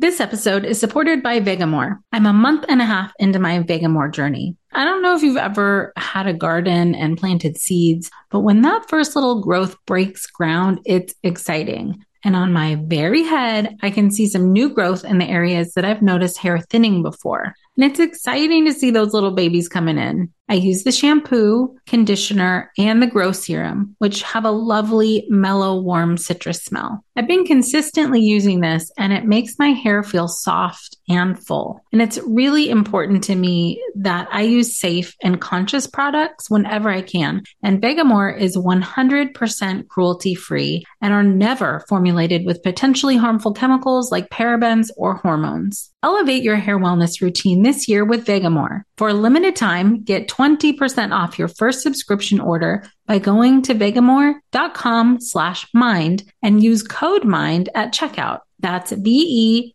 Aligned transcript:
This 0.00 0.18
episode 0.18 0.64
is 0.64 0.80
supported 0.80 1.22
by 1.22 1.40
Vegamour. 1.40 1.98
I'm 2.10 2.24
a 2.24 2.32
month 2.32 2.64
and 2.70 2.80
a 2.80 2.86
half 2.86 3.12
into 3.18 3.38
my 3.38 3.58
Vegamour 3.58 4.10
journey. 4.10 4.56
I 4.72 4.86
don't 4.86 5.02
know 5.02 5.14
if 5.14 5.22
you've 5.22 5.36
ever 5.36 5.92
had 5.94 6.26
a 6.26 6.32
garden 6.32 6.94
and 6.94 7.18
planted 7.18 7.58
seeds, 7.58 8.10
but 8.30 8.40
when 8.40 8.62
that 8.62 8.88
first 8.88 9.14
little 9.14 9.42
growth 9.42 9.76
breaks 9.84 10.24
ground, 10.24 10.80
it's 10.86 11.14
exciting. 11.22 12.02
And 12.24 12.34
on 12.34 12.50
my 12.50 12.78
very 12.86 13.24
head, 13.24 13.76
I 13.82 13.90
can 13.90 14.10
see 14.10 14.26
some 14.26 14.54
new 14.54 14.70
growth 14.70 15.04
in 15.04 15.18
the 15.18 15.28
areas 15.28 15.74
that 15.74 15.84
I've 15.84 16.00
noticed 16.00 16.38
hair 16.38 16.58
thinning 16.58 17.02
before. 17.02 17.52
And 17.76 17.84
it's 17.84 18.00
exciting 18.00 18.64
to 18.64 18.72
see 18.72 18.90
those 18.90 19.12
little 19.12 19.32
babies 19.32 19.68
coming 19.68 19.98
in. 19.98 20.32
I 20.50 20.54
use 20.54 20.82
the 20.82 20.90
shampoo, 20.90 21.76
conditioner, 21.86 22.72
and 22.76 23.00
the 23.00 23.06
grow 23.06 23.30
serum, 23.30 23.94
which 23.98 24.22
have 24.22 24.44
a 24.44 24.50
lovely, 24.50 25.24
mellow, 25.28 25.80
warm 25.80 26.16
citrus 26.16 26.64
smell. 26.64 27.04
I've 27.16 27.28
been 27.28 27.44
consistently 27.44 28.20
using 28.20 28.60
this 28.60 28.90
and 28.98 29.12
it 29.12 29.26
makes 29.26 29.58
my 29.60 29.68
hair 29.68 30.02
feel 30.02 30.26
soft 30.26 30.96
and 31.08 31.38
full. 31.38 31.80
And 31.92 32.02
it's 32.02 32.18
really 32.26 32.68
important 32.68 33.22
to 33.24 33.36
me 33.36 33.80
that 33.96 34.26
I 34.32 34.42
use 34.42 34.78
safe 34.78 35.14
and 35.22 35.40
conscious 35.40 35.86
products 35.86 36.50
whenever 36.50 36.88
I 36.88 37.02
can. 37.02 37.42
And 37.62 37.80
Vegamour 37.80 38.36
is 38.36 38.56
100% 38.56 39.88
cruelty 39.88 40.34
free 40.34 40.84
and 41.00 41.12
are 41.12 41.22
never 41.22 41.84
formulated 41.88 42.44
with 42.44 42.62
potentially 42.62 43.16
harmful 43.16 43.52
chemicals 43.52 44.10
like 44.10 44.30
parabens 44.30 44.88
or 44.96 45.14
hormones. 45.14 45.92
Elevate 46.02 46.42
your 46.42 46.56
hair 46.56 46.78
wellness 46.78 47.20
routine 47.20 47.62
this 47.62 47.86
year 47.86 48.04
with 48.04 48.24
Vegamour. 48.24 48.82
For 48.96 49.10
a 49.10 49.14
limited 49.14 49.54
time, 49.54 50.02
get 50.02 50.28
20% 50.40 51.12
off 51.12 51.38
your 51.38 51.48
first 51.48 51.82
subscription 51.82 52.40
order 52.40 52.82
by 53.06 53.18
going 53.18 53.60
to 53.62 53.74
vegamour.com 53.74 55.20
slash 55.20 55.66
mind 55.74 56.22
and 56.42 56.62
use 56.62 56.82
code 56.82 57.24
MIND 57.24 57.68
at 57.74 57.92
checkout. 57.92 58.40
That's 58.58 58.90
V-E-G-A-M-O-U-R 58.92 59.72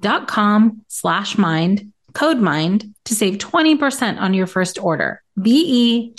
dot 0.00 0.28
com 0.28 0.82
slash 0.88 1.38
mind, 1.38 1.92
code 2.12 2.38
MIND 2.38 2.94
to 3.06 3.14
save 3.14 3.38
20% 3.38 4.20
on 4.20 4.34
your 4.34 4.46
first 4.46 4.78
order. 4.78 5.22
V-E-G-A-M-O-U-R 5.36 6.14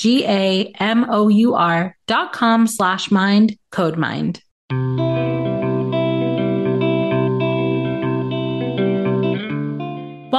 dot 2.08 2.34
com 2.34 2.66
slash 2.68 3.12
mind, 3.12 3.58
code 3.72 3.98
MIND. 3.98 4.42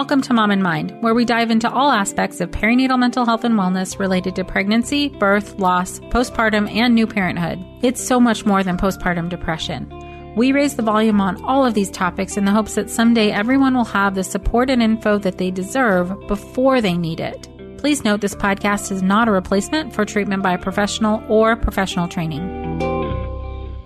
Welcome 0.00 0.22
to 0.22 0.32
Mom 0.32 0.50
and 0.50 0.62
Mind, 0.62 0.96
where 1.02 1.12
we 1.12 1.26
dive 1.26 1.50
into 1.50 1.70
all 1.70 1.90
aspects 1.90 2.40
of 2.40 2.50
perinatal 2.50 2.98
mental 2.98 3.26
health 3.26 3.44
and 3.44 3.54
wellness 3.54 3.98
related 3.98 4.34
to 4.36 4.46
pregnancy, 4.46 5.10
birth, 5.10 5.58
loss, 5.58 6.00
postpartum, 6.08 6.74
and 6.74 6.94
new 6.94 7.06
parenthood. 7.06 7.62
It's 7.82 8.02
so 8.02 8.18
much 8.18 8.46
more 8.46 8.62
than 8.62 8.78
postpartum 8.78 9.28
depression. 9.28 9.92
We 10.36 10.52
raise 10.52 10.76
the 10.76 10.82
volume 10.82 11.20
on 11.20 11.44
all 11.44 11.66
of 11.66 11.74
these 11.74 11.90
topics 11.90 12.38
in 12.38 12.46
the 12.46 12.50
hopes 12.50 12.76
that 12.76 12.88
someday 12.88 13.30
everyone 13.30 13.74
will 13.74 13.84
have 13.84 14.14
the 14.14 14.24
support 14.24 14.70
and 14.70 14.82
info 14.82 15.18
that 15.18 15.36
they 15.36 15.50
deserve 15.50 16.18
before 16.28 16.80
they 16.80 16.94
need 16.94 17.20
it. 17.20 17.46
Please 17.76 18.02
note 18.02 18.22
this 18.22 18.34
podcast 18.34 18.90
is 18.90 19.02
not 19.02 19.28
a 19.28 19.32
replacement 19.32 19.92
for 19.92 20.06
treatment 20.06 20.42
by 20.42 20.54
a 20.54 20.58
professional 20.58 21.22
or 21.28 21.56
professional 21.56 22.08
training. 22.08 22.99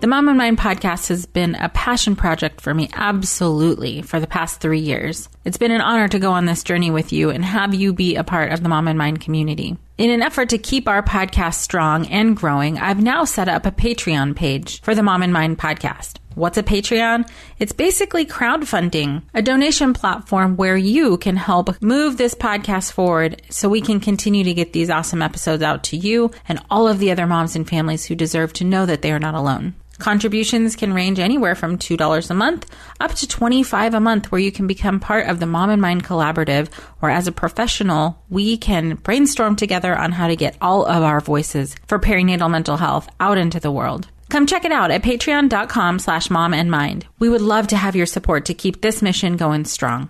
The 0.01 0.07
Mom 0.07 0.27
and 0.27 0.37
Mind 0.37 0.57
podcast 0.59 1.07
has 1.07 1.25
been 1.25 1.55
a 1.55 1.69
passion 1.69 2.15
project 2.15 2.61
for 2.61 2.73
me, 2.73 2.89
absolutely, 2.93 4.01
for 4.01 4.19
the 4.19 4.27
past 4.27 4.59
three 4.59 4.81
years. 4.81 5.29
It's 5.45 5.57
been 5.57 5.71
an 5.71 5.81
honor 5.81 6.07
to 6.09 6.19
go 6.19 6.31
on 6.31 6.45
this 6.45 6.63
journey 6.63 6.91
with 6.91 7.11
you 7.11 7.31
and 7.31 7.43
have 7.43 7.73
you 7.73 7.91
be 7.93 8.15
a 8.15 8.23
part 8.23 8.51
of 8.51 8.61
the 8.61 8.69
Mom 8.69 8.87
and 8.87 8.99
Mind 8.99 9.21
community. 9.21 9.77
In 9.97 10.11
an 10.11 10.21
effort 10.21 10.49
to 10.49 10.57
keep 10.57 10.87
our 10.87 11.01
podcast 11.01 11.55
strong 11.55 12.07
and 12.07 12.35
growing, 12.35 12.77
I've 12.77 13.01
now 13.01 13.23
set 13.23 13.47
up 13.47 13.65
a 13.65 13.71
Patreon 13.71 14.35
page 14.35 14.81
for 14.81 14.93
the 14.93 15.01
Mom 15.01 15.23
and 15.23 15.33
Mind 15.33 15.57
podcast. 15.57 16.17
What's 16.35 16.57
a 16.57 16.63
Patreon? 16.63 17.27
It's 17.59 17.71
basically 17.71 18.25
crowdfunding, 18.25 19.23
a 19.33 19.41
donation 19.41 19.93
platform 19.93 20.57
where 20.57 20.75
you 20.75 21.17
can 21.17 21.37
help 21.37 21.81
move 21.81 22.17
this 22.17 22.35
podcast 22.35 22.91
forward 22.91 23.41
so 23.49 23.69
we 23.69 23.79
can 23.79 24.01
continue 24.01 24.43
to 24.43 24.53
get 24.53 24.73
these 24.73 24.89
awesome 24.89 25.21
episodes 25.21 25.63
out 25.63 25.85
to 25.85 25.97
you 25.97 26.31
and 26.49 26.61
all 26.69 26.89
of 26.89 26.99
the 26.99 27.09
other 27.09 27.25
moms 27.25 27.55
and 27.55 27.67
families 27.67 28.03
who 28.03 28.15
deserve 28.15 28.51
to 28.53 28.65
know 28.65 28.85
that 28.85 29.01
they 29.01 29.13
are 29.13 29.19
not 29.19 29.33
alone. 29.33 29.73
Contributions 29.99 30.75
can 30.75 30.93
range 30.93 31.19
anywhere 31.19 31.55
from 31.55 31.77
$2 31.77 32.29
a 32.29 32.33
month 32.33 32.69
up 32.99 33.13
to 33.13 33.27
25 33.27 33.93
a 33.93 33.99
month 33.99 34.31
where 34.31 34.41
you 34.41 34.51
can 34.51 34.67
become 34.67 34.99
part 34.99 35.27
of 35.27 35.39
the 35.39 35.45
Mom 35.45 35.69
and 35.69 35.81
Mind 35.81 36.03
collaborative 36.03 36.73
where 36.99 37.11
as 37.11 37.27
a 37.27 37.31
professional 37.31 38.21
we 38.29 38.57
can 38.57 38.95
brainstorm 38.95 39.55
together 39.55 39.97
on 39.97 40.11
how 40.11 40.27
to 40.27 40.35
get 40.35 40.57
all 40.61 40.85
of 40.85 41.03
our 41.03 41.21
voices 41.21 41.75
for 41.87 41.99
perinatal 41.99 42.51
mental 42.51 42.77
health 42.77 43.07
out 43.19 43.37
into 43.37 43.59
the 43.59 43.71
world. 43.71 44.07
Come 44.29 44.47
check 44.47 44.65
it 44.65 44.71
out 44.71 44.91
at 44.91 45.03
patreon.com 45.03 45.99
slash 45.99 46.29
mom 46.29 46.53
and 46.53 46.69
mind. 46.69 47.05
We 47.19 47.29
would 47.29 47.41
love 47.41 47.67
to 47.67 47.77
have 47.77 47.95
your 47.95 48.07
support 48.07 48.45
to 48.45 48.53
keep 48.53 48.81
this 48.81 49.01
mission 49.01 49.37
going 49.37 49.65
strong. 49.65 50.09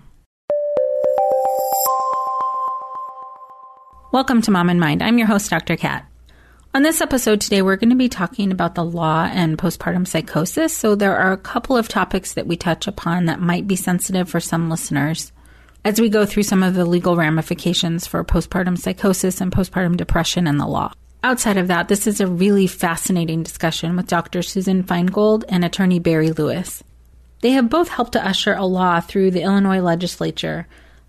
Welcome 4.12 4.40
to 4.42 4.50
Mom 4.50 4.70
and 4.70 4.80
Mind. 4.80 5.02
I'm 5.02 5.18
your 5.18 5.26
host, 5.26 5.50
Dr. 5.50 5.76
Kat. 5.76 6.06
On 6.76 6.82
this 6.82 7.00
episode 7.00 7.40
today, 7.40 7.62
we're 7.62 7.76
going 7.76 7.88
to 7.88 7.96
be 7.96 8.10
talking 8.10 8.52
about 8.52 8.74
the 8.74 8.84
law 8.84 9.24
and 9.32 9.56
postpartum 9.56 10.06
psychosis. 10.06 10.76
So, 10.76 10.94
there 10.94 11.16
are 11.16 11.32
a 11.32 11.38
couple 11.38 11.74
of 11.74 11.88
topics 11.88 12.34
that 12.34 12.46
we 12.46 12.58
touch 12.58 12.86
upon 12.86 13.24
that 13.24 13.40
might 13.40 13.66
be 13.66 13.76
sensitive 13.76 14.28
for 14.28 14.40
some 14.40 14.68
listeners 14.68 15.32
as 15.86 15.98
we 15.98 16.10
go 16.10 16.26
through 16.26 16.42
some 16.42 16.62
of 16.62 16.74
the 16.74 16.84
legal 16.84 17.16
ramifications 17.16 18.06
for 18.06 18.22
postpartum 18.24 18.76
psychosis 18.76 19.40
and 19.40 19.50
postpartum 19.50 19.96
depression 19.96 20.46
and 20.46 20.60
the 20.60 20.66
law. 20.66 20.92
Outside 21.24 21.56
of 21.56 21.68
that, 21.68 21.88
this 21.88 22.06
is 22.06 22.20
a 22.20 22.26
really 22.26 22.66
fascinating 22.66 23.42
discussion 23.42 23.96
with 23.96 24.06
Dr. 24.06 24.42
Susan 24.42 24.84
Feingold 24.84 25.44
and 25.48 25.64
attorney 25.64 25.98
Barry 25.98 26.32
Lewis. 26.32 26.84
They 27.40 27.52
have 27.52 27.70
both 27.70 27.88
helped 27.88 28.12
to 28.12 28.28
usher 28.28 28.52
a 28.52 28.66
law 28.66 29.00
through 29.00 29.30
the 29.30 29.40
Illinois 29.40 29.80
legislature 29.80 30.66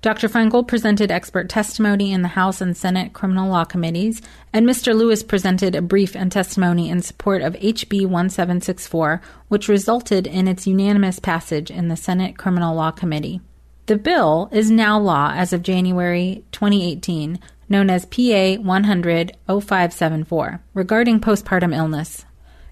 Dr. 0.07 0.29
Feingold 0.29 0.69
presented 0.69 1.11
expert 1.11 1.49
testimony 1.49 2.13
in 2.13 2.21
the 2.21 2.29
House 2.29 2.61
and 2.61 2.77
Senate 2.77 3.11
criminal 3.11 3.49
law 3.49 3.65
committees, 3.65 4.21
and 4.53 4.65
Mr. 4.65 4.95
Lewis 4.95 5.21
presented 5.21 5.75
a 5.75 5.81
brief 5.81 6.15
and 6.15 6.31
testimony 6.31 6.89
in 6.89 7.01
support 7.01 7.41
of 7.41 7.55
HB 7.55 8.07
1764, 8.07 9.21
which 9.49 9.67
resulted 9.67 10.25
in 10.25 10.47
its 10.47 10.65
unanimous 10.65 11.19
passage 11.19 11.69
in 11.69 11.89
the 11.89 11.97
Senate 11.97 12.37
Criminal 12.37 12.73
Law 12.73 12.89
Committee. 12.89 13.41
The 13.87 13.97
bill 13.97 14.47
is 14.53 14.71
now 14.71 14.97
law 14.97 15.33
as 15.35 15.51
of 15.51 15.61
January 15.61 16.45
2018, 16.53 17.37
known 17.67 17.89
as 17.89 18.05
PA 18.05 18.61
100 18.61 19.35
0574, 19.45 20.61
regarding 20.73 21.19
postpartum 21.19 21.75
illness. 21.75 22.23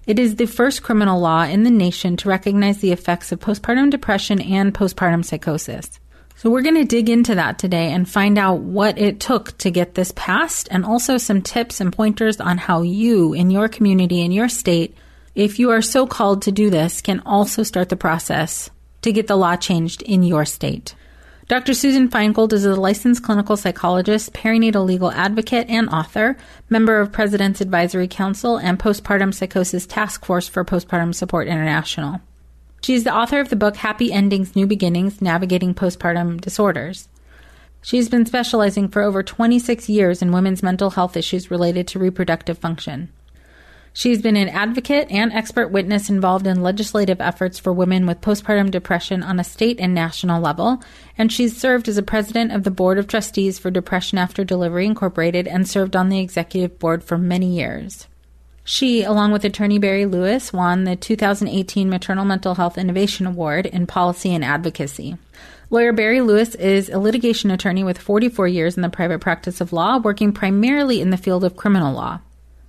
It 0.06 0.18
is 0.18 0.36
the 0.36 0.46
first 0.46 0.82
criminal 0.82 1.20
law 1.20 1.42
in 1.42 1.64
the 1.64 1.70
nation 1.70 2.16
to 2.16 2.30
recognize 2.30 2.78
the 2.78 2.92
effects 2.92 3.30
of 3.30 3.40
postpartum 3.40 3.90
depression 3.90 4.40
and 4.40 4.72
postpartum 4.72 5.22
psychosis. 5.22 6.00
So 6.38 6.50
we're 6.50 6.62
going 6.62 6.74
to 6.74 6.84
dig 6.84 7.08
into 7.08 7.34
that 7.36 7.58
today 7.58 7.92
and 7.92 8.06
find 8.06 8.36
out 8.36 8.60
what 8.60 8.98
it 8.98 9.20
took 9.20 9.56
to 9.58 9.70
get 9.70 9.94
this 9.94 10.12
passed 10.14 10.68
and 10.70 10.84
also 10.84 11.16
some 11.16 11.40
tips 11.40 11.80
and 11.80 11.90
pointers 11.90 12.40
on 12.40 12.58
how 12.58 12.82
you 12.82 13.32
in 13.32 13.50
your 13.50 13.68
community, 13.68 14.20
in 14.20 14.32
your 14.32 14.50
state, 14.50 14.94
if 15.34 15.58
you 15.58 15.70
are 15.70 15.80
so 15.80 16.06
called 16.06 16.42
to 16.42 16.52
do 16.52 16.68
this, 16.68 17.00
can 17.00 17.20
also 17.24 17.62
start 17.62 17.88
the 17.88 17.96
process 17.96 18.68
to 19.00 19.12
get 19.12 19.28
the 19.28 19.36
law 19.36 19.56
changed 19.56 20.02
in 20.02 20.22
your 20.22 20.44
state. 20.44 20.94
Dr. 21.48 21.72
Susan 21.72 22.08
Feingold 22.10 22.52
is 22.52 22.66
a 22.66 22.74
licensed 22.74 23.22
clinical 23.22 23.56
psychologist, 23.56 24.34
perinatal 24.34 24.84
legal 24.84 25.12
advocate, 25.12 25.70
and 25.70 25.88
author, 25.88 26.36
member 26.68 27.00
of 27.00 27.12
President's 27.12 27.62
Advisory 27.62 28.08
Council 28.08 28.58
and 28.58 28.78
Postpartum 28.78 29.32
Psychosis 29.32 29.86
Task 29.86 30.26
Force 30.26 30.48
for 30.48 30.66
Postpartum 30.66 31.14
Support 31.14 31.46
International. 31.48 32.20
She 32.82 32.94
is 32.94 33.04
the 33.04 33.14
author 33.14 33.40
of 33.40 33.48
the 33.48 33.56
book 33.56 33.76
Happy 33.76 34.12
Endings, 34.12 34.54
New 34.54 34.66
Beginnings 34.66 35.20
Navigating 35.20 35.74
Postpartum 35.74 36.40
Disorders. 36.40 37.08
She's 37.82 38.08
been 38.08 38.26
specializing 38.26 38.88
for 38.88 39.02
over 39.02 39.22
26 39.22 39.88
years 39.88 40.22
in 40.22 40.32
women's 40.32 40.62
mental 40.62 40.90
health 40.90 41.16
issues 41.16 41.50
related 41.50 41.86
to 41.88 41.98
reproductive 41.98 42.58
function. 42.58 43.12
She's 43.92 44.20
been 44.20 44.36
an 44.36 44.50
advocate 44.50 45.10
and 45.10 45.32
expert 45.32 45.68
witness 45.68 46.10
involved 46.10 46.46
in 46.46 46.62
legislative 46.62 47.18
efforts 47.18 47.58
for 47.58 47.72
women 47.72 48.04
with 48.04 48.20
postpartum 48.20 48.70
depression 48.70 49.22
on 49.22 49.40
a 49.40 49.44
state 49.44 49.80
and 49.80 49.94
national 49.94 50.42
level, 50.42 50.82
and 51.16 51.32
she's 51.32 51.56
served 51.56 51.88
as 51.88 51.96
a 51.96 52.02
president 52.02 52.52
of 52.52 52.64
the 52.64 52.70
Board 52.70 52.98
of 52.98 53.06
Trustees 53.06 53.58
for 53.58 53.70
Depression 53.70 54.18
After 54.18 54.44
Delivery 54.44 54.84
Incorporated 54.84 55.48
and 55.48 55.66
served 55.66 55.96
on 55.96 56.10
the 56.10 56.20
executive 56.20 56.78
board 56.78 57.02
for 57.02 57.16
many 57.16 57.46
years. 57.46 58.06
She, 58.68 59.04
along 59.04 59.30
with 59.30 59.44
attorney 59.44 59.78
Barry 59.78 60.06
Lewis, 60.06 60.52
won 60.52 60.82
the 60.82 60.96
2018 60.96 61.88
Maternal 61.88 62.24
Mental 62.24 62.56
Health 62.56 62.76
Innovation 62.76 63.24
Award 63.24 63.64
in 63.64 63.86
Policy 63.86 64.34
and 64.34 64.44
Advocacy. 64.44 65.16
Lawyer 65.70 65.92
Barry 65.92 66.20
Lewis 66.20 66.56
is 66.56 66.88
a 66.88 66.98
litigation 66.98 67.52
attorney 67.52 67.84
with 67.84 67.96
44 67.96 68.48
years 68.48 68.74
in 68.74 68.82
the 68.82 68.88
private 68.88 69.20
practice 69.20 69.60
of 69.60 69.72
law, 69.72 69.98
working 69.98 70.32
primarily 70.32 71.00
in 71.00 71.10
the 71.10 71.16
field 71.16 71.44
of 71.44 71.56
criminal 71.56 71.94
law. 71.94 72.18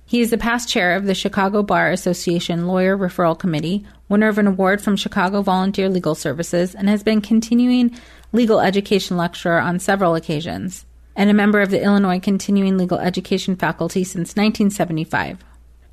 He 0.05 0.21
is 0.21 0.29
the 0.29 0.37
past 0.37 0.69
chair 0.69 0.95
of 0.95 1.05
the 1.05 1.15
Chicago 1.15 1.63
Bar 1.63 1.89
Association 1.89 2.67
Lawyer 2.67 2.95
Referral 2.95 3.37
Committee, 3.37 3.83
winner 4.07 4.27
of 4.27 4.37
an 4.37 4.45
award 4.45 4.81
from 4.81 4.97
Chicago 4.97 5.41
Volunteer 5.41 5.89
Legal 5.89 6.13
Services, 6.13 6.75
and 6.75 6.87
has 6.87 7.01
been 7.01 7.21
continuing 7.21 7.97
legal 8.31 8.59
education 8.59 9.17
lecturer 9.17 9.59
on 9.59 9.79
several 9.79 10.13
occasions, 10.13 10.85
and 11.15 11.31
a 11.31 11.33
member 11.33 11.59
of 11.59 11.71
the 11.71 11.83
Illinois 11.83 12.19
Continuing 12.19 12.77
Legal 12.77 12.99
Education 12.99 13.55
faculty 13.55 14.03
since 14.03 14.35
1975. 14.35 15.43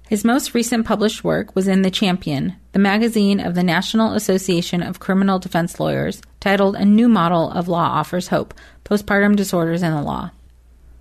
His 0.06 0.22
most 0.22 0.52
recent 0.52 0.84
published 0.84 1.24
work 1.24 1.56
was 1.56 1.66
in 1.66 1.80
The 1.80 1.90
Champion, 1.90 2.56
the 2.72 2.78
magazine 2.78 3.40
of 3.40 3.54
the 3.54 3.62
National 3.62 4.12
Association 4.12 4.82
of 4.82 5.00
Criminal 5.00 5.38
Defense 5.38 5.80
Lawyers, 5.80 6.20
titled 6.40 6.76
A 6.76 6.84
New 6.84 7.08
Model 7.08 7.50
of 7.50 7.68
Law 7.68 7.88
Offers 7.88 8.28
Hope 8.28 8.52
Postpartum 8.84 9.34
Disorders 9.34 9.82
in 9.82 9.92
the 9.92 10.02
Law. 10.02 10.30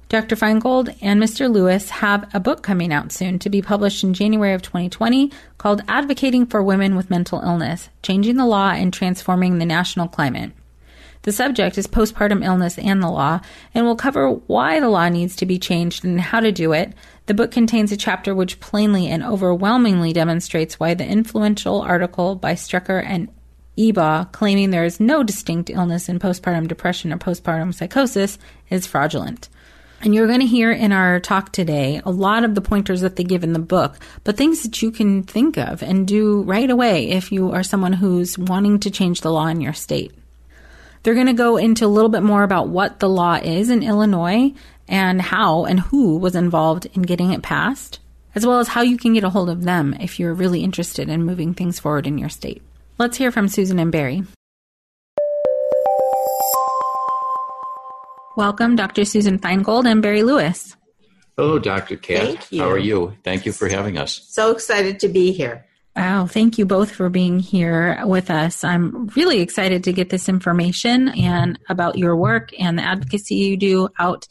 Dr. 0.07 0.37
Feingold 0.37 0.95
and 1.01 1.21
Mr. 1.21 1.51
Lewis 1.51 1.89
have 1.89 2.33
a 2.33 2.39
book 2.39 2.63
coming 2.63 2.93
out 2.93 3.11
soon 3.11 3.39
to 3.39 3.49
be 3.49 3.61
published 3.61 4.05
in 4.05 4.13
January 4.13 4.53
of 4.53 4.61
2020 4.61 5.31
called 5.57 5.81
Advocating 5.89 6.45
for 6.45 6.63
Women 6.63 6.95
with 6.95 7.09
Mental 7.09 7.41
Illness 7.41 7.89
Changing 8.03 8.37
the 8.37 8.45
Law 8.45 8.69
and 8.69 8.93
Transforming 8.93 9.57
the 9.57 9.65
National 9.65 10.07
Climate. 10.07 10.53
The 11.23 11.31
subject 11.31 11.77
is 11.77 11.87
postpartum 11.87 12.43
illness 12.43 12.77
and 12.77 13.01
the 13.01 13.09
law, 13.09 13.39
and 13.73 13.85
will 13.85 13.95
cover 13.95 14.29
why 14.29 14.81
the 14.81 14.89
law 14.89 15.07
needs 15.07 15.37
to 15.37 15.45
be 15.45 15.57
changed 15.57 16.03
and 16.03 16.19
how 16.19 16.41
to 16.41 16.51
do 16.51 16.73
it. 16.73 16.93
The 17.27 17.33
book 17.33 17.49
contains 17.49 17.93
a 17.93 17.97
chapter 17.97 18.35
which 18.35 18.59
plainly 18.59 19.07
and 19.07 19.23
overwhelmingly 19.23 20.11
demonstrates 20.11 20.81
why 20.81 20.93
the 20.93 21.07
influential 21.07 21.81
article 21.81 22.35
by 22.35 22.55
Strecker 22.55 23.01
and 23.01 23.29
Ebaugh 23.77 24.31
claiming 24.33 24.69
there 24.69 24.83
is 24.83 24.99
no 24.99 25.23
distinct 25.23 25.69
illness 25.69 26.09
in 26.09 26.19
postpartum 26.19 26.67
depression 26.67 27.13
or 27.13 27.17
postpartum 27.17 27.73
psychosis 27.73 28.37
is 28.69 28.85
fraudulent. 28.85 29.47
And 30.01 30.13
you're 30.13 30.27
going 30.27 30.41
to 30.41 30.45
hear 30.45 30.73
in 30.73 30.91
our 30.91 31.21
talk 31.21 31.53
today 31.53 32.01
a 32.03 32.11
lot 32.11 32.43
of 32.43 32.53
the 32.53 32.61
pointers 32.61 32.99
that 32.99 33.15
they 33.15 33.23
give 33.23 33.45
in 33.45 33.53
the 33.53 33.59
book, 33.59 33.97
but 34.25 34.35
things 34.35 34.63
that 34.63 34.81
you 34.81 34.91
can 34.91 35.23
think 35.23 35.57
of 35.57 35.81
and 35.81 36.05
do 36.05 36.41
right 36.41 36.69
away 36.69 37.11
if 37.11 37.31
you 37.31 37.51
are 37.51 37.63
someone 37.63 37.93
who's 37.93 38.37
wanting 38.37 38.81
to 38.81 38.91
change 38.91 39.21
the 39.21 39.31
law 39.31 39.47
in 39.47 39.61
your 39.61 39.71
state. 39.71 40.13
They're 41.03 41.13
going 41.13 41.27
to 41.27 41.33
go 41.33 41.57
into 41.57 41.85
a 41.85 41.87
little 41.87 42.09
bit 42.09 42.23
more 42.23 42.43
about 42.43 42.69
what 42.69 43.01
the 43.01 43.09
law 43.09 43.35
is 43.35 43.69
in 43.69 43.83
Illinois 43.83 44.53
and 44.87 45.21
how 45.21 45.65
and 45.65 45.77
who 45.77 46.17
was 46.17 46.33
involved 46.33 46.87
in 46.93 47.01
getting 47.01 47.33
it 47.33 47.43
passed, 47.43 47.99
as 48.35 48.45
well 48.45 48.59
as 48.59 48.69
how 48.69 48.81
you 48.81 48.97
can 48.97 49.13
get 49.13 49.25
a 49.25 49.29
hold 49.29 49.49
of 49.49 49.63
them 49.63 49.93
if 49.99 50.17
you're 50.17 50.33
really 50.33 50.63
interested 50.63 51.09
in 51.09 51.23
moving 51.23 51.53
things 51.53 51.77
forward 51.77 52.07
in 52.07 52.17
your 52.17 52.29
state. 52.29 52.61
Let's 52.97 53.17
hear 53.17 53.31
from 53.31 53.49
Susan 53.49 53.79
and 53.79 53.91
Barry. 53.91 54.23
Welcome, 58.37 58.77
Dr. 58.77 59.03
Susan 59.03 59.39
Feingold 59.39 59.85
and 59.85 60.01
Barry 60.01 60.23
Lewis. 60.23 60.77
Hello, 61.35 61.59
Dr. 61.59 61.97
Kat. 61.97 62.23
Thank 62.23 62.51
you. 62.53 62.61
How 62.61 62.69
are 62.69 62.77
you? 62.77 63.13
Thank 63.23 63.45
you 63.45 63.51
for 63.51 63.67
having 63.67 63.97
us. 63.97 64.23
So 64.29 64.51
excited 64.51 65.01
to 65.01 65.09
be 65.09 65.33
here. 65.33 65.65
Wow, 65.95 66.25
thank 66.25 66.57
you 66.57 66.65
both 66.65 66.91
for 66.91 67.09
being 67.09 67.39
here 67.39 68.01
with 68.05 68.31
us. 68.31 68.63
I'm 68.63 69.07
really 69.15 69.41
excited 69.41 69.83
to 69.83 69.93
get 69.93 70.09
this 70.09 70.27
information 70.27 71.09
and 71.09 71.59
about 71.69 71.99
your 71.99 72.15
work 72.15 72.49
and 72.57 72.79
the 72.79 72.83
advocacy 72.83 73.35
you 73.35 73.57
do 73.57 73.89
out 73.99 74.27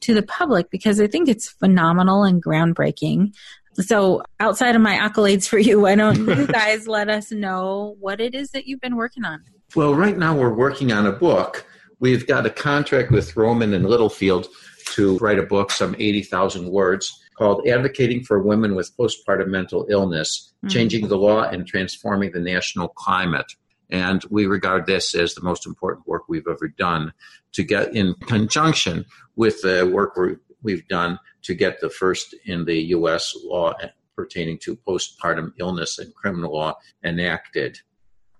to 0.00 0.12
the 0.12 0.22
public 0.22 0.70
because 0.70 1.00
I 1.00 1.06
think 1.06 1.28
it's 1.28 1.48
phenomenal 1.48 2.24
and 2.24 2.42
groundbreaking. 2.42 3.32
So, 3.74 4.22
outside 4.40 4.74
of 4.74 4.82
my 4.82 4.96
accolades 4.96 5.48
for 5.48 5.58
you, 5.58 5.80
why 5.80 5.94
don't 5.94 6.26
you 6.26 6.46
guys 6.52 6.88
let 6.88 7.08
us 7.08 7.30
know 7.30 7.96
what 8.00 8.20
it 8.20 8.34
is 8.34 8.50
that 8.50 8.66
you've 8.66 8.80
been 8.80 8.96
working 8.96 9.24
on? 9.24 9.42
Well, 9.76 9.94
right 9.94 10.16
now 10.18 10.36
we're 10.36 10.54
working 10.54 10.92
on 10.92 11.06
a 11.06 11.12
book. 11.12 11.64
We've 12.00 12.26
got 12.26 12.44
a 12.44 12.50
contract 12.50 13.12
with 13.12 13.36
Rowman 13.36 13.72
and 13.72 13.88
Littlefield 13.88 14.48
to 14.92 15.16
write 15.18 15.38
a 15.38 15.44
book, 15.44 15.70
some 15.70 15.94
80,000 15.98 16.70
words 16.70 17.23
called 17.34 17.66
Advocating 17.66 18.24
for 18.24 18.40
Women 18.40 18.74
with 18.74 18.96
Postpartum 18.96 19.48
Mental 19.48 19.86
Illness 19.88 20.52
mm-hmm. 20.58 20.68
Changing 20.68 21.08
the 21.08 21.18
Law 21.18 21.42
and 21.42 21.66
Transforming 21.66 22.32
the 22.32 22.40
National 22.40 22.88
Climate. 22.88 23.52
And 23.90 24.24
we 24.30 24.46
regard 24.46 24.86
this 24.86 25.14
as 25.14 25.34
the 25.34 25.42
most 25.42 25.66
important 25.66 26.06
work 26.06 26.22
we've 26.28 26.48
ever 26.48 26.68
done 26.68 27.12
to 27.52 27.62
get 27.62 27.94
in 27.94 28.14
conjunction 28.26 29.04
with 29.36 29.60
the 29.62 29.88
work 29.92 30.18
we've 30.62 30.88
done 30.88 31.18
to 31.42 31.54
get 31.54 31.80
the 31.80 31.90
first 31.90 32.34
in 32.46 32.64
the 32.64 32.80
U.S. 32.88 33.34
law 33.44 33.74
pertaining 34.16 34.58
to 34.58 34.76
postpartum 34.76 35.52
illness 35.58 35.98
and 35.98 36.14
criminal 36.14 36.54
law 36.54 36.74
enacted. 37.04 37.78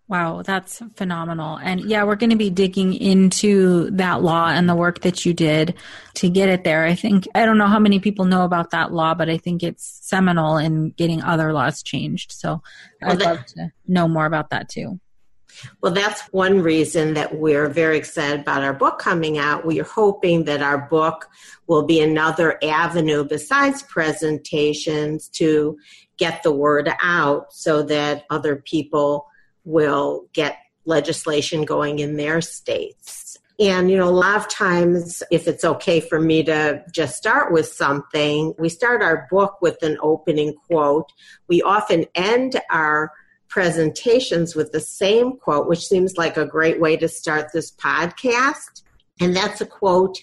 Wow, 0.07 0.43
that's 0.43 0.83
phenomenal. 0.97 1.57
And 1.57 1.81
yeah, 1.81 2.05
we're 2.05 2.17
going 2.17 2.31
to 2.31 2.37
be 2.37 2.51
digging 2.51 2.93
into 2.93 3.91
that 3.93 4.23
law 4.23 4.49
and 4.49 4.69
the 4.69 4.75
work 4.75 5.01
that 5.01 5.25
you 5.25 5.33
did 5.33 5.75
to 6.15 6.29
get 6.29 6.51
it 6.51 6.63
there. 6.63 6.85
I 6.85 6.95
think, 6.95 7.27
I 7.35 7.47
don't 7.47 7.57
know 7.57 7.69
how 7.69 7.79
many 7.79 8.01
people 8.01 8.27
know 8.27 8.45
about 8.45 8.71
that 8.71 8.93
law, 8.93 9.15
but 9.15 9.31
I 9.31 9.39
think 9.39 9.63
it's 9.63 9.99
seminal 10.03 10.59
in 10.59 10.91
getting 10.91 11.23
other 11.23 11.55
laws 11.55 11.83
changed. 11.83 12.33
So 12.33 12.63
I'd 13.03 13.23
love 13.23 13.47
to 13.47 13.71
know 13.87 14.07
more 14.07 14.27
about 14.27 14.51
that 14.51 14.69
too. 14.69 15.01
Well, 15.81 15.93
that's 15.93 16.21
one 16.33 16.61
reason 16.61 17.15
that 17.15 17.37
we're 17.39 17.69
very 17.69 17.97
excited 17.97 18.41
about 18.41 18.63
our 18.63 18.75
book 18.75 18.99
coming 18.99 19.39
out. 19.39 19.65
We 19.65 19.81
are 19.81 19.85
hoping 19.85 20.45
that 20.45 20.61
our 20.61 20.87
book 20.89 21.29
will 21.67 21.85
be 21.85 22.01
another 22.01 22.59
avenue 22.63 23.25
besides 23.25 23.83
presentations 23.85 25.29
to 25.29 25.79
get 26.19 26.43
the 26.43 26.53
word 26.53 26.93
out 27.03 27.53
so 27.53 27.83
that 27.85 28.25
other 28.29 28.57
people 28.57 29.29
will 29.65 30.27
get 30.33 30.59
legislation 30.85 31.65
going 31.65 31.99
in 31.99 32.17
their 32.17 32.41
states. 32.41 33.37
And, 33.61 33.89
you 33.89 33.97
know, 33.97 34.09
a 34.09 34.11
lot 34.11 34.37
of 34.37 34.49
times, 34.49 35.23
if 35.31 35.47
it's 35.47 35.65
okay 35.65 36.01
for 36.01 36.21
me 36.21 36.43
to 36.45 36.83
just 36.93 37.17
start 37.17 37.53
with 37.53 37.67
something, 37.67 38.53
we 38.59 38.69
start 38.69 39.01
our 39.01 39.29
book 39.31 39.63
with 39.63 39.81
an 39.83 39.97
opening 40.03 40.55
quote. 40.67 41.13
We 41.49 41.63
often 41.63 42.07
end 42.17 42.61
our 42.71 43.13
presentations 43.49 44.57
with 44.57 44.73
the 44.73 44.81
same 44.81 45.37
quote, 45.37 45.69
which 45.69 45.87
seems 45.87 46.17
like 46.17 46.37
a 46.37 46.47
great 46.47 46.81
way 46.81 46.97
to 46.97 47.07
start 47.07 47.53
this 47.53 47.71
podcast. 47.71 48.83
And 49.21 49.37
that's 49.37 49.61
a 49.61 49.67
quote 49.67 50.19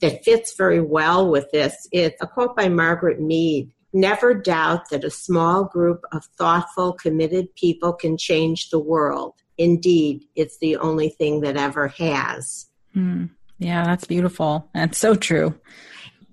that 0.00 0.22
fits 0.24 0.54
very 0.56 0.80
well 0.80 1.28
with 1.28 1.50
this. 1.50 1.88
It's 1.90 2.22
a 2.22 2.26
quote 2.28 2.54
by 2.54 2.68
Margaret 2.68 3.20
Mead. 3.20 3.72
Never 3.96 4.34
doubt 4.34 4.90
that 4.90 5.04
a 5.04 5.10
small 5.10 5.64
group 5.64 6.04
of 6.12 6.26
thoughtful, 6.36 6.92
committed 6.92 7.54
people 7.54 7.94
can 7.94 8.18
change 8.18 8.68
the 8.68 8.78
world. 8.78 9.32
Indeed, 9.56 10.26
it's 10.34 10.58
the 10.58 10.76
only 10.76 11.08
thing 11.08 11.40
that 11.40 11.56
ever 11.56 11.88
has. 11.88 12.66
Mm, 12.94 13.30
yeah, 13.58 13.84
that's 13.84 14.04
beautiful. 14.04 14.68
That's 14.74 14.98
so 14.98 15.14
true. 15.14 15.58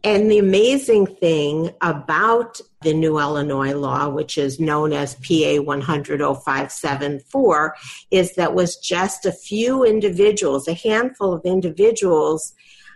And 0.03 0.29
the 0.29 0.39
amazing 0.39 1.05
thing 1.05 1.69
about 1.79 2.59
the 2.81 2.93
new 2.93 3.17
Illinois 3.17 3.75
law, 3.75 4.09
which 4.09 4.37
is 4.37 4.59
known 4.59 4.91
as 4.91 5.15
PA 5.15 5.63
1000574, 5.63 7.71
is 8.11 8.35
that 8.35 8.53
was 8.53 8.75
just 8.75 9.25
a 9.25 9.31
few 9.31 9.85
individuals, 9.85 10.67
a 10.67 10.73
handful 10.73 11.31
of 11.31 11.45
individuals 11.45 12.53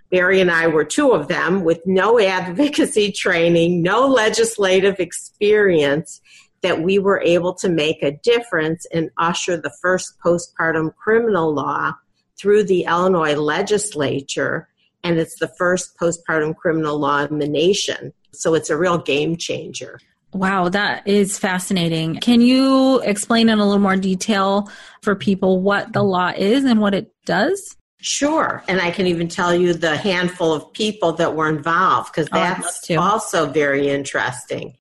Barry 0.09 0.39
and 0.39 0.49
I 0.49 0.67
were 0.67 0.85
two 0.85 1.11
of 1.11 1.27
them 1.27 1.63
with 1.63 1.81
no 1.85 2.19
advocacy 2.19 3.11
training, 3.15 3.81
no 3.81 4.07
legislative 4.07 4.99
experience, 4.99 6.21
that 6.61 6.81
we 6.81 6.99
were 6.99 7.21
able 7.21 7.53
to 7.55 7.69
make 7.69 8.01
a 8.01 8.11
difference 8.23 8.85
and 8.93 9.09
usher 9.17 9.57
the 9.57 9.73
first 9.81 10.17
postpartum 10.19 10.95
criminal 10.95 11.53
law 11.53 11.93
through 12.39 12.63
the 12.63 12.83
Illinois 12.83 13.35
legislature. 13.35 14.67
And 15.03 15.19
it's 15.19 15.39
the 15.39 15.47
first 15.47 15.97
postpartum 15.97 16.55
criminal 16.55 16.97
law 16.97 17.25
in 17.25 17.39
the 17.39 17.47
nation. 17.47 18.13
So 18.33 18.53
it's 18.53 18.69
a 18.69 18.77
real 18.77 18.97
game 18.97 19.37
changer. 19.37 19.99
Wow, 20.33 20.69
that 20.69 21.07
is 21.07 21.39
fascinating. 21.39 22.15
Can 22.17 22.41
you 22.41 22.99
explain 23.01 23.49
in 23.49 23.59
a 23.59 23.65
little 23.65 23.81
more 23.81 23.95
detail 23.95 24.69
for 25.01 25.15
people 25.15 25.61
what 25.61 25.93
the 25.93 26.03
law 26.03 26.33
is 26.35 26.65
and 26.65 26.81
what 26.81 26.93
it 26.93 27.13
does? 27.25 27.76
Sure. 27.99 28.63
And 28.67 28.79
I 28.79 28.91
can 28.91 29.07
even 29.07 29.27
tell 29.27 29.55
you 29.55 29.73
the 29.73 29.97
handful 29.97 30.53
of 30.53 30.71
people 30.73 31.13
that 31.13 31.35
were 31.35 31.49
involved 31.49 32.11
because 32.11 32.27
oh, 32.31 32.35
that's 32.35 32.89
oh, 32.91 32.99
also 32.99 33.47
very 33.47 33.89
interesting. 33.89 34.77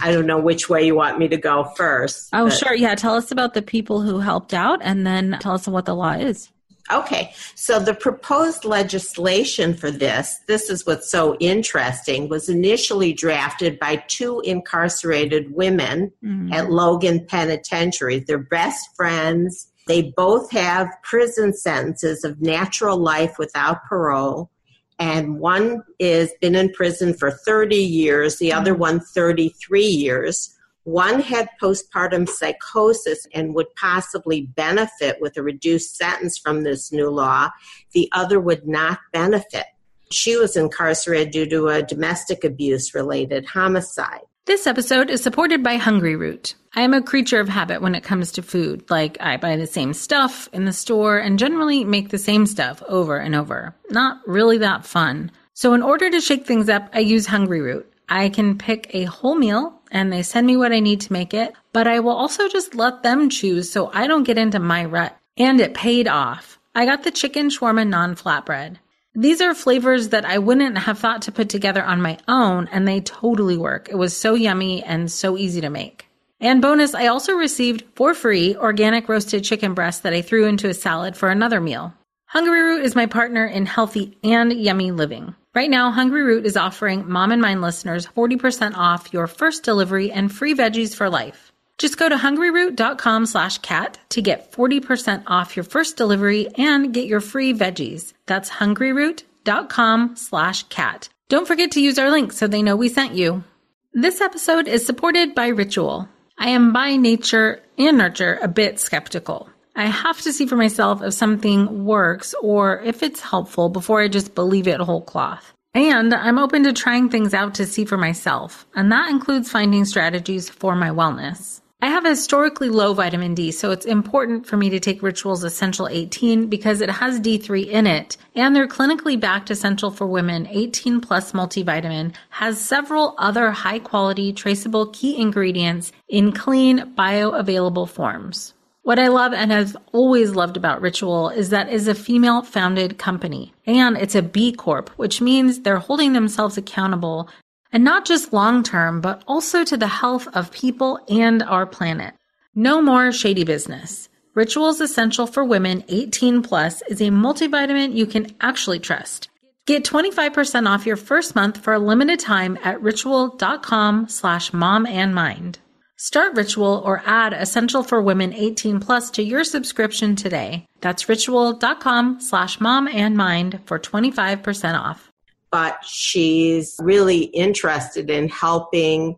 I 0.00 0.12
don't 0.12 0.26
know 0.26 0.38
which 0.38 0.68
way 0.68 0.86
you 0.86 0.94
want 0.94 1.18
me 1.18 1.28
to 1.28 1.36
go 1.36 1.64
first. 1.76 2.28
Oh, 2.32 2.44
but. 2.44 2.50
sure. 2.50 2.74
Yeah. 2.74 2.94
Tell 2.94 3.14
us 3.14 3.32
about 3.32 3.54
the 3.54 3.62
people 3.62 4.02
who 4.02 4.20
helped 4.20 4.54
out 4.54 4.80
and 4.82 5.06
then 5.06 5.38
tell 5.40 5.54
us 5.54 5.66
what 5.66 5.86
the 5.86 5.94
law 5.94 6.12
is. 6.12 6.50
Okay, 6.90 7.34
so 7.54 7.78
the 7.78 7.94
proposed 7.94 8.64
legislation 8.64 9.74
for 9.74 9.90
this, 9.90 10.38
this 10.46 10.70
is 10.70 10.86
what's 10.86 11.10
so 11.10 11.36
interesting, 11.38 12.28
was 12.28 12.48
initially 12.48 13.12
drafted 13.12 13.78
by 13.78 13.96
two 14.08 14.40
incarcerated 14.40 15.54
women 15.54 16.12
mm-hmm. 16.24 16.52
at 16.52 16.70
Logan 16.70 17.26
Penitentiary. 17.26 18.20
They're 18.20 18.38
best 18.38 18.96
friends. 18.96 19.68
They 19.88 20.12
both 20.14 20.50
have 20.52 20.88
prison 21.02 21.54
sentences 21.54 22.22
of 22.22 22.42
natural 22.42 22.98
life 22.98 23.36
without 23.38 23.84
parole. 23.84 24.50
And 24.98 25.38
one 25.38 25.82
is 25.98 26.32
been 26.40 26.54
in 26.54 26.72
prison 26.72 27.14
for 27.14 27.30
30 27.30 27.76
years, 27.76 28.36
the 28.36 28.52
other 28.52 28.74
mm. 28.74 28.78
one 28.78 29.00
33 29.00 29.82
years. 29.82 30.54
One 30.84 31.20
had 31.20 31.48
postpartum 31.60 32.28
psychosis 32.28 33.26
and 33.34 33.54
would 33.54 33.74
possibly 33.76 34.42
benefit 34.42 35.18
with 35.20 35.36
a 35.36 35.42
reduced 35.42 35.96
sentence 35.96 36.38
from 36.38 36.62
this 36.62 36.92
new 36.92 37.10
law. 37.10 37.50
The 37.92 38.10
other 38.12 38.40
would 38.40 38.66
not 38.66 38.98
benefit. 39.12 39.66
She 40.10 40.36
was 40.36 40.56
incarcerated 40.56 41.32
due 41.32 41.46
to 41.46 41.68
a 41.68 41.82
domestic 41.82 42.44
abuse 42.44 42.94
related 42.94 43.46
homicide. 43.46 44.22
This 44.48 44.66
episode 44.66 45.10
is 45.10 45.22
supported 45.22 45.62
by 45.62 45.76
Hungryroot. 45.76 46.54
I 46.74 46.80
am 46.80 46.94
a 46.94 47.02
creature 47.02 47.38
of 47.38 47.50
habit 47.50 47.82
when 47.82 47.94
it 47.94 48.02
comes 48.02 48.32
to 48.32 48.42
food. 48.42 48.82
Like, 48.88 49.18
I 49.20 49.36
buy 49.36 49.56
the 49.56 49.66
same 49.66 49.92
stuff 49.92 50.48
in 50.54 50.64
the 50.64 50.72
store 50.72 51.18
and 51.18 51.38
generally 51.38 51.84
make 51.84 52.08
the 52.08 52.16
same 52.16 52.46
stuff 52.46 52.82
over 52.88 53.18
and 53.18 53.34
over. 53.34 53.76
Not 53.90 54.26
really 54.26 54.56
that 54.56 54.86
fun. 54.86 55.30
So, 55.52 55.74
in 55.74 55.82
order 55.82 56.08
to 56.08 56.22
shake 56.22 56.46
things 56.46 56.70
up, 56.70 56.88
I 56.94 57.00
use 57.00 57.26
Hungryroot. 57.26 57.84
I 58.08 58.30
can 58.30 58.56
pick 58.56 58.88
a 58.94 59.04
whole 59.04 59.34
meal 59.34 59.82
and 59.90 60.10
they 60.10 60.22
send 60.22 60.46
me 60.46 60.56
what 60.56 60.72
I 60.72 60.80
need 60.80 61.02
to 61.02 61.12
make 61.12 61.34
it, 61.34 61.52
but 61.74 61.86
I 61.86 62.00
will 62.00 62.16
also 62.16 62.48
just 62.48 62.74
let 62.74 63.02
them 63.02 63.28
choose 63.28 63.70
so 63.70 63.90
I 63.92 64.06
don't 64.06 64.24
get 64.24 64.38
into 64.38 64.58
my 64.58 64.86
rut. 64.86 65.14
And 65.36 65.60
it 65.60 65.74
paid 65.74 66.08
off. 66.08 66.58
I 66.74 66.86
got 66.86 67.02
the 67.02 67.10
chicken 67.10 67.50
shawarma 67.50 67.86
naan 67.86 68.18
flatbread. 68.18 68.78
These 69.20 69.40
are 69.40 69.52
flavors 69.52 70.10
that 70.10 70.24
I 70.24 70.38
wouldn't 70.38 70.78
have 70.78 71.00
thought 71.00 71.22
to 71.22 71.32
put 71.32 71.48
together 71.48 71.82
on 71.82 72.00
my 72.00 72.18
own, 72.28 72.68
and 72.70 72.86
they 72.86 73.00
totally 73.00 73.56
work. 73.56 73.88
It 73.88 73.96
was 73.96 74.16
so 74.16 74.34
yummy 74.34 74.80
and 74.84 75.10
so 75.10 75.36
easy 75.36 75.60
to 75.60 75.70
make. 75.70 76.06
And 76.38 76.62
bonus, 76.62 76.94
I 76.94 77.08
also 77.08 77.32
received 77.32 77.82
for 77.96 78.14
free 78.14 78.54
organic 78.54 79.08
roasted 79.08 79.42
chicken 79.42 79.74
breast 79.74 80.04
that 80.04 80.12
I 80.12 80.22
threw 80.22 80.46
into 80.46 80.68
a 80.68 80.72
salad 80.72 81.16
for 81.16 81.30
another 81.30 81.60
meal. 81.60 81.92
Hungryroot 82.32 82.84
is 82.84 82.94
my 82.94 83.06
partner 83.06 83.44
in 83.44 83.66
healthy 83.66 84.16
and 84.22 84.52
yummy 84.52 84.92
living. 84.92 85.34
Right 85.52 85.68
now, 85.68 85.90
Hungryroot 85.90 86.44
is 86.44 86.56
offering 86.56 87.10
Mom 87.10 87.32
and 87.32 87.42
Mind 87.42 87.60
listeners 87.60 88.06
40% 88.06 88.76
off 88.76 89.12
your 89.12 89.26
first 89.26 89.64
delivery 89.64 90.12
and 90.12 90.32
free 90.32 90.54
veggies 90.54 90.94
for 90.94 91.10
life. 91.10 91.47
Just 91.78 91.96
go 91.96 92.08
to 92.08 92.16
hungryroot.com 92.16 93.26
slash 93.26 93.58
cat 93.58 93.98
to 94.10 94.20
get 94.20 94.50
40% 94.50 95.22
off 95.28 95.56
your 95.56 95.62
first 95.64 95.96
delivery 95.96 96.48
and 96.56 96.92
get 96.92 97.06
your 97.06 97.20
free 97.20 97.54
veggies. 97.54 98.12
That's 98.26 98.50
hungryroot.com 98.50 100.16
slash 100.16 100.64
cat. 100.64 101.08
Don't 101.28 101.46
forget 101.46 101.70
to 101.72 101.80
use 101.80 101.98
our 101.98 102.10
link 102.10 102.32
so 102.32 102.48
they 102.48 102.62
know 102.62 102.74
we 102.74 102.88
sent 102.88 103.14
you. 103.14 103.44
This 103.92 104.20
episode 104.20 104.66
is 104.66 104.84
supported 104.84 105.36
by 105.36 105.48
Ritual. 105.48 106.08
I 106.36 106.48
am 106.48 106.72
by 106.72 106.96
nature 106.96 107.62
and 107.78 107.98
nurture 107.98 108.38
a 108.42 108.48
bit 108.48 108.80
skeptical. 108.80 109.48
I 109.76 109.86
have 109.86 110.20
to 110.22 110.32
see 110.32 110.46
for 110.46 110.56
myself 110.56 111.00
if 111.02 111.14
something 111.14 111.84
works 111.84 112.34
or 112.42 112.80
if 112.80 113.04
it's 113.04 113.20
helpful 113.20 113.68
before 113.68 114.00
I 114.00 114.08
just 114.08 114.34
believe 114.34 114.66
it 114.66 114.80
whole 114.80 115.02
cloth. 115.02 115.52
And 115.74 116.12
I'm 116.12 116.38
open 116.38 116.64
to 116.64 116.72
trying 116.72 117.08
things 117.08 117.34
out 117.34 117.54
to 117.56 117.66
see 117.66 117.84
for 117.84 117.96
myself, 117.96 118.66
and 118.74 118.90
that 118.90 119.10
includes 119.10 119.50
finding 119.50 119.84
strategies 119.84 120.48
for 120.48 120.74
my 120.74 120.88
wellness. 120.88 121.60
I 121.80 121.90
have 121.90 122.04
a 122.04 122.08
historically 122.08 122.70
low 122.70 122.92
vitamin 122.92 123.34
D, 123.34 123.52
so 123.52 123.70
it's 123.70 123.86
important 123.86 124.46
for 124.46 124.56
me 124.56 124.68
to 124.70 124.80
take 124.80 125.00
Ritual's 125.00 125.44
Essential 125.44 125.86
18 125.86 126.48
because 126.48 126.80
it 126.80 126.90
has 126.90 127.20
D3 127.20 127.68
in 127.68 127.86
it, 127.86 128.16
and 128.34 128.56
their 128.56 128.66
clinically 128.66 129.18
backed 129.18 129.48
Essential 129.48 129.92
for 129.92 130.04
Women. 130.04 130.48
18 130.48 131.00
Plus 131.00 131.30
multivitamin 131.30 132.14
has 132.30 132.60
several 132.60 133.14
other 133.16 133.52
high 133.52 133.78
quality, 133.78 134.32
traceable 134.32 134.88
key 134.88 135.20
ingredients 135.20 135.92
in 136.08 136.32
clean, 136.32 136.96
bioavailable 136.96 137.88
forms. 137.88 138.54
What 138.82 138.98
I 138.98 139.06
love 139.06 139.32
and 139.32 139.52
have 139.52 139.76
always 139.92 140.34
loved 140.34 140.56
about 140.56 140.80
Ritual 140.80 141.28
is 141.28 141.50
that 141.50 141.68
it's 141.68 141.86
a 141.86 141.94
female 141.94 142.42
founded 142.42 142.98
company. 142.98 143.52
And 143.66 143.96
it's 143.96 144.16
a 144.16 144.22
B 144.22 144.50
Corp, 144.50 144.88
which 144.96 145.20
means 145.20 145.60
they're 145.60 145.78
holding 145.78 146.12
themselves 146.12 146.58
accountable 146.58 147.28
and 147.72 147.84
not 147.84 148.04
just 148.04 148.32
long 148.32 148.62
term, 148.62 149.00
but 149.00 149.22
also 149.26 149.64
to 149.64 149.76
the 149.76 149.86
health 149.86 150.28
of 150.34 150.52
people 150.52 151.00
and 151.08 151.42
our 151.42 151.66
planet. 151.66 152.14
No 152.54 152.80
more 152.82 153.12
shady 153.12 153.44
business. 153.44 154.08
Rituals 154.34 154.80
Essential 154.80 155.26
for 155.26 155.44
Women 155.44 155.84
18 155.88 156.42
Plus 156.42 156.82
is 156.82 157.00
a 157.00 157.10
multivitamin 157.10 157.94
you 157.94 158.06
can 158.06 158.34
actually 158.40 158.78
trust. 158.78 159.28
Get 159.66 159.84
25% 159.84 160.68
off 160.68 160.86
your 160.86 160.96
first 160.96 161.34
month 161.34 161.58
for 161.58 161.74
a 161.74 161.78
limited 161.78 162.20
time 162.20 162.58
at 162.62 162.80
ritual.com 162.80 164.08
slash 164.08 164.52
mom 164.52 164.86
and 164.86 165.14
mind. 165.14 165.58
Start 165.96 166.36
Ritual 166.36 166.80
or 166.84 167.02
add 167.04 167.32
Essential 167.32 167.82
for 167.82 168.00
Women 168.00 168.32
18 168.32 168.78
Plus 168.80 169.10
to 169.10 169.22
your 169.22 169.42
subscription 169.42 170.14
today. 170.14 170.64
That's 170.80 171.08
ritual.com 171.08 172.20
slash 172.20 172.60
mom 172.60 172.86
and 172.86 173.16
mind 173.16 173.60
for 173.66 173.78
25% 173.78 174.78
off 174.78 175.07
but 175.50 175.78
she's 175.84 176.76
really 176.80 177.24
interested 177.24 178.10
in 178.10 178.28
helping, 178.28 179.16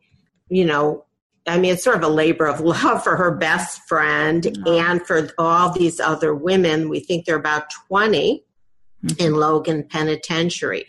you 0.48 0.64
know, 0.64 1.04
I 1.46 1.58
mean, 1.58 1.72
it's 1.72 1.82
sort 1.82 1.96
of 1.96 2.02
a 2.02 2.08
labor 2.08 2.46
of 2.46 2.60
love 2.60 3.02
for 3.02 3.16
her 3.16 3.30
best 3.32 3.80
friend 3.88 4.42
mm-hmm. 4.42 4.68
and 4.68 5.06
for 5.06 5.30
all 5.38 5.72
these 5.72 6.00
other 6.00 6.34
women. 6.34 6.88
We 6.88 7.00
think 7.00 7.24
there 7.24 7.36
are 7.36 7.40
about 7.40 7.64
20 7.88 8.44
mm-hmm. 9.04 9.22
in 9.22 9.34
Logan 9.34 9.84
Penitentiary. 9.88 10.86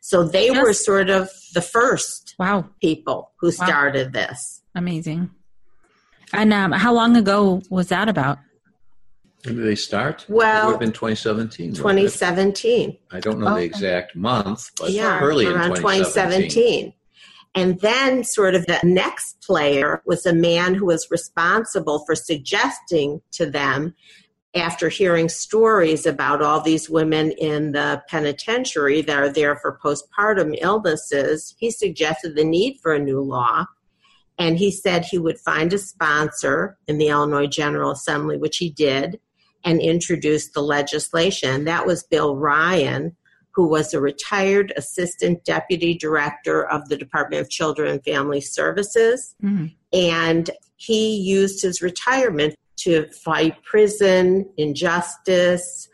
So 0.00 0.22
they 0.22 0.48
yes. 0.48 0.62
were 0.62 0.72
sort 0.72 1.08
of 1.08 1.30
the 1.54 1.62
first 1.62 2.34
wow. 2.38 2.68
people 2.80 3.32
who 3.40 3.46
wow. 3.46 3.66
started 3.66 4.12
this. 4.12 4.60
Amazing. 4.74 5.30
And 6.32 6.52
um, 6.52 6.72
how 6.72 6.92
long 6.92 7.16
ago 7.16 7.62
was 7.70 7.88
that 7.88 8.08
about? 8.08 8.38
When 9.44 9.56
did 9.56 9.66
they 9.66 9.74
start? 9.74 10.24
Well, 10.28 10.62
it 10.62 10.66
would 10.66 10.72
have 10.72 10.80
been 10.80 10.92
2017. 10.92 11.74
2017. 11.74 12.98
I 13.10 13.20
don't 13.20 13.40
know 13.40 13.48
okay. 13.48 13.60
the 13.60 13.66
exact 13.66 14.16
month, 14.16 14.70
but 14.78 14.90
yeah, 14.90 15.20
early 15.20 15.46
around 15.46 15.70
in 15.70 15.76
2017. 15.76 16.50
2017. 16.50 16.92
And 17.56 17.78
then, 17.80 18.24
sort 18.24 18.56
of, 18.56 18.66
the 18.66 18.80
next 18.82 19.40
player 19.40 20.02
was 20.06 20.26
a 20.26 20.34
man 20.34 20.74
who 20.74 20.86
was 20.86 21.06
responsible 21.10 22.04
for 22.04 22.16
suggesting 22.16 23.20
to 23.32 23.46
them, 23.46 23.94
after 24.54 24.88
hearing 24.88 25.28
stories 25.28 26.06
about 26.06 26.40
all 26.40 26.60
these 26.60 26.88
women 26.88 27.32
in 27.32 27.72
the 27.72 28.02
penitentiary 28.08 29.02
that 29.02 29.18
are 29.18 29.28
there 29.28 29.56
for 29.56 29.78
postpartum 29.84 30.56
illnesses, 30.60 31.54
he 31.58 31.70
suggested 31.70 32.36
the 32.36 32.44
need 32.44 32.78
for 32.80 32.94
a 32.94 32.98
new 32.98 33.20
law. 33.20 33.64
And 34.38 34.56
he 34.56 34.70
said 34.70 35.04
he 35.04 35.18
would 35.18 35.38
find 35.40 35.72
a 35.72 35.78
sponsor 35.78 36.78
in 36.86 36.98
the 36.98 37.08
Illinois 37.08 37.46
General 37.46 37.90
Assembly, 37.90 38.36
which 38.36 38.58
he 38.58 38.70
did 38.70 39.18
and 39.64 39.80
introduced 39.80 40.54
the 40.54 40.62
legislation. 40.62 41.64
That 41.64 41.86
was 41.86 42.02
Bill 42.02 42.36
Ryan, 42.36 43.16
who 43.52 43.68
was 43.68 43.94
a 43.94 44.00
retired 44.00 44.72
assistant 44.76 45.44
deputy 45.44 45.96
director 45.96 46.68
of 46.68 46.88
the 46.88 46.96
Department 46.96 47.40
of 47.40 47.50
Children 47.50 47.90
and 47.92 48.04
Family 48.04 48.40
Services. 48.40 49.34
Mm-hmm. 49.42 49.66
And 49.92 50.50
he 50.76 51.16
used 51.16 51.62
his 51.62 51.80
retirement 51.80 52.56
to 52.76 53.06
fight 53.24 53.62
prison, 53.62 54.50
injustice, 54.56 55.88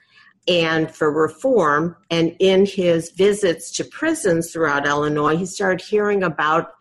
and 0.48 0.90
for 0.90 1.12
reform. 1.12 1.96
And 2.10 2.34
in 2.40 2.66
his 2.66 3.10
visits 3.10 3.70
to 3.72 3.84
prisons 3.84 4.50
throughout 4.50 4.86
Illinois, 4.86 5.36
he 5.36 5.46
started 5.46 5.84
hearing 5.84 6.22
about 6.22 6.72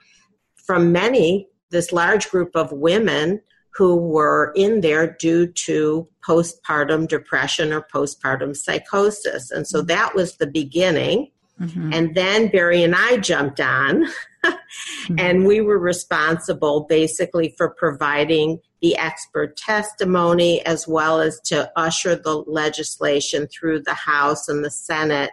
from 0.66 0.92
many 0.92 1.48
this 1.72 1.92
large 1.92 2.30
group 2.30 2.52
of 2.56 2.72
women 2.72 3.42
who 3.80 3.96
were 3.96 4.52
in 4.58 4.82
there 4.82 5.16
due 5.22 5.48
to 5.48 6.06
postpartum 6.28 7.08
depression 7.08 7.72
or 7.72 7.82
postpartum 7.82 8.54
psychosis. 8.54 9.52
And 9.52 9.66
so 9.66 9.80
mm-hmm. 9.80 9.88
that 9.88 10.16
was 10.16 10.36
the 10.36 10.48
beginning. 10.48 11.32
Mm-hmm. 11.62 11.94
And 11.94 12.14
then 12.14 12.50
Barry 12.50 12.84
and 12.84 12.94
I 12.94 13.16
jumped 13.16 13.62
on, 13.62 14.04
mm-hmm. 14.44 15.16
and 15.18 15.46
we 15.46 15.62
were 15.62 15.80
responsible 15.80 16.88
basically 16.90 17.56
for 17.58 17.70
providing 17.70 18.60
the 18.82 18.98
expert 18.98 19.56
testimony 19.56 20.62
as 20.66 20.86
well 20.86 21.22
as 21.22 21.40
to 21.46 21.72
usher 21.78 22.18
the 22.18 22.36
legislation 22.36 23.48
through 23.48 23.84
the 23.84 23.94
House 23.94 24.50
and 24.50 24.66
the 24.66 24.72
Senate 24.72 25.32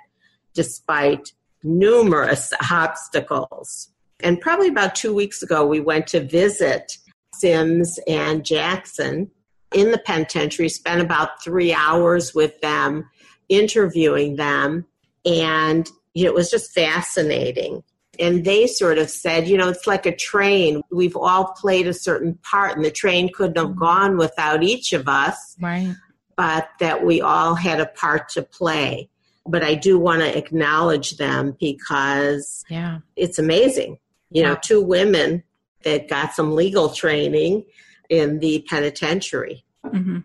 despite 0.54 1.32
numerous 1.64 2.52
obstacles. 2.70 3.88
And 4.20 4.40
probably 4.40 4.68
about 4.68 4.94
two 4.94 5.12
weeks 5.12 5.42
ago, 5.42 5.66
we 5.66 5.80
went 5.80 6.06
to 6.08 6.20
visit 6.20 6.98
Sims 7.38 7.98
and 8.06 8.44
Jackson 8.44 9.30
in 9.74 9.90
the 9.90 9.98
penitentiary, 9.98 10.68
spent 10.68 11.00
about 11.00 11.42
three 11.42 11.72
hours 11.72 12.34
with 12.34 12.60
them, 12.60 13.08
interviewing 13.48 14.36
them, 14.36 14.86
and 15.24 15.90
it 16.14 16.34
was 16.34 16.50
just 16.50 16.72
fascinating. 16.72 17.82
And 18.18 18.44
they 18.44 18.66
sort 18.66 18.96
of 18.96 19.10
said, 19.10 19.46
you 19.46 19.58
know, 19.58 19.68
it's 19.68 19.86
like 19.86 20.06
a 20.06 20.16
train. 20.16 20.80
We've 20.90 21.16
all 21.16 21.52
played 21.52 21.86
a 21.86 21.92
certain 21.92 22.38
part, 22.42 22.76
and 22.76 22.84
the 22.84 22.90
train 22.90 23.30
couldn't 23.32 23.58
have 23.58 23.76
gone 23.76 24.16
without 24.16 24.62
each 24.62 24.92
of 24.92 25.08
us. 25.08 25.56
Right. 25.60 25.94
But 26.36 26.68
that 26.80 27.04
we 27.04 27.20
all 27.20 27.54
had 27.54 27.80
a 27.80 27.86
part 27.86 28.28
to 28.30 28.42
play. 28.42 29.10
But 29.46 29.62
I 29.62 29.74
do 29.74 29.98
want 29.98 30.20
to 30.20 30.36
acknowledge 30.36 31.18
them 31.18 31.56
because 31.58 32.64
yeah. 32.68 32.98
it's 33.14 33.38
amazing. 33.38 33.98
You 34.30 34.42
know, 34.42 34.56
two 34.60 34.82
women 34.82 35.44
that 35.86 36.08
got 36.08 36.34
some 36.34 36.54
legal 36.54 36.90
training 36.90 37.64
in 38.10 38.40
the 38.40 38.64
penitentiary. 38.68 39.64
Mm-hmm. 39.86 40.18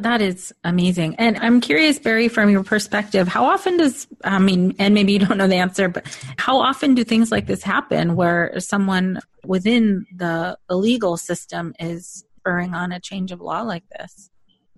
That 0.00 0.22
is 0.22 0.54
amazing. 0.62 1.16
And 1.16 1.36
I'm 1.38 1.60
curious, 1.60 1.98
Barry, 1.98 2.28
from 2.28 2.48
your 2.48 2.62
perspective, 2.62 3.26
how 3.26 3.44
often 3.44 3.76
does, 3.76 4.06
I 4.22 4.38
mean, 4.38 4.76
and 4.78 4.94
maybe 4.94 5.12
you 5.12 5.18
don't 5.18 5.36
know 5.36 5.48
the 5.48 5.56
answer, 5.56 5.88
but 5.88 6.06
how 6.38 6.56
often 6.58 6.94
do 6.94 7.02
things 7.02 7.32
like 7.32 7.46
this 7.46 7.64
happen 7.64 8.14
where 8.14 8.58
someone 8.60 9.20
within 9.44 10.06
the, 10.14 10.56
the 10.68 10.76
legal 10.76 11.16
system 11.16 11.74
is 11.80 12.24
spurring 12.38 12.74
on 12.74 12.92
a 12.92 13.00
change 13.00 13.32
of 13.32 13.40
law 13.40 13.62
like 13.62 13.84
this? 13.98 14.30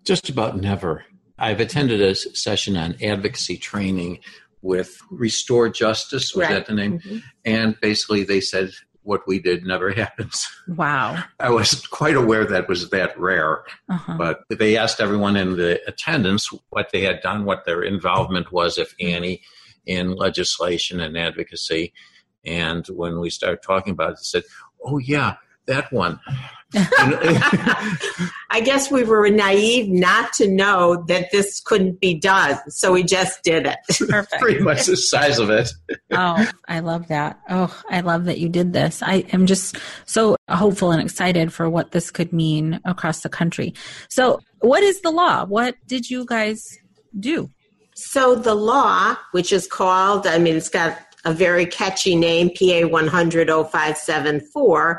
Just 0.04 0.31
about 0.31 0.57
never. 0.57 1.04
I've 1.38 1.61
attended 1.61 2.00
a 2.00 2.14
session 2.14 2.78
on 2.78 2.97
advocacy 3.02 3.59
training 3.59 4.21
with 4.62 4.99
Restore 5.11 5.69
Justice, 5.69 6.35
was 6.35 6.45
right. 6.47 6.54
that 6.54 6.66
the 6.66 6.75
name? 6.75 7.00
Mm-hmm. 7.00 7.19
And 7.45 7.78
basically 7.83 8.25
they 8.25 8.40
said 8.40 8.71
what 9.04 9.26
we 9.26 9.38
did 9.38 9.64
never 9.64 9.90
happens. 9.94 10.46
Wow. 10.66 11.23
I 11.38 11.50
was 11.50 11.87
quite 11.87 12.16
aware 12.16 12.44
that 12.44 12.68
was 12.68 12.90
that 12.90 13.18
rare. 13.18 13.64
Uh-huh. 13.88 14.16
But 14.18 14.40
they 14.50 14.76
asked 14.76 15.00
everyone 15.00 15.37
in 15.37 15.56
the 15.56 15.80
attendance 15.87 16.49
what 16.70 16.90
they 16.92 17.02
had 17.02 17.20
done, 17.23 17.44
what 17.44 17.64
their 17.64 17.82
involvement 17.82 18.50
was, 18.50 18.78
if 18.78 18.94
any, 18.99 19.42
in 19.87 20.16
legislation 20.16 21.00
and 21.00 21.16
advocacy. 21.16 21.92
And 22.44 22.87
when 22.88 23.20
we 23.20 23.30
started 23.30 23.62
talking 23.62 23.92
about 23.92 24.12
it, 24.12 24.16
they 24.16 24.25
said, 24.25 24.42
oh, 24.84 24.99
yeah, 24.99 25.37
that 25.66 25.92
one. 25.92 26.20
I 26.75 28.61
guess 28.64 28.90
we 28.90 29.04
were 29.04 29.28
naive 29.31 29.88
not 29.88 30.33
to 30.35 30.49
know 30.49 31.04
that 31.09 31.31
this 31.33 31.61
couldn't 31.61 32.00
be 32.00 32.14
done, 32.14 32.59
so 32.69 32.93
we 32.93 33.02
just 33.02 33.43
did 33.43 33.66
it. 33.66 33.78
Perfect. 34.09 34.40
Pretty 34.40 34.61
much 34.61 34.87
the 34.87 34.97
size 34.97 35.38
of 35.38 35.50
it. 35.50 35.71
oh, 36.12 36.50
I 36.69 36.81
love 36.81 37.09
that. 37.09 37.40
Oh, 37.49 37.83
I 37.90 38.00
love 38.00 38.25
that 38.26 38.38
you 38.38 38.49
did 38.49 38.73
this. 38.73 39.02
I 39.02 39.25
am 39.33 39.47
just 39.47 39.76
so 40.07 40.37
hopeful 40.49 40.90
and 40.90 41.02
excited 41.02 41.52
for 41.52 41.69
what 41.69 41.93
this 41.93 42.11
could 42.11 42.33
mean 42.33 42.81
across 42.85 43.21
the 43.21 43.28
country. 43.28 43.75
So, 44.09 44.40
what 44.61 44.83
is 44.83 45.00
the 45.02 45.11
law? 45.11 45.45
What 45.45 45.76
did 45.87 46.11
you 46.11 46.25
guys 46.25 46.78
do? 47.19 47.50
So, 47.95 48.35
the 48.35 48.54
law, 48.54 49.16
which 49.33 49.52
is 49.52 49.66
called, 49.66 50.26
I 50.26 50.38
mean, 50.38 50.57
it's 50.57 50.69
got 50.69 51.03
a 51.25 51.33
very 51.33 51.64
catchy 51.66 52.16
name, 52.16 52.49
PA 52.50 52.88
1000574, 52.88 54.99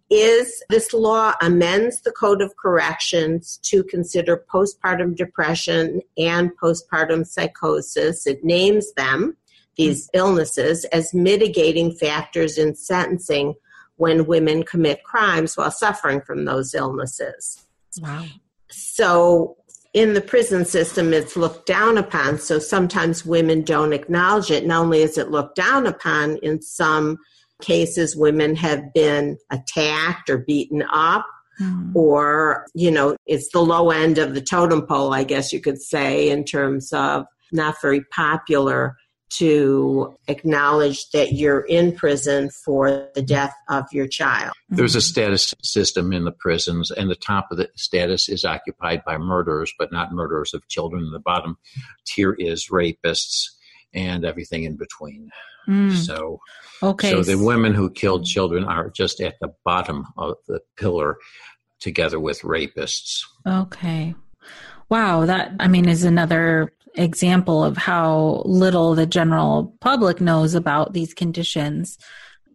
is 0.10 0.62
this 0.70 0.92
law 0.92 1.32
amends 1.42 2.02
the 2.02 2.12
Code 2.12 2.42
of 2.42 2.56
Corrections 2.56 3.58
to 3.62 3.82
consider 3.84 4.44
postpartum 4.52 5.16
depression 5.16 6.02
and 6.16 6.50
postpartum 6.62 7.26
psychosis. 7.26 8.26
It 8.26 8.44
names 8.44 8.92
them, 8.94 9.36
these 9.76 10.06
mm-hmm. 10.08 10.18
illnesses, 10.18 10.84
as 10.86 11.12
mitigating 11.12 11.92
factors 11.92 12.56
in 12.58 12.74
sentencing 12.74 13.54
when 13.96 14.26
women 14.26 14.62
commit 14.62 15.02
crimes 15.04 15.56
while 15.56 15.70
suffering 15.70 16.20
from 16.20 16.44
those 16.44 16.74
illnesses. 16.74 17.66
Wow. 18.00 18.26
So 18.68 19.56
in 19.96 20.12
the 20.12 20.20
prison 20.20 20.66
system, 20.66 21.14
it's 21.14 21.36
looked 21.36 21.64
down 21.64 21.96
upon. 21.96 22.38
So 22.38 22.58
sometimes 22.58 23.24
women 23.24 23.62
don't 23.62 23.94
acknowledge 23.94 24.50
it. 24.50 24.66
Not 24.66 24.82
only 24.82 25.00
is 25.00 25.16
it 25.16 25.30
looked 25.30 25.56
down 25.56 25.86
upon, 25.86 26.36
in 26.42 26.60
some 26.60 27.16
cases, 27.62 28.14
women 28.14 28.54
have 28.56 28.92
been 28.92 29.38
attacked 29.50 30.28
or 30.28 30.36
beaten 30.36 30.84
up. 30.92 31.26
Mm. 31.58 31.96
Or, 31.96 32.66
you 32.74 32.90
know, 32.90 33.16
it's 33.24 33.50
the 33.52 33.60
low 33.60 33.88
end 33.90 34.18
of 34.18 34.34
the 34.34 34.42
totem 34.42 34.86
pole, 34.86 35.14
I 35.14 35.24
guess 35.24 35.50
you 35.50 35.62
could 35.62 35.80
say, 35.80 36.28
in 36.28 36.44
terms 36.44 36.92
of 36.92 37.24
not 37.50 37.80
very 37.80 38.02
popular 38.14 38.98
to 39.28 40.16
acknowledge 40.28 41.10
that 41.10 41.32
you're 41.32 41.62
in 41.62 41.94
prison 41.94 42.50
for 42.64 43.08
the 43.14 43.22
death 43.22 43.54
of 43.68 43.84
your 43.92 44.06
child. 44.06 44.52
There's 44.68 44.94
a 44.94 45.00
status 45.00 45.52
system 45.62 46.12
in 46.12 46.24
the 46.24 46.32
prisons, 46.32 46.90
and 46.90 47.10
the 47.10 47.16
top 47.16 47.48
of 47.50 47.58
the 47.58 47.68
status 47.76 48.28
is 48.28 48.44
occupied 48.44 49.02
by 49.04 49.18
murderers, 49.18 49.72
but 49.78 49.92
not 49.92 50.12
murderers 50.12 50.54
of 50.54 50.66
children. 50.68 51.10
The 51.10 51.18
bottom 51.18 51.56
tier 52.06 52.34
is 52.38 52.68
rapists 52.68 53.46
and 53.92 54.24
everything 54.24 54.64
in 54.64 54.76
between. 54.76 55.30
Mm. 55.68 55.92
So, 55.92 56.38
okay. 56.82 57.10
So 57.10 57.22
the 57.22 57.38
women 57.38 57.74
who 57.74 57.90
killed 57.90 58.24
children 58.24 58.64
are 58.64 58.90
just 58.90 59.20
at 59.20 59.34
the 59.40 59.52
bottom 59.64 60.06
of 60.16 60.36
the 60.46 60.60
pillar, 60.76 61.16
together 61.80 62.20
with 62.20 62.40
rapists. 62.42 63.22
Okay. 63.46 64.14
Wow, 64.88 65.26
that 65.26 65.52
I 65.58 65.66
mean 65.66 65.88
is 65.88 66.04
another 66.04 66.72
example 66.96 67.62
of 67.64 67.76
how 67.76 68.42
little 68.44 68.94
the 68.94 69.06
general 69.06 69.76
public 69.80 70.20
knows 70.20 70.54
about 70.54 70.92
these 70.92 71.14
conditions 71.14 71.98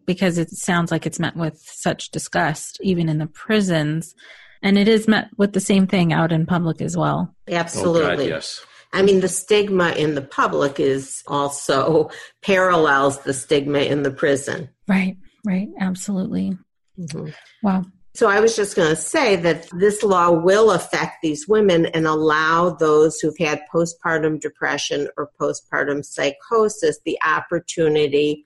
because 0.06 0.38
it 0.38 0.50
sounds 0.50 0.90
like 0.90 1.06
it's 1.06 1.20
met 1.20 1.36
with 1.36 1.58
such 1.58 2.10
disgust, 2.10 2.78
even 2.82 3.08
in 3.08 3.18
the 3.18 3.26
prisons. 3.26 4.14
And 4.62 4.78
it 4.78 4.88
is 4.88 5.08
met 5.08 5.28
with 5.36 5.52
the 5.52 5.60
same 5.60 5.86
thing 5.86 6.12
out 6.12 6.32
in 6.32 6.46
public 6.46 6.80
as 6.80 6.96
well. 6.96 7.34
Absolutely. 7.48 8.02
Oh 8.02 8.16
God, 8.16 8.26
yes. 8.26 8.64
I 8.92 9.02
mean, 9.02 9.20
the 9.20 9.28
stigma 9.28 9.90
in 9.92 10.14
the 10.14 10.22
public 10.22 10.78
is 10.78 11.22
also 11.26 12.10
parallels 12.42 13.20
the 13.20 13.32
stigma 13.32 13.80
in 13.80 14.02
the 14.02 14.10
prison. 14.10 14.68
Right, 14.86 15.16
right. 15.44 15.68
Absolutely. 15.80 16.56
Mm-hmm. 16.98 17.30
Wow. 17.62 17.84
So 18.14 18.28
I 18.28 18.40
was 18.40 18.54
just 18.54 18.76
going 18.76 18.90
to 18.90 19.00
say 19.00 19.36
that 19.36 19.68
this 19.72 20.02
law 20.02 20.30
will 20.30 20.72
affect 20.72 21.22
these 21.22 21.48
women 21.48 21.86
and 21.86 22.06
allow 22.06 22.70
those 22.70 23.18
who've 23.18 23.38
had 23.38 23.62
postpartum 23.72 24.38
depression 24.38 25.08
or 25.16 25.30
postpartum 25.40 26.04
psychosis 26.04 26.98
the 27.06 27.18
opportunity 27.26 28.44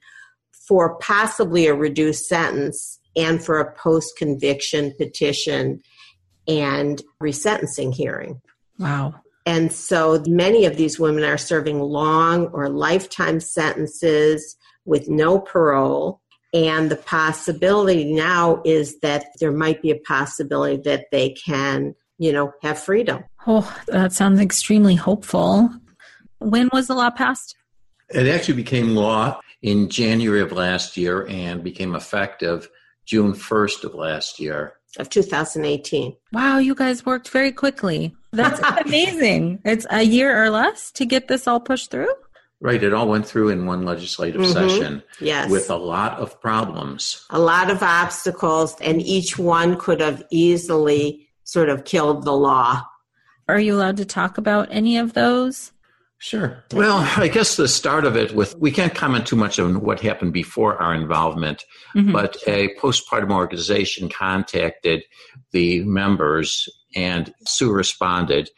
for 0.53 0.97
possibly 0.99 1.67
a 1.67 1.75
reduced 1.75 2.29
sentence 2.29 3.01
and 3.17 3.43
for 3.43 3.59
a 3.59 3.73
post 3.75 4.17
conviction 4.17 4.93
petition 4.97 5.83
and 6.47 7.03
resentencing 7.21 7.93
hearing. 7.93 8.41
Wow. 8.79 9.15
And 9.47 9.73
so 9.73 10.23
many 10.27 10.65
of 10.65 10.77
these 10.77 10.99
women 10.99 11.25
are 11.25 11.39
serving 11.39 11.81
long 11.81 12.49
or 12.49 12.69
lifetime 12.69 13.41
sentences 13.41 14.57
with 14.85 15.09
no 15.09 15.41
parole 15.41 16.21
and 16.57 16.91
the 16.91 16.97
possibility 16.97 18.11
now 18.15 18.63
is 18.65 18.99
that 19.01 19.27
there 19.41 19.53
might 19.53 19.83
be 19.83 19.91
a 19.91 19.99
possibility 19.99 20.81
that 20.85 21.07
they 21.13 21.31
can, 21.31 21.95
you 22.17 22.33
know, 22.33 22.53
have 22.63 22.79
freedom. 22.79 23.25
Oh, 23.47 23.77
that 23.89 24.15
sounds 24.15 24.41
extremely 24.41 24.95
hopeful. 24.95 25.69
When 26.39 26.71
was 26.73 26.87
the 26.87 26.95
law 26.95 27.11
passed? 27.11 27.57
It 28.09 28.27
actually 28.27 28.55
became 28.55 28.95
law 28.95 29.39
in 29.61 29.91
January 29.91 30.41
of 30.41 30.51
last 30.53 30.97
year 30.97 31.27
and 31.27 31.63
became 31.63 31.95
effective 31.95 32.71
June 33.05 33.35
1st 33.35 33.85
of 33.85 33.95
last 33.95 34.41
year. 34.41 34.75
Of 34.99 35.11
2018. 35.11 36.17
Wow, 36.33 36.57
you 36.57 36.75
guys 36.75 37.05
worked 37.05 37.29
very 37.29 37.53
quickly. 37.53 38.17
That's 38.33 38.61
amazing. 38.87 39.61
It's 39.63 39.87
a 39.91 40.03
year 40.03 40.43
or 40.43 40.49
less 40.49 40.91
to 40.93 41.05
get 41.05 41.29
this 41.29 41.47
all 41.47 41.61
pushed 41.61 41.91
through? 41.91 42.15
Right, 42.61 42.83
it 42.83 42.95
all 42.95 43.09
went 43.09 43.27
through 43.27 43.51
in 43.51 43.67
one 43.67 43.85
legislative 43.85 44.41
mm-hmm. 44.41 44.53
session. 44.53 45.03
Yes. 45.21 45.51
With 45.51 45.69
a 45.71 45.77
lot 45.77 46.19
of 46.19 46.41
problems. 46.41 47.27
A 47.31 47.39
lot 47.39 47.71
of 47.71 47.83
obstacles, 47.83 48.77
and 48.81 49.03
each 49.03 49.39
one 49.39 49.77
could 49.77 50.01
have 50.01 50.23
easily 50.31 51.29
sort 51.45 51.69
of 51.69 51.85
killed 51.85 52.25
the 52.25 52.33
law. 52.33 52.83
Are 53.47 53.61
you 53.61 53.75
allowed 53.75 53.99
to 53.99 54.05
talk 54.05 54.39
about 54.39 54.69
any 54.71 54.97
of 54.97 55.13
those? 55.13 55.73
Sure. 56.19 56.65
Well, 56.73 57.07
I 57.17 57.29
guess 57.29 57.57
the 57.57 57.69
start 57.69 58.07
of 58.07 58.17
it 58.17 58.35
with 58.35 58.57
we 58.57 58.71
can't 58.71 58.95
comment 58.95 59.27
too 59.27 59.37
much 59.37 59.59
on 59.59 59.83
what 59.83 60.01
happened 60.01 60.33
before 60.33 60.81
our 60.81 60.95
involvement, 60.95 61.65
mm-hmm. 61.95 62.11
but 62.11 62.37
a 62.47 62.75
postpartum 62.77 63.31
organization 63.31 64.09
contacted 64.09 65.05
the 65.53 65.85
members 65.85 66.69
and 66.95 67.33
Sue 67.47 67.71
responded. 67.71 68.49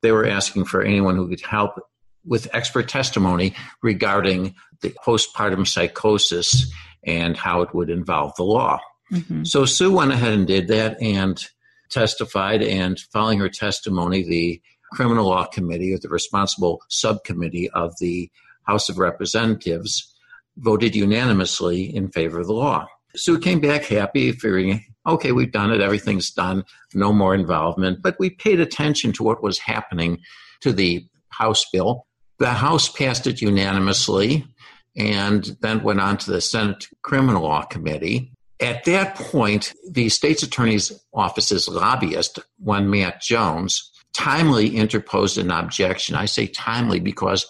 They 0.00 0.12
were 0.12 0.26
asking 0.26 0.64
for 0.64 0.82
anyone 0.82 1.16
who 1.16 1.28
could 1.28 1.42
help 1.42 1.78
with 2.24 2.48
expert 2.52 2.88
testimony 2.88 3.54
regarding 3.82 4.54
the 4.80 4.90
postpartum 5.04 5.66
psychosis 5.66 6.72
and 7.04 7.36
how 7.36 7.62
it 7.62 7.74
would 7.74 7.90
involve 7.90 8.34
the 8.36 8.44
law. 8.44 8.78
Mm-hmm. 9.12 9.44
So 9.44 9.64
Sue 9.64 9.92
went 9.92 10.12
ahead 10.12 10.32
and 10.32 10.46
did 10.46 10.68
that 10.68 11.00
and 11.00 11.42
testified. 11.90 12.62
And 12.62 12.98
following 13.12 13.38
her 13.38 13.48
testimony, 13.48 14.22
the 14.22 14.60
Criminal 14.92 15.26
Law 15.26 15.46
Committee, 15.46 15.92
or 15.92 15.98
the 15.98 16.08
responsible 16.08 16.82
subcommittee 16.88 17.70
of 17.70 17.94
the 18.00 18.30
House 18.62 18.88
of 18.88 18.98
Representatives, 18.98 20.14
voted 20.56 20.94
unanimously 20.94 21.94
in 21.94 22.08
favor 22.08 22.40
of 22.40 22.46
the 22.46 22.52
law. 22.52 22.86
Sue 23.16 23.38
came 23.38 23.60
back 23.60 23.84
happy, 23.84 24.32
figuring, 24.32 24.84
okay, 25.06 25.32
we've 25.32 25.52
done 25.52 25.72
it, 25.72 25.80
everything's 25.80 26.30
done, 26.30 26.64
no 26.94 27.12
more 27.12 27.34
involvement. 27.34 28.02
But 28.02 28.16
we 28.18 28.30
paid 28.30 28.60
attention 28.60 29.12
to 29.14 29.22
what 29.22 29.42
was 29.42 29.58
happening 29.58 30.20
to 30.60 30.72
the 30.72 31.06
House 31.28 31.64
bill 31.72 32.06
the 32.44 32.52
House 32.52 32.90
passed 32.90 33.26
it 33.26 33.40
unanimously 33.40 34.46
and 34.94 35.56
then 35.62 35.82
went 35.82 35.98
on 35.98 36.18
to 36.18 36.30
the 36.30 36.42
Senate 36.42 36.86
Criminal 37.00 37.44
Law 37.44 37.62
Committee. 37.62 38.32
At 38.60 38.84
that 38.84 39.14
point, 39.14 39.72
the 39.88 40.10
state's 40.10 40.42
attorney's 40.42 40.92
office's 41.14 41.68
lobbyist, 41.68 42.38
one 42.58 42.90
Matt 42.90 43.22
Jones, 43.22 43.90
timely 44.12 44.76
interposed 44.76 45.38
an 45.38 45.50
objection. 45.50 46.16
I 46.16 46.26
say 46.26 46.46
timely 46.46 47.00
because 47.00 47.46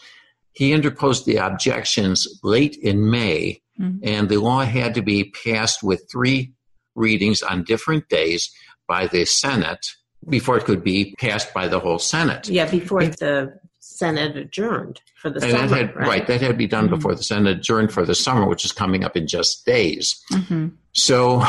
he 0.53 0.73
interposed 0.73 1.27
the 1.27 1.39
objections 1.39 2.29
late 2.45 2.77
in 2.77 3.11
May, 3.11 3.63
mm-hmm. 3.81 3.99
and 4.05 4.29
the 4.29 4.37
law 4.37 4.61
had 4.61 4.95
to 4.95 5.03
be 5.03 5.35
passed 5.45 5.83
with 5.83 6.09
three 6.09 6.53
readings 6.95 7.43
on 7.43 7.65
different 7.65 8.09
days 8.09 8.49
by 8.87 9.09
the 9.09 9.25
Senate 9.25 9.85
before 10.29 10.57
it 10.57 10.65
could 10.65 10.85
be 10.85 11.17
passed 11.19 11.53
by 11.53 11.67
the 11.67 11.81
whole 11.81 11.99
Senate. 11.99 12.49
Yeah, 12.49 12.71
before 12.71 13.05
the 13.05 13.59
Senate 13.95 14.37
adjourned 14.37 15.01
for 15.15 15.31
the 15.31 15.41
and 15.41 15.53
summer. 15.53 15.69
That 15.69 15.77
had, 15.77 15.97
right? 15.97 16.09
right? 16.09 16.27
that 16.27 16.41
had 16.41 16.49
to 16.49 16.55
be 16.55 16.67
done 16.67 16.87
mm-hmm. 16.87 16.97
before 16.97 17.15
the 17.15 17.23
Senate 17.23 17.59
adjourned 17.59 17.93
for 17.93 18.05
the 18.05 18.15
summer, 18.15 18.49
which 18.49 18.65
is 18.65 18.73
coming 18.73 19.05
up 19.05 19.17
in 19.17 19.29
just 19.29 19.65
days. 19.65 20.21
Mm-hmm. 20.33 20.69
So 20.93 21.45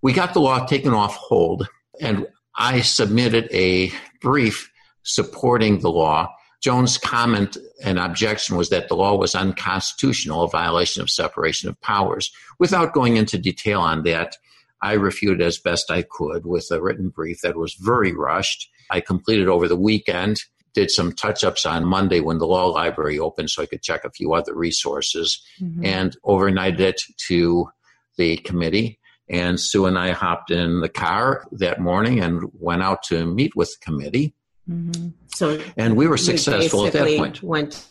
we 0.00 0.12
got 0.12 0.32
the 0.32 0.40
law 0.40 0.64
taken 0.64 0.94
off 0.94 1.16
hold, 1.16 1.68
and 2.00 2.28
I 2.54 2.82
submitted 2.82 3.48
a 3.52 3.90
brief 4.20 4.70
supporting 5.02 5.80
the 5.80 5.90
law. 5.90 6.32
Jones' 6.62 6.98
comment 6.98 7.56
and 7.84 7.98
objection 7.98 8.56
was 8.56 8.68
that 8.70 8.88
the 8.88 8.94
law 8.96 9.16
was 9.16 9.34
unconstitutional, 9.34 10.44
a 10.44 10.48
violation 10.48 11.02
of 11.02 11.10
separation 11.10 11.68
of 11.68 11.80
powers. 11.80 12.30
Without 12.60 12.94
going 12.94 13.16
into 13.16 13.38
detail 13.38 13.80
on 13.80 14.04
that, 14.04 14.36
I 14.80 14.92
refuted 14.92 15.42
as 15.42 15.58
best 15.58 15.90
I 15.90 16.02
could 16.02 16.46
with 16.46 16.70
a 16.70 16.80
written 16.80 17.08
brief 17.08 17.40
that 17.42 17.56
was 17.56 17.74
very 17.74 18.12
rushed. 18.14 18.70
I 18.88 19.00
completed 19.00 19.48
over 19.48 19.66
the 19.66 19.76
weekend 19.76 20.38
did 20.76 20.90
some 20.90 21.10
touch 21.10 21.42
ups 21.42 21.64
on 21.64 21.86
Monday 21.86 22.20
when 22.20 22.36
the 22.36 22.46
law 22.46 22.66
library 22.66 23.18
opened 23.18 23.48
so 23.48 23.62
I 23.62 23.66
could 23.66 23.82
check 23.82 24.04
a 24.04 24.10
few 24.10 24.34
other 24.34 24.54
resources 24.54 25.42
mm-hmm. 25.58 25.82
and 25.84 26.14
overnighted 26.22 26.80
it 26.80 27.00
to 27.28 27.70
the 28.18 28.36
committee. 28.36 29.00
And 29.28 29.58
Sue 29.58 29.86
and 29.86 29.98
I 29.98 30.10
hopped 30.10 30.50
in 30.50 30.80
the 30.80 30.90
car 30.90 31.46
that 31.50 31.80
morning 31.80 32.20
and 32.20 32.42
went 32.52 32.82
out 32.82 33.02
to 33.04 33.24
meet 33.24 33.56
with 33.56 33.70
the 33.70 33.84
committee. 33.84 34.34
Mm-hmm. 34.70 35.08
So, 35.34 35.58
and 35.78 35.96
we 35.96 36.06
were 36.06 36.18
successful 36.18 36.86
at 36.86 36.92
that 36.92 37.16
point. 37.16 37.42
Went 37.42 37.88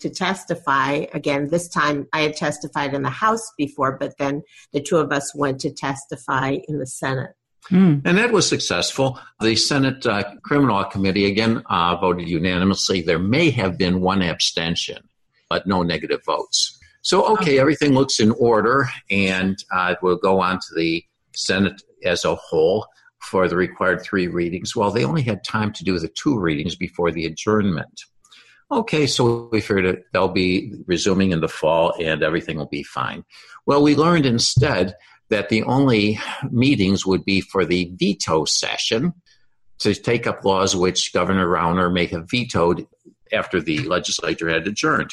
to 0.00 0.08
testify 0.08 1.04
again. 1.12 1.48
This 1.50 1.68
time, 1.68 2.06
I 2.14 2.20
had 2.20 2.36
testified 2.36 2.94
in 2.94 3.02
the 3.02 3.10
House 3.10 3.52
before, 3.58 3.98
but 3.98 4.16
then 4.18 4.42
the 4.72 4.80
two 4.80 4.96
of 4.96 5.12
us 5.12 5.34
went 5.34 5.60
to 5.60 5.70
testify 5.70 6.56
in 6.66 6.78
the 6.78 6.86
Senate. 6.86 7.34
Mm. 7.70 8.02
And 8.04 8.18
that 8.18 8.32
was 8.32 8.48
successful. 8.48 9.20
The 9.40 9.56
Senate 9.56 10.06
uh, 10.06 10.24
Criminal 10.42 10.84
Committee 10.84 11.26
again 11.26 11.62
uh, 11.68 11.96
voted 11.96 12.28
unanimously. 12.28 13.02
There 13.02 13.18
may 13.18 13.50
have 13.50 13.76
been 13.76 14.00
one 14.00 14.22
abstention, 14.22 15.08
but 15.50 15.66
no 15.66 15.82
negative 15.82 16.24
votes. 16.24 16.78
So, 17.02 17.24
okay, 17.34 17.58
everything 17.58 17.92
looks 17.92 18.20
in 18.20 18.32
order, 18.32 18.88
and 19.10 19.56
uh, 19.72 19.94
we'll 20.02 20.16
go 20.16 20.40
on 20.40 20.56
to 20.58 20.74
the 20.74 21.04
Senate 21.34 21.82
as 22.04 22.24
a 22.24 22.34
whole 22.34 22.86
for 23.20 23.48
the 23.48 23.56
required 23.56 24.02
three 24.02 24.28
readings. 24.28 24.74
Well, 24.74 24.90
they 24.90 25.04
only 25.04 25.22
had 25.22 25.44
time 25.44 25.72
to 25.74 25.84
do 25.84 25.98
the 25.98 26.08
two 26.08 26.38
readings 26.38 26.76
before 26.76 27.10
the 27.10 27.26
adjournment. 27.26 28.02
Okay, 28.70 29.06
so 29.06 29.48
we 29.50 29.60
figured 29.60 30.02
they'll 30.12 30.28
be 30.28 30.74
resuming 30.86 31.32
in 31.32 31.40
the 31.40 31.48
fall 31.48 31.94
and 31.98 32.22
everything 32.22 32.58
will 32.58 32.66
be 32.66 32.82
fine. 32.82 33.24
Well, 33.64 33.82
we 33.82 33.96
learned 33.96 34.26
instead 34.26 34.94
that 35.30 35.48
the 35.48 35.62
only 35.64 36.18
meetings 36.50 37.04
would 37.04 37.24
be 37.24 37.40
for 37.40 37.64
the 37.64 37.90
veto 37.94 38.44
session 38.44 39.12
to 39.78 39.94
take 39.94 40.26
up 40.26 40.44
laws 40.44 40.74
which 40.74 41.12
Governor 41.12 41.46
Rauner 41.46 41.92
may 41.92 42.06
have 42.06 42.30
vetoed 42.30 42.86
after 43.32 43.60
the 43.60 43.80
legislature 43.80 44.48
had 44.48 44.66
adjourned. 44.66 45.10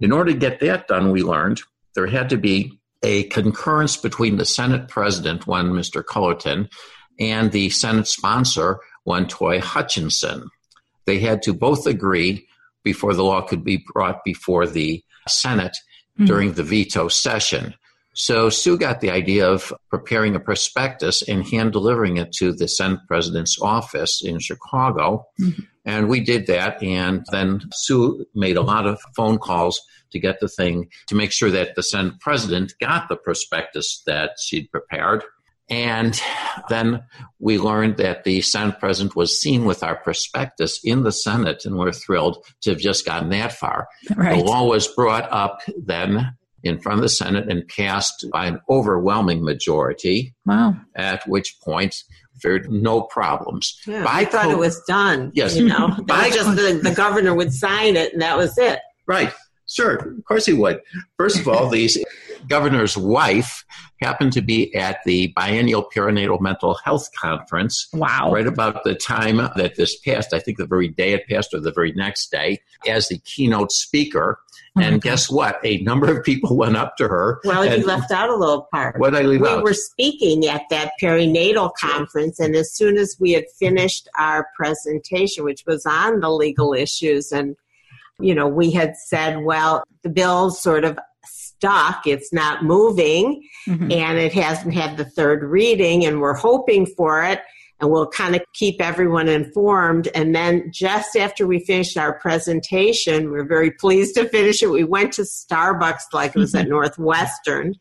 In 0.00 0.12
order 0.12 0.32
to 0.32 0.38
get 0.38 0.60
that 0.60 0.88
done, 0.88 1.10
we 1.10 1.22
learned 1.22 1.60
there 1.94 2.06
had 2.06 2.30
to 2.30 2.38
be 2.38 2.80
a 3.02 3.24
concurrence 3.24 3.96
between 3.96 4.36
the 4.36 4.44
Senate 4.44 4.88
president, 4.88 5.46
one 5.46 5.70
Mr. 5.70 6.04
Cullerton, 6.04 6.68
and 7.18 7.52
the 7.52 7.70
Senate 7.70 8.08
sponsor, 8.08 8.80
one 9.04 9.26
Toy 9.26 9.60
Hutchinson. 9.60 10.48
They 11.06 11.18
had 11.18 11.42
to 11.42 11.54
both 11.54 11.86
agree 11.86 12.46
before 12.82 13.14
the 13.14 13.24
law 13.24 13.42
could 13.42 13.64
be 13.64 13.84
brought 13.92 14.24
before 14.24 14.66
the 14.66 15.02
Senate 15.28 15.76
mm-hmm. 16.14 16.26
during 16.26 16.52
the 16.52 16.62
veto 16.62 17.08
session. 17.08 17.74
So 18.20 18.50
Sue 18.50 18.76
got 18.76 19.00
the 19.00 19.10
idea 19.10 19.48
of 19.48 19.72
preparing 19.88 20.36
a 20.36 20.40
prospectus 20.40 21.22
and 21.26 21.46
hand 21.46 21.72
delivering 21.72 22.18
it 22.18 22.32
to 22.32 22.52
the 22.52 22.68
Senate 22.68 23.00
President's 23.08 23.58
office 23.60 24.22
in 24.22 24.40
Chicago. 24.40 25.26
Mm-hmm. 25.40 25.62
And 25.86 26.08
we 26.10 26.20
did 26.20 26.46
that. 26.48 26.82
And 26.82 27.24
then 27.32 27.62
Sue 27.72 28.26
made 28.34 28.58
a 28.58 28.62
lot 28.62 28.86
of 28.86 29.00
phone 29.16 29.38
calls 29.38 29.80
to 30.12 30.20
get 30.20 30.38
the 30.38 30.48
thing 30.48 30.90
to 31.06 31.14
make 31.14 31.32
sure 31.32 31.50
that 31.50 31.76
the 31.76 31.82
Senate 31.82 32.20
President 32.20 32.74
got 32.78 33.08
the 33.08 33.16
prospectus 33.16 34.02
that 34.06 34.32
she'd 34.38 34.70
prepared. 34.70 35.24
And 35.70 36.20
then 36.68 37.04
we 37.38 37.56
learned 37.56 37.96
that 37.98 38.24
the 38.24 38.42
Senate 38.42 38.78
President 38.80 39.16
was 39.16 39.40
seen 39.40 39.64
with 39.64 39.82
our 39.82 39.96
prospectus 39.96 40.80
in 40.84 41.04
the 41.04 41.12
Senate, 41.12 41.64
and 41.64 41.78
we're 41.78 41.92
thrilled 41.92 42.44
to 42.62 42.70
have 42.70 42.80
just 42.80 43.06
gotten 43.06 43.30
that 43.30 43.52
far. 43.52 43.88
Right. 44.14 44.36
The 44.36 44.44
law 44.44 44.66
was 44.66 44.88
brought 44.88 45.30
up 45.32 45.60
then 45.78 46.34
in 46.62 46.78
front 46.78 46.98
of 46.98 47.02
the 47.02 47.08
Senate 47.08 47.50
and 47.50 47.66
passed 47.68 48.26
by 48.32 48.46
an 48.46 48.60
overwhelming 48.68 49.44
majority. 49.44 50.34
Wow. 50.46 50.76
At 50.94 51.26
which 51.28 51.56
point, 51.62 52.02
there 52.42 52.52
were 52.52 52.60
no 52.68 53.02
problems. 53.02 53.78
Yeah, 53.86 54.04
I 54.08 54.24
thought 54.24 54.46
co- 54.46 54.50
it 54.50 54.58
was 54.58 54.82
done. 54.86 55.30
Yes. 55.34 55.56
You 55.56 55.68
know, 55.68 55.96
by 56.04 56.30
just 56.30 56.56
the, 56.56 56.80
the 56.82 56.94
governor 56.94 57.34
would 57.34 57.52
sign 57.52 57.96
it 57.96 58.12
and 58.12 58.22
that 58.22 58.36
was 58.36 58.56
it. 58.58 58.80
Right. 59.06 59.32
Sure, 59.66 59.94
of 59.94 60.24
course 60.24 60.46
he 60.46 60.52
would. 60.52 60.80
First 61.16 61.38
of 61.38 61.46
all, 61.46 61.68
the 61.68 61.88
governor's 62.48 62.96
wife 62.96 63.64
happened 64.00 64.32
to 64.32 64.40
be 64.40 64.74
at 64.74 64.98
the 65.04 65.28
biennial 65.36 65.88
perinatal 65.94 66.40
mental 66.40 66.74
health 66.84 67.08
conference. 67.18 67.88
Wow. 67.92 68.32
Right 68.32 68.46
about 68.46 68.84
the 68.84 68.94
time 68.94 69.36
that 69.56 69.76
this 69.76 69.98
passed, 70.00 70.32
I 70.32 70.38
think 70.38 70.58
the 70.58 70.66
very 70.66 70.88
day 70.88 71.12
it 71.12 71.26
passed 71.28 71.52
or 71.52 71.60
the 71.60 71.72
very 71.72 71.92
next 71.92 72.30
day, 72.30 72.60
as 72.86 73.08
the 73.08 73.18
keynote 73.18 73.72
speaker. 73.72 74.40
Oh 74.78 74.82
and 74.82 75.02
guess 75.02 75.30
what? 75.30 75.58
A 75.64 75.78
number 75.78 76.16
of 76.16 76.24
people 76.24 76.56
went 76.56 76.76
up 76.76 76.96
to 76.96 77.08
her. 77.08 77.40
Well, 77.44 77.64
you 77.64 77.84
left 77.84 78.10
out 78.12 78.30
a 78.30 78.36
little 78.36 78.68
part. 78.72 78.98
What 78.98 79.14
I 79.14 79.22
leave 79.22 79.40
we 79.40 79.48
out? 79.48 79.58
We 79.58 79.62
were 79.64 79.74
speaking 79.74 80.46
at 80.46 80.62
that 80.70 80.92
perinatal 81.02 81.72
conference, 81.78 82.38
and 82.38 82.54
as 82.54 82.72
soon 82.72 82.96
as 82.96 83.16
we 83.18 83.32
had 83.32 83.44
finished 83.58 84.08
our 84.18 84.48
presentation, 84.56 85.44
which 85.44 85.64
was 85.66 85.84
on 85.86 86.20
the 86.20 86.30
legal 86.30 86.72
issues 86.72 87.32
and 87.32 87.56
you 88.20 88.34
know, 88.34 88.46
we 88.46 88.70
had 88.70 88.96
said, 88.96 89.42
well, 89.44 89.82
the 90.02 90.10
bill's 90.10 90.60
sort 90.60 90.84
of 90.84 90.98
stuck, 91.60 92.06
it's 92.06 92.32
not 92.32 92.64
moving, 92.64 93.42
mm-hmm. 93.68 93.92
and 93.92 94.18
it 94.18 94.32
hasn't 94.32 94.72
had 94.72 94.96
the 94.96 95.04
third 95.04 95.42
reading, 95.42 96.06
and 96.06 96.20
we're 96.20 96.34
hoping 96.34 96.86
for 96.86 97.22
it. 97.22 97.40
And 97.78 97.90
we'll 97.90 98.08
kind 98.08 98.36
of 98.36 98.42
keep 98.52 98.82
everyone 98.82 99.26
informed. 99.26 100.08
And 100.14 100.34
then 100.34 100.70
just 100.70 101.16
after 101.16 101.46
we 101.46 101.64
finished 101.64 101.96
our 101.96 102.18
presentation, 102.18 103.32
we 103.32 103.38
are 103.38 103.44
very 103.44 103.70
pleased 103.80 104.16
to 104.16 104.28
finish 104.28 104.62
it. 104.62 104.66
We 104.66 104.84
went 104.84 105.14
to 105.14 105.22
Starbucks 105.22 106.12
like 106.12 106.36
it 106.36 106.38
was 106.38 106.54
at 106.54 106.62
mm-hmm. 106.62 106.72
Northwestern. 106.72 107.74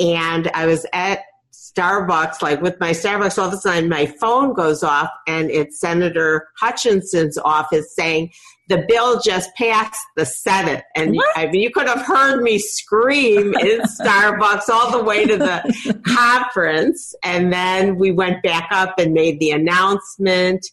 And 0.00 0.50
I 0.54 0.64
was 0.64 0.86
at 0.94 1.20
Starbucks, 1.52 2.40
like 2.40 2.62
with 2.62 2.80
my 2.80 2.92
Starbucks, 2.92 3.38
all 3.38 3.48
of 3.48 3.52
a 3.52 3.58
sudden 3.58 3.90
my 3.90 4.06
phone 4.06 4.54
goes 4.54 4.82
off 4.82 5.10
and 5.26 5.50
it's 5.50 5.78
Senator 5.78 6.48
Hutchinson's 6.58 7.36
office 7.36 7.94
saying 7.94 8.30
the 8.68 8.84
bill 8.88 9.20
just 9.20 9.54
passed 9.54 10.00
the 10.16 10.26
Senate. 10.26 10.84
And 10.96 11.18
I 11.36 11.46
mean, 11.46 11.62
you 11.62 11.70
could 11.70 11.86
have 11.86 12.02
heard 12.02 12.42
me 12.42 12.58
scream 12.58 13.54
in 13.54 13.80
Starbucks 14.00 14.68
all 14.68 14.90
the 14.90 15.04
way 15.04 15.24
to 15.24 15.36
the 15.36 16.00
conference. 16.06 17.14
And 17.22 17.52
then 17.52 17.96
we 17.96 18.10
went 18.10 18.42
back 18.42 18.68
up 18.72 18.98
and 18.98 19.12
made 19.12 19.38
the 19.38 19.50
announcement. 19.50 20.66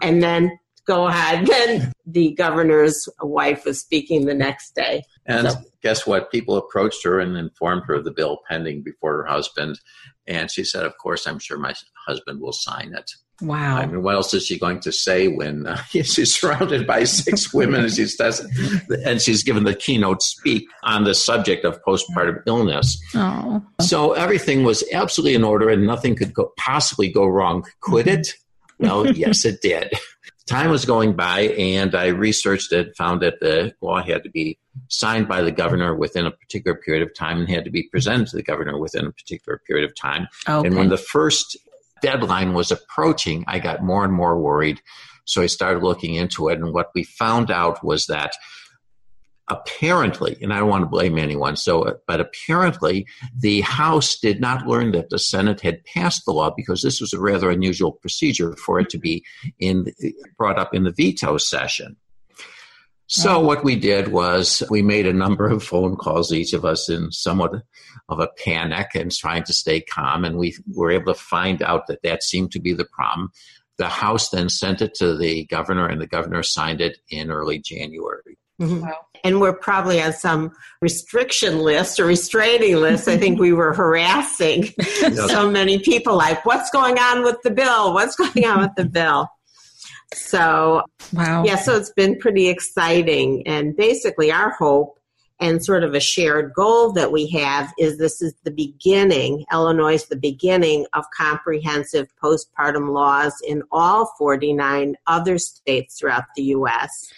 And 0.00 0.22
then 0.22 0.58
go 0.86 1.06
ahead. 1.06 1.46
Then 1.50 1.92
the 2.06 2.34
governor's 2.34 3.08
wife 3.22 3.64
was 3.64 3.80
speaking 3.80 4.26
the 4.26 4.34
next 4.34 4.74
day. 4.74 5.02
And 5.26 5.50
so. 5.50 5.58
guess 5.82 6.06
what? 6.06 6.30
People 6.32 6.56
approached 6.56 7.04
her 7.04 7.20
and 7.20 7.36
informed 7.36 7.82
her 7.86 7.94
of 7.94 8.04
the 8.04 8.10
bill 8.10 8.40
pending 8.48 8.82
before 8.82 9.18
her 9.18 9.26
husband. 9.26 9.80
And 10.26 10.50
she 10.50 10.64
said, 10.64 10.84
Of 10.84 10.96
course, 10.98 11.26
I'm 11.26 11.38
sure 11.38 11.58
my 11.58 11.74
husband 12.06 12.40
will 12.40 12.52
sign 12.52 12.94
it. 12.94 13.10
Wow. 13.42 13.78
I 13.78 13.86
mean, 13.86 14.02
what 14.02 14.14
else 14.14 14.34
is 14.34 14.46
she 14.46 14.58
going 14.58 14.80
to 14.80 14.92
say 14.92 15.28
when 15.28 15.66
uh, 15.66 15.76
she's 15.88 16.38
surrounded 16.38 16.86
by 16.86 17.04
six 17.04 17.52
women 17.54 17.84
and 17.84 17.92
she's 17.92 18.18
and 18.20 19.20
she's 19.20 19.42
given 19.42 19.64
the 19.64 19.74
keynote 19.74 20.22
speak 20.22 20.66
on 20.82 21.04
the 21.04 21.14
subject 21.14 21.64
of 21.64 21.82
postpartum 21.82 22.42
illness? 22.46 23.00
Oh. 23.14 23.62
So 23.80 24.12
everything 24.12 24.64
was 24.64 24.84
absolutely 24.92 25.34
in 25.34 25.44
order 25.44 25.68
and 25.68 25.86
nothing 25.86 26.16
could 26.16 26.34
go, 26.34 26.52
possibly 26.56 27.08
go 27.08 27.26
wrong. 27.26 27.64
Could 27.80 28.06
it? 28.06 28.34
Well, 28.78 29.06
yes, 29.14 29.44
it 29.44 29.60
did. 29.60 29.92
Time 30.46 30.70
was 30.70 30.84
going 30.84 31.14
by, 31.14 31.42
and 31.42 31.94
I 31.94 32.06
researched 32.08 32.72
it, 32.72 32.96
found 32.96 33.22
that 33.22 33.38
the 33.38 33.72
law 33.80 34.02
had 34.02 34.24
to 34.24 34.30
be 34.30 34.58
signed 34.88 35.28
by 35.28 35.42
the 35.42 35.52
governor 35.52 35.94
within 35.94 36.26
a 36.26 36.30
particular 36.30 36.76
period 36.76 37.02
of 37.04 37.14
time 37.14 37.38
and 37.38 37.48
had 37.48 37.64
to 37.64 37.70
be 37.70 37.84
presented 37.84 38.26
to 38.28 38.36
the 38.36 38.42
governor 38.42 38.76
within 38.76 39.06
a 39.06 39.12
particular 39.12 39.60
period 39.64 39.88
of 39.88 39.94
time. 39.94 40.26
Okay. 40.48 40.66
And 40.66 40.76
when 40.76 40.88
the 40.88 40.96
first 40.96 41.56
deadline 42.02 42.54
was 42.54 42.70
approaching, 42.70 43.44
I 43.46 43.58
got 43.58 43.82
more 43.82 44.04
and 44.04 44.12
more 44.12 44.38
worried. 44.40 44.80
So 45.24 45.42
I 45.42 45.46
started 45.46 45.82
looking 45.82 46.14
into 46.14 46.48
it, 46.48 46.58
and 46.58 46.72
what 46.72 46.90
we 46.94 47.04
found 47.04 47.50
out 47.50 47.84
was 47.84 48.06
that 48.06 48.32
apparently, 49.50 50.38
and 50.40 50.52
I 50.52 50.58
don't 50.60 50.68
want 50.68 50.82
to 50.82 50.88
blame 50.88 51.18
anyone, 51.18 51.56
so 51.56 51.98
but 52.06 52.20
apparently 52.20 53.06
the 53.36 53.60
House 53.62 54.18
did 54.18 54.40
not 54.40 54.66
learn 54.66 54.92
that 54.92 55.10
the 55.10 55.18
Senate 55.18 55.60
had 55.60 55.84
passed 55.84 56.24
the 56.24 56.32
law 56.32 56.52
because 56.56 56.82
this 56.82 57.00
was 57.00 57.12
a 57.12 57.20
rather 57.20 57.50
unusual 57.50 57.92
procedure 57.92 58.56
for 58.56 58.78
it 58.80 58.88
to 58.90 58.98
be 58.98 59.24
in 59.58 59.92
brought 60.38 60.58
up 60.58 60.74
in 60.74 60.84
the 60.84 60.92
veto 60.92 61.36
session. 61.36 61.96
So 63.12 63.40
what 63.40 63.64
we 63.64 63.74
did 63.74 64.08
was 64.08 64.62
we 64.70 64.82
made 64.82 65.04
a 65.04 65.12
number 65.12 65.48
of 65.48 65.64
phone 65.64 65.96
calls, 65.96 66.32
each 66.32 66.52
of 66.52 66.64
us 66.64 66.88
in 66.88 67.10
somewhat 67.10 67.52
of 68.08 68.20
a 68.20 68.28
panic 68.44 68.90
and 68.94 69.10
trying 69.10 69.42
to 69.44 69.52
stay 69.52 69.80
calm, 69.80 70.24
and 70.24 70.38
we 70.38 70.56
were 70.72 70.92
able 70.92 71.12
to 71.12 71.20
find 71.20 71.60
out 71.60 71.88
that 71.88 72.02
that 72.04 72.22
seemed 72.22 72.52
to 72.52 72.60
be 72.60 72.72
the 72.72 72.84
problem. 72.84 73.32
The 73.78 73.88
House 73.88 74.28
then 74.28 74.48
sent 74.48 74.80
it 74.80 74.94
to 74.94 75.16
the 75.16 75.44
governor, 75.46 75.88
and 75.88 76.00
the 76.00 76.06
governor 76.06 76.44
signed 76.44 76.80
it 76.80 76.98
in 77.10 77.32
early 77.32 77.58
January. 77.58 78.38
Mm-hmm. 78.60 78.82
Wow. 78.82 78.98
And 79.24 79.40
we're 79.40 79.58
probably 79.58 80.00
on 80.00 80.12
some 80.12 80.52
restriction 80.80 81.58
list 81.58 81.98
or 81.98 82.04
restraining 82.04 82.76
list. 82.76 83.08
I 83.08 83.16
think 83.16 83.40
we 83.40 83.52
were 83.52 83.74
harassing 83.74 84.68
yes. 84.78 85.30
so 85.30 85.50
many 85.50 85.80
people, 85.80 86.16
like, 86.16 86.46
what's 86.46 86.70
going 86.70 86.96
on 86.98 87.24
with 87.24 87.38
the 87.42 87.50
bill? 87.50 87.92
What's 87.92 88.14
going 88.14 88.44
on 88.44 88.60
with 88.60 88.74
the 88.76 88.84
bill? 88.84 89.28
So, 90.14 90.82
wow. 91.12 91.44
Yeah, 91.44 91.56
so 91.56 91.76
it's 91.76 91.92
been 91.92 92.18
pretty 92.18 92.48
exciting. 92.48 93.46
And 93.46 93.76
basically, 93.76 94.32
our 94.32 94.50
hope 94.50 94.98
and 95.40 95.64
sort 95.64 95.82
of 95.82 95.94
a 95.94 96.00
shared 96.00 96.52
goal 96.52 96.92
that 96.92 97.12
we 97.12 97.26
have 97.28 97.72
is 97.78 97.96
this 97.96 98.20
is 98.20 98.34
the 98.44 98.50
beginning, 98.50 99.46
Illinois 99.50 99.94
is 99.94 100.06
the 100.06 100.16
beginning 100.16 100.86
of 100.92 101.04
comprehensive 101.16 102.08
postpartum 102.22 102.92
laws 102.92 103.34
in 103.46 103.62
all 103.72 104.12
49 104.18 104.96
other 105.06 105.38
states 105.38 105.98
throughout 105.98 106.24
the 106.36 106.42
U.S. 106.44 107.10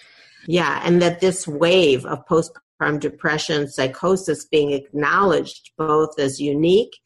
Yeah, 0.46 0.80
and 0.84 1.02
that 1.02 1.20
this 1.20 1.48
wave 1.48 2.06
of 2.06 2.24
postpartum 2.26 3.00
depression, 3.00 3.68
psychosis 3.68 4.44
being 4.44 4.72
acknowledged 4.72 5.70
both 5.76 6.18
as 6.18 6.40
unique 6.40 6.96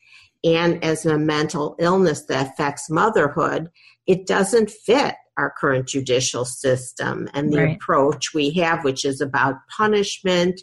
and 0.45 0.83
as 0.85 1.07
a 1.07 1.19
mental 1.19 1.77
illness 1.79 2.27
that 2.27 2.49
affects 2.49 2.91
motherhood, 2.91 3.71
it 4.07 4.27
doesn't 4.27 4.71
fit 4.71 5.15
our 5.37 5.53
current 5.59 5.87
judicial 5.87 6.45
system 6.45 7.29
and 7.35 7.53
the 7.53 7.59
right. 7.59 7.77
approach 7.77 8.33
we 8.35 8.51
have, 8.51 8.85
which 8.85 9.05
is 9.05 9.21
about 9.21 9.57
punishment 9.69 10.61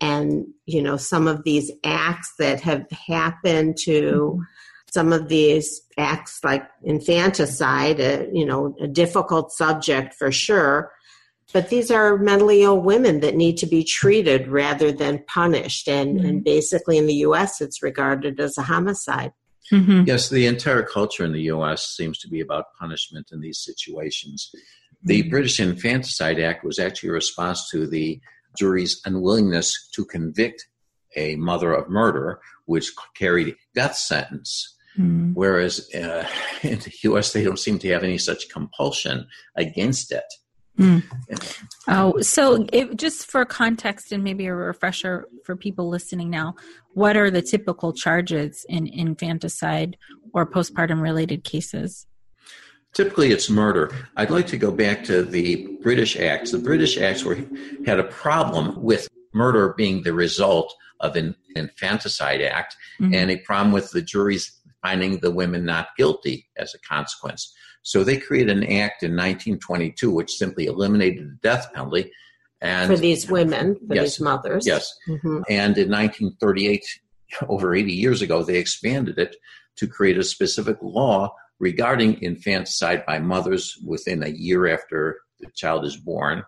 and, 0.00 0.46
you 0.66 0.82
know, 0.82 0.96
some 0.96 1.26
of 1.26 1.44
these 1.44 1.70
acts 1.84 2.34
that 2.38 2.60
have 2.60 2.86
happened 2.90 3.76
to 3.78 3.90
mm-hmm. 3.92 4.42
some 4.90 5.12
of 5.12 5.28
these 5.28 5.80
acts 5.96 6.40
like 6.44 6.68
infanticide, 6.82 8.00
a, 8.00 8.28
you 8.32 8.44
know, 8.44 8.76
a 8.80 8.86
difficult 8.86 9.52
subject 9.52 10.14
for 10.14 10.30
sure. 10.30 10.92
But 11.52 11.70
these 11.70 11.90
are 11.90 12.18
mentally 12.18 12.62
ill 12.62 12.80
women 12.80 13.20
that 13.20 13.36
need 13.36 13.56
to 13.58 13.66
be 13.66 13.84
treated 13.84 14.48
rather 14.48 14.92
than 14.92 15.24
punished. 15.28 15.88
And, 15.88 16.18
mm-hmm. 16.18 16.26
and 16.26 16.44
basically 16.44 16.98
in 16.98 17.06
the 17.06 17.14
U.S., 17.14 17.60
it's 17.60 17.82
regarded 17.82 18.38
as 18.40 18.58
a 18.58 18.62
homicide. 18.62 19.32
Mm-hmm. 19.72 20.04
Yes, 20.06 20.28
the 20.28 20.46
entire 20.46 20.82
culture 20.82 21.24
in 21.24 21.32
the 21.32 21.42
U.S. 21.42 21.86
seems 21.86 22.18
to 22.18 22.28
be 22.28 22.40
about 22.40 22.66
punishment 22.78 23.30
in 23.32 23.40
these 23.40 23.62
situations. 23.62 24.50
The 25.02 25.20
mm-hmm. 25.22 25.30
British 25.30 25.60
Infanticide 25.60 26.40
Act 26.40 26.64
was 26.64 26.78
actually 26.78 27.10
a 27.10 27.12
response 27.12 27.68
to 27.70 27.86
the 27.86 28.20
jury's 28.56 29.00
unwillingness 29.04 29.88
to 29.94 30.04
convict 30.04 30.66
a 31.16 31.36
mother 31.36 31.72
of 31.72 31.88
murder, 31.88 32.40
which 32.66 32.90
carried 33.16 33.56
death 33.74 33.96
sentence. 33.96 34.76
Mm-hmm. 34.98 35.32
Whereas 35.32 35.92
uh, 35.94 36.26
in 36.62 36.78
the 36.78 36.92
U.S., 37.04 37.32
they 37.32 37.44
don't 37.44 37.58
seem 37.58 37.78
to 37.80 37.88
have 37.90 38.04
any 38.04 38.18
such 38.18 38.48
compulsion 38.48 39.26
against 39.56 40.12
it. 40.12 40.24
Mm. 40.78 41.02
Oh, 41.88 42.20
so 42.20 42.66
it, 42.72 42.96
just 42.96 43.30
for 43.30 43.44
context 43.44 44.12
and 44.12 44.22
maybe 44.22 44.46
a 44.46 44.54
refresher 44.54 45.26
for 45.44 45.56
people 45.56 45.88
listening 45.88 46.30
now, 46.30 46.54
what 46.94 47.16
are 47.16 47.30
the 47.30 47.42
typical 47.42 47.92
charges 47.92 48.66
in 48.68 48.86
infanticide 48.86 49.96
or 50.32 50.46
postpartum 50.46 51.00
related 51.00 51.44
cases? 51.44 52.06
Typically, 52.92 53.30
it's 53.30 53.50
murder. 53.50 53.90
I'd 54.16 54.30
like 54.30 54.46
to 54.48 54.56
go 54.56 54.70
back 54.70 55.04
to 55.04 55.22
the 55.22 55.78
British 55.82 56.16
Acts. 56.16 56.52
The 56.52 56.58
British 56.58 56.98
Acts 56.98 57.24
were, 57.24 57.38
had 57.84 58.00
a 58.00 58.04
problem 58.04 58.82
with 58.82 59.08
murder 59.34 59.74
being 59.76 60.02
the 60.02 60.14
result 60.14 60.74
of 61.00 61.14
an 61.14 61.36
infanticide 61.54 62.40
act 62.40 62.74
mm-hmm. 63.00 63.14
and 63.14 63.30
a 63.30 63.36
problem 63.38 63.72
with 63.72 63.90
the 63.90 64.00
juries 64.00 64.60
finding 64.82 65.18
the 65.18 65.30
women 65.30 65.64
not 65.64 65.88
guilty 65.96 66.48
as 66.56 66.74
a 66.74 66.78
consequence. 66.78 67.54
So 67.86 68.02
they 68.02 68.16
created 68.16 68.56
an 68.56 68.64
act 68.64 69.04
in 69.04 69.12
1922 69.12 70.10
which 70.10 70.32
simply 70.32 70.66
eliminated 70.66 71.28
the 71.28 71.38
death 71.40 71.72
penalty. 71.72 72.10
And 72.60 72.90
for 72.90 72.96
these 72.96 73.30
women, 73.30 73.76
for 73.86 73.94
yes, 73.94 74.04
these 74.04 74.20
mothers. 74.20 74.66
Yes. 74.66 74.92
Mm-hmm. 75.08 75.42
And 75.48 75.78
in 75.78 75.88
1938, 75.88 76.84
over 77.48 77.76
80 77.76 77.92
years 77.92 78.22
ago, 78.22 78.42
they 78.42 78.58
expanded 78.58 79.20
it 79.20 79.36
to 79.76 79.86
create 79.86 80.18
a 80.18 80.24
specific 80.24 80.78
law 80.82 81.32
regarding 81.60 82.20
infanticide 82.22 83.06
by 83.06 83.20
mothers 83.20 83.78
within 83.86 84.24
a 84.24 84.30
year 84.30 84.66
after 84.66 85.20
the 85.38 85.46
child 85.54 85.84
is 85.84 85.96
born, 85.96 86.42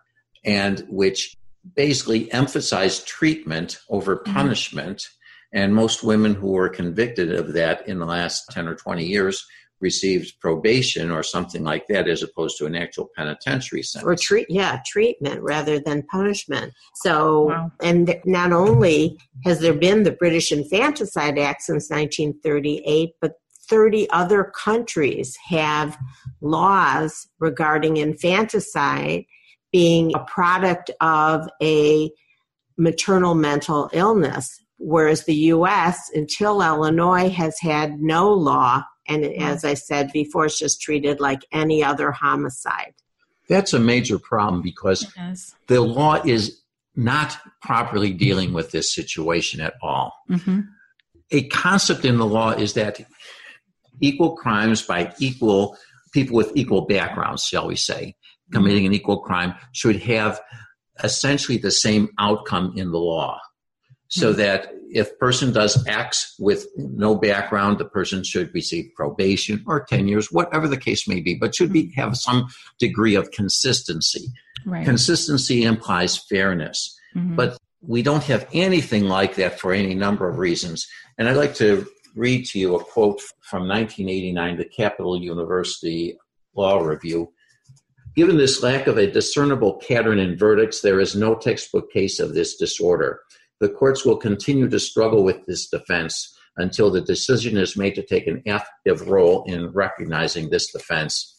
and 0.44 0.84
which 0.88 1.36
basically 1.76 2.32
emphasized 2.32 3.06
treatment 3.06 3.78
over 3.88 4.16
mm-hmm. 4.16 4.34
punishment. 4.34 4.98
Mm-hmm. 4.98 5.14
And 5.60 5.74
most 5.74 6.02
women 6.02 6.34
who 6.34 6.48
were 6.48 6.68
convicted 6.68 7.32
of 7.32 7.52
that 7.52 7.88
in 7.88 8.00
the 8.00 8.06
last 8.06 8.50
10 8.50 8.66
or 8.66 8.74
20 8.74 9.06
years 9.06 9.46
received 9.80 10.38
probation 10.40 11.10
or 11.10 11.22
something 11.22 11.62
like 11.62 11.86
that 11.88 12.08
as 12.08 12.22
opposed 12.22 12.58
to 12.58 12.66
an 12.66 12.74
actual 12.74 13.08
penitentiary 13.16 13.82
sentence. 13.82 14.08
Or 14.08 14.16
treat 14.16 14.46
yeah, 14.48 14.80
treatment 14.86 15.42
rather 15.42 15.78
than 15.78 16.02
punishment. 16.04 16.72
So 16.96 17.48
wow. 17.48 17.72
and 17.82 18.18
not 18.24 18.52
only 18.52 19.18
has 19.44 19.60
there 19.60 19.74
been 19.74 20.02
the 20.02 20.12
British 20.12 20.50
Infanticide 20.50 21.38
Act 21.38 21.62
since 21.62 21.90
1938, 21.90 23.10
but 23.20 23.34
30 23.68 24.08
other 24.10 24.44
countries 24.44 25.36
have 25.48 25.96
laws 26.40 27.28
regarding 27.38 27.98
infanticide 27.98 29.24
being 29.70 30.14
a 30.14 30.24
product 30.24 30.90
of 31.00 31.48
a 31.62 32.10
maternal 32.78 33.34
mental 33.34 33.90
illness 33.92 34.62
whereas 34.78 35.24
the 35.24 35.34
US 35.34 36.10
until 36.14 36.62
Illinois 36.62 37.28
has 37.28 37.58
had 37.60 38.00
no 38.00 38.32
law 38.32 38.82
and 39.08 39.24
as 39.24 39.64
I 39.64 39.74
said 39.74 40.12
before, 40.12 40.46
it's 40.46 40.58
just 40.58 40.80
treated 40.82 41.20
like 41.20 41.44
any 41.50 41.82
other 41.82 42.12
homicide. 42.12 42.94
That's 43.48 43.72
a 43.72 43.80
major 43.80 44.18
problem 44.18 44.60
because 44.60 45.10
the 45.66 45.80
law 45.80 46.22
is 46.22 46.60
not 46.94 47.38
properly 47.62 48.12
dealing 48.12 48.52
with 48.52 48.70
this 48.70 48.94
situation 48.94 49.60
at 49.60 49.74
all. 49.82 50.12
Mm-hmm. 50.28 50.60
A 51.30 51.48
concept 51.48 52.04
in 52.04 52.18
the 52.18 52.26
law 52.26 52.50
is 52.50 52.74
that 52.74 53.00
equal 54.00 54.36
crimes 54.36 54.82
by 54.82 55.12
equal 55.18 55.76
people 56.12 56.36
with 56.36 56.52
equal 56.54 56.82
backgrounds, 56.82 57.44
shall 57.44 57.68
we 57.68 57.76
say, 57.76 58.16
committing 58.52 58.86
an 58.86 58.92
equal 58.92 59.20
crime 59.20 59.54
should 59.72 59.96
have 60.02 60.40
essentially 61.02 61.58
the 61.58 61.70
same 61.70 62.08
outcome 62.18 62.74
in 62.76 62.90
the 62.90 62.98
law 62.98 63.40
so 64.08 64.30
mm-hmm. 64.30 64.38
that 64.38 64.72
if 64.90 65.18
person 65.18 65.52
does 65.52 65.86
X 65.86 66.34
with 66.38 66.66
no 66.76 67.14
background, 67.14 67.78
the 67.78 67.84
person 67.84 68.24
should 68.24 68.52
receive 68.54 68.90
probation 68.94 69.62
or 69.66 69.84
10 69.84 70.08
years, 70.08 70.32
whatever 70.32 70.66
the 70.66 70.78
case 70.78 71.06
may 71.06 71.20
be, 71.20 71.34
but 71.34 71.54
should 71.54 71.72
be 71.72 71.92
have 71.94 72.16
some 72.16 72.48
degree 72.78 73.14
of 73.14 73.30
consistency. 73.30 74.28
Right. 74.64 74.84
Consistency 74.84 75.64
implies 75.64 76.16
fairness, 76.16 76.98
mm-hmm. 77.14 77.36
but 77.36 77.58
we 77.82 78.02
don't 78.02 78.24
have 78.24 78.48
anything 78.52 79.04
like 79.04 79.36
that 79.36 79.60
for 79.60 79.72
any 79.72 79.94
number 79.94 80.28
of 80.28 80.38
reasons. 80.38 80.86
And 81.18 81.28
I'd 81.28 81.36
like 81.36 81.54
to 81.56 81.86
read 82.16 82.46
to 82.46 82.58
you 82.58 82.76
a 82.76 82.82
quote 82.82 83.20
from 83.42 83.68
1989, 83.68 84.56
the 84.56 84.64
Capital 84.64 85.20
University 85.20 86.16
Law 86.56 86.80
Review. 86.80 87.32
Given 88.16 88.36
this 88.36 88.62
lack 88.64 88.88
of 88.88 88.98
a 88.98 89.10
discernible 89.10 89.80
pattern 89.86 90.18
in 90.18 90.36
verdicts, 90.36 90.80
there 90.80 90.98
is 90.98 91.14
no 91.14 91.36
textbook 91.36 91.92
case 91.92 92.18
of 92.18 92.34
this 92.34 92.56
disorder 92.56 93.20
the 93.60 93.68
courts 93.68 94.04
will 94.04 94.16
continue 94.16 94.68
to 94.68 94.80
struggle 94.80 95.24
with 95.24 95.44
this 95.46 95.68
defense 95.68 96.34
until 96.56 96.90
the 96.90 97.00
decision 97.00 97.56
is 97.56 97.76
made 97.76 97.94
to 97.94 98.02
take 98.02 98.26
an 98.26 98.42
active 98.46 99.08
role 99.08 99.44
in 99.44 99.68
recognizing 99.68 100.50
this 100.50 100.72
defense. 100.72 101.34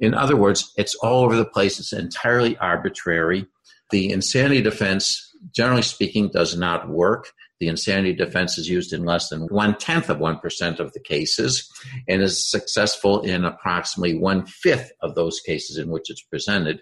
In 0.00 0.12
other 0.14 0.36
words, 0.36 0.72
it's 0.76 0.94
all 0.96 1.24
over 1.24 1.36
the 1.36 1.44
place, 1.44 1.78
it's 1.78 1.92
entirely 1.92 2.56
arbitrary. 2.58 3.46
The 3.90 4.10
insanity 4.10 4.62
defense, 4.62 5.32
generally 5.54 5.82
speaking, 5.82 6.28
does 6.28 6.56
not 6.56 6.88
work. 6.88 7.32
The 7.60 7.68
insanity 7.68 8.12
defense 8.12 8.58
is 8.58 8.68
used 8.68 8.92
in 8.92 9.04
less 9.04 9.28
than 9.28 9.46
one 9.46 9.78
tenth 9.78 10.10
of 10.10 10.18
1% 10.18 10.80
of 10.80 10.92
the 10.92 11.00
cases 11.00 11.70
and 12.06 12.20
is 12.20 12.50
successful 12.50 13.22
in 13.22 13.44
approximately 13.44 14.18
one 14.18 14.44
fifth 14.44 14.92
of 15.00 15.14
those 15.14 15.40
cases 15.40 15.78
in 15.78 15.88
which 15.88 16.10
it's 16.10 16.22
presented. 16.22 16.80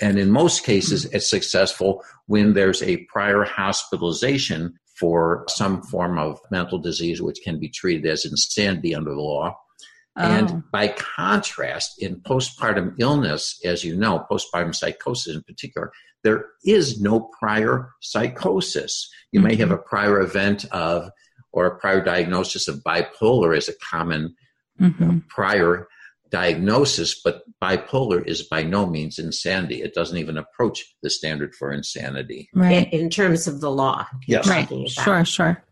And 0.00 0.18
in 0.18 0.30
most 0.30 0.64
cases, 0.64 1.06
it's 1.06 1.30
successful 1.30 2.04
when 2.26 2.52
there's 2.52 2.82
a 2.82 2.98
prior 3.06 3.44
hospitalization 3.44 4.74
for 4.98 5.44
some 5.48 5.82
form 5.82 6.18
of 6.18 6.38
mental 6.50 6.78
disease, 6.78 7.20
which 7.20 7.38
can 7.44 7.58
be 7.58 7.68
treated 7.68 8.10
as 8.10 8.24
insanity 8.24 8.94
under 8.94 9.10
the 9.10 9.20
law. 9.20 9.56
Oh. 10.18 10.22
And 10.22 10.62
by 10.70 10.88
contrast, 10.88 12.02
in 12.02 12.20
postpartum 12.20 12.94
illness, 12.98 13.60
as 13.64 13.84
you 13.84 13.96
know, 13.96 14.26
postpartum 14.30 14.74
psychosis 14.74 15.34
in 15.34 15.42
particular, 15.42 15.92
there 16.24 16.46
is 16.64 17.00
no 17.00 17.30
prior 17.38 17.90
psychosis. 18.00 19.08
You 19.32 19.40
mm-hmm. 19.40 19.48
may 19.48 19.56
have 19.56 19.68
mm-hmm. 19.68 19.78
a 19.78 19.82
prior 19.82 20.20
event 20.20 20.64
of, 20.72 21.10
or 21.52 21.66
a 21.66 21.78
prior 21.78 22.02
diagnosis 22.02 22.66
of 22.66 22.82
bipolar 22.82 23.56
as 23.56 23.68
a 23.68 23.74
common 23.78 24.34
mm-hmm. 24.80 25.18
prior 25.28 25.86
diagnosis, 26.36 27.18
but 27.18 27.44
bipolar 27.62 28.22
is 28.26 28.42
by 28.42 28.62
no 28.62 28.84
means 28.84 29.18
insanity. 29.18 29.80
It 29.80 29.94
doesn't 29.94 30.18
even 30.18 30.36
approach 30.36 30.84
the 31.02 31.08
standard 31.08 31.54
for 31.54 31.72
insanity. 31.72 32.50
Right. 32.52 32.92
In 32.92 33.08
terms 33.08 33.46
of 33.46 33.62
the 33.62 33.70
law. 33.70 34.06
Yes. 34.26 34.46
Right. 34.46 34.68
Sure, 34.90 35.24
sure. 35.24 35.64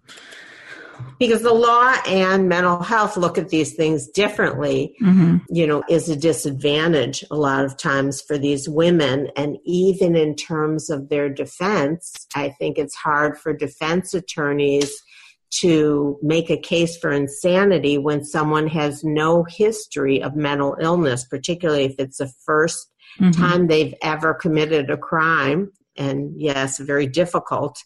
Because 1.19 1.43
the 1.43 1.53
law 1.53 1.95
and 2.07 2.49
mental 2.49 2.83
health 2.83 3.19
look 3.19 3.37
at 3.37 3.51
these 3.51 3.75
things 3.75 4.09
differently, 4.09 4.95
mm-hmm. 5.03 5.37
you 5.51 5.67
know, 5.67 5.83
is 5.91 6.09
a 6.09 6.17
disadvantage 6.17 7.23
a 7.31 7.37
lot 7.37 7.67
of 7.67 7.77
times 7.77 8.23
for 8.23 8.39
these 8.39 8.67
women. 8.67 9.29
And 9.37 9.59
even 9.67 10.17
in 10.17 10.35
terms 10.35 10.89
of 10.89 11.11
their 11.11 11.29
defense, 11.29 12.27
I 12.35 12.49
think 12.59 12.79
it's 12.79 12.95
hard 12.95 13.37
for 13.37 13.53
defense 13.53 14.15
attorneys 14.15 14.91
to 15.61 16.19
make 16.23 16.51
a 16.51 16.57
case 16.57 16.97
for 16.97 17.13
insanity 17.13 17.99
when 17.99 18.25
someone 18.25 18.67
has 18.67 19.05
no 19.05 19.45
history 19.45 20.23
of 20.23 20.35
mental 20.35 20.77
illness, 20.81 21.25
particularly 21.25 21.85
if 21.85 21.95
it's 21.99 22.19
the 22.19 22.33
1st 22.49 22.79
mm-hmm. 23.21 23.31
time 23.31 23.67
they've 23.67 23.95
ever 24.03 24.35
committed 24.35 24.91
a 24.91 24.97
crime. 24.97 25.71
And 25.97 26.33
yes, 26.37 26.81
a 26.81 26.85
very 26.85 27.07
difficult 27.07 27.79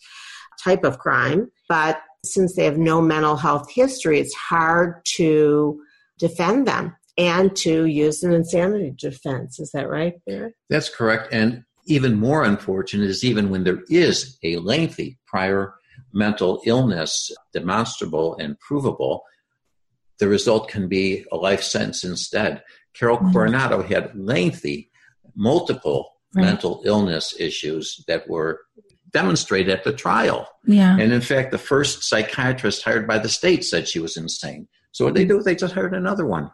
type 0.62 0.84
of 0.84 0.98
crime. 0.98 1.50
But 1.68 2.00
since 2.24 2.56
they 2.56 2.64
have 2.64 2.78
no 2.78 3.00
mental 3.00 3.36
health 3.36 3.70
history, 3.70 4.18
it's 4.18 4.34
hard 4.34 5.04
to 5.16 5.80
defend 6.18 6.66
them 6.66 6.96
and 7.16 7.54
to 7.56 7.84
use 7.84 8.22
an 8.22 8.32
insanity 8.32 8.94
defense. 8.96 9.58
Is 9.60 9.72
that 9.72 9.88
right, 9.88 10.14
Barry? 10.26 10.54
That's 10.70 10.88
correct. 10.88 11.32
And 11.32 11.64
even 11.86 12.18
more 12.18 12.44
unfortunate 12.44 13.08
is 13.08 13.24
even 13.24 13.50
when 13.50 13.64
there 13.64 13.82
is 13.88 14.38
a 14.42 14.56
lengthy 14.56 15.18
prior 15.26 15.74
mental 16.12 16.62
illness 16.64 17.30
demonstrable 17.52 18.36
and 18.36 18.58
provable, 18.60 19.22
the 20.18 20.28
result 20.28 20.68
can 20.68 20.88
be 20.88 21.24
a 21.32 21.36
life 21.36 21.62
sentence 21.62 22.04
instead. 22.04 22.62
Carol 22.94 23.18
mm-hmm. 23.18 23.32
Coronado 23.32 23.82
had 23.82 24.14
lengthy, 24.14 24.90
multiple 25.34 26.12
right. 26.34 26.44
mental 26.44 26.82
illness 26.84 27.34
issues 27.38 28.02
that 28.08 28.28
were 28.28 28.60
demonstrated 29.12 29.70
at 29.70 29.84
the 29.84 29.92
trial. 29.92 30.48
Yeah. 30.66 30.96
And 30.98 31.12
in 31.12 31.20
fact, 31.20 31.50
the 31.50 31.58
first 31.58 32.02
psychiatrist 32.04 32.82
hired 32.82 33.06
by 33.06 33.18
the 33.18 33.28
state 33.28 33.64
said 33.64 33.88
she 33.88 34.00
was 34.00 34.16
insane. 34.16 34.68
So 34.92 35.04
what 35.04 35.14
they 35.14 35.24
do? 35.24 35.42
They 35.42 35.54
just 35.54 35.74
hired 35.74 35.94
another 35.94 36.26
one. 36.26 36.50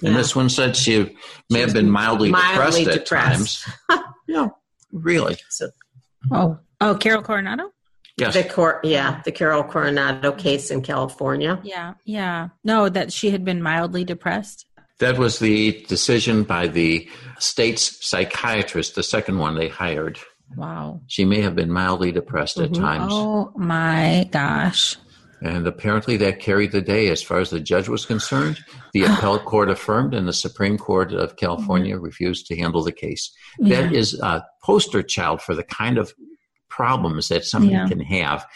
Yeah. 0.00 0.10
And 0.10 0.18
this 0.18 0.34
one 0.34 0.48
said 0.48 0.76
she 0.76 1.16
may 1.50 1.60
have 1.60 1.72
been 1.72 1.90
mildly, 1.90 2.30
mildly 2.30 2.84
depressed, 2.84 3.04
depressed, 3.04 3.68
at 3.90 3.90
times. 3.90 4.04
yeah, 4.28 4.48
really. 4.92 5.36
So, 5.50 5.68
oh, 6.32 6.58
oh, 6.80 6.94
Carol 6.96 7.22
Coronado. 7.22 7.70
Yes. 8.16 8.34
The 8.34 8.44
Cor- 8.44 8.80
yeah, 8.84 9.22
the 9.24 9.32
Carol 9.32 9.64
Coronado 9.64 10.32
case 10.32 10.70
in 10.70 10.82
California. 10.82 11.60
Yeah, 11.64 11.94
yeah. 12.04 12.50
No, 12.62 12.88
that 12.88 13.12
she 13.12 13.30
had 13.30 13.44
been 13.44 13.60
mildly 13.60 14.04
depressed. 14.04 14.66
That 15.00 15.18
was 15.18 15.40
the 15.40 15.84
decision 15.88 16.44
by 16.44 16.68
the 16.68 17.08
state's 17.40 18.06
psychiatrist, 18.06 18.94
the 18.94 19.02
second 19.02 19.38
one 19.38 19.56
they 19.56 19.68
hired. 19.68 20.18
Wow. 20.56 21.00
She 21.08 21.24
may 21.24 21.40
have 21.40 21.56
been 21.56 21.72
mildly 21.72 22.12
depressed 22.12 22.58
mm-hmm. 22.58 22.74
at 22.74 22.80
times. 22.80 23.12
Oh 23.12 23.52
my 23.56 24.28
gosh. 24.30 24.96
And 25.42 25.66
apparently 25.66 26.16
that 26.18 26.38
carried 26.38 26.72
the 26.72 26.80
day 26.80 27.08
as 27.08 27.22
far 27.22 27.40
as 27.40 27.50
the 27.50 27.60
judge 27.60 27.88
was 27.88 28.06
concerned. 28.06 28.64
The 28.92 29.02
appellate 29.04 29.44
court 29.44 29.68
affirmed, 29.68 30.14
and 30.14 30.28
the 30.28 30.32
Supreme 30.32 30.78
Court 30.78 31.12
of 31.12 31.36
California 31.36 31.96
mm-hmm. 31.96 32.04
refused 32.04 32.46
to 32.46 32.56
handle 32.56 32.82
the 32.82 32.92
case. 32.92 33.32
Yeah. 33.58 33.82
That 33.82 33.92
is 33.92 34.18
a 34.20 34.46
poster 34.62 35.02
child 35.02 35.42
for 35.42 35.54
the 35.54 35.64
kind 35.64 35.98
of 35.98 36.12
problems 36.74 37.28
that 37.28 37.44
somebody 37.44 37.74
yeah. 37.74 37.88
can 37.88 38.00
have 38.00 38.46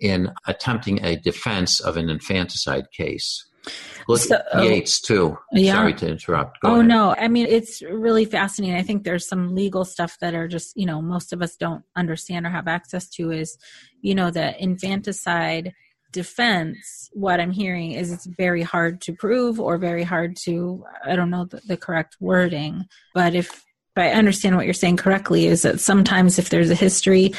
in 0.00 0.32
attempting 0.46 1.04
a 1.04 1.16
defense 1.16 1.80
of 1.80 1.96
an 1.96 2.10
infanticide 2.10 2.90
case. 2.90 3.46
Look 4.08 4.18
so, 4.18 4.34
at 4.34 4.46
oh, 4.54 4.62
Yates 4.62 5.00
too. 5.00 5.38
Yeah. 5.52 5.74
Sorry 5.74 5.94
to 5.94 6.08
interrupt. 6.08 6.60
Go 6.60 6.70
oh 6.70 6.74
ahead. 6.74 6.88
no, 6.88 7.14
I 7.16 7.28
mean 7.28 7.46
it's 7.46 7.80
really 7.82 8.24
fascinating. 8.24 8.76
I 8.76 8.82
think 8.82 9.04
there's 9.04 9.28
some 9.28 9.54
legal 9.54 9.84
stuff 9.84 10.18
that 10.20 10.34
are 10.34 10.48
just 10.48 10.76
you 10.76 10.86
know 10.86 11.00
most 11.00 11.32
of 11.32 11.40
us 11.42 11.54
don't 11.56 11.84
understand 11.94 12.44
or 12.44 12.50
have 12.50 12.66
access 12.66 13.08
to. 13.10 13.30
Is 13.30 13.56
you 14.00 14.16
know 14.16 14.32
the 14.32 14.60
infanticide 14.60 15.72
defense. 16.10 17.08
What 17.12 17.38
I'm 17.38 17.52
hearing 17.52 17.92
is 17.92 18.12
it's 18.12 18.26
very 18.26 18.62
hard 18.62 19.00
to 19.02 19.12
prove 19.12 19.60
or 19.60 19.78
very 19.78 20.02
hard 20.02 20.36
to 20.44 20.84
I 21.04 21.14
don't 21.14 21.30
know 21.30 21.44
the, 21.44 21.60
the 21.66 21.76
correct 21.76 22.16
wording, 22.18 22.86
but 23.14 23.36
if 23.36 23.64
if 23.94 24.02
I 24.02 24.10
understand 24.10 24.56
what 24.56 24.64
you're 24.64 24.74
saying 24.74 24.96
correctly, 24.96 25.46
is 25.46 25.62
that 25.62 25.80
sometimes 25.80 26.38
if 26.38 26.48
there's 26.48 26.70
a 26.70 26.74
history, 26.74 27.34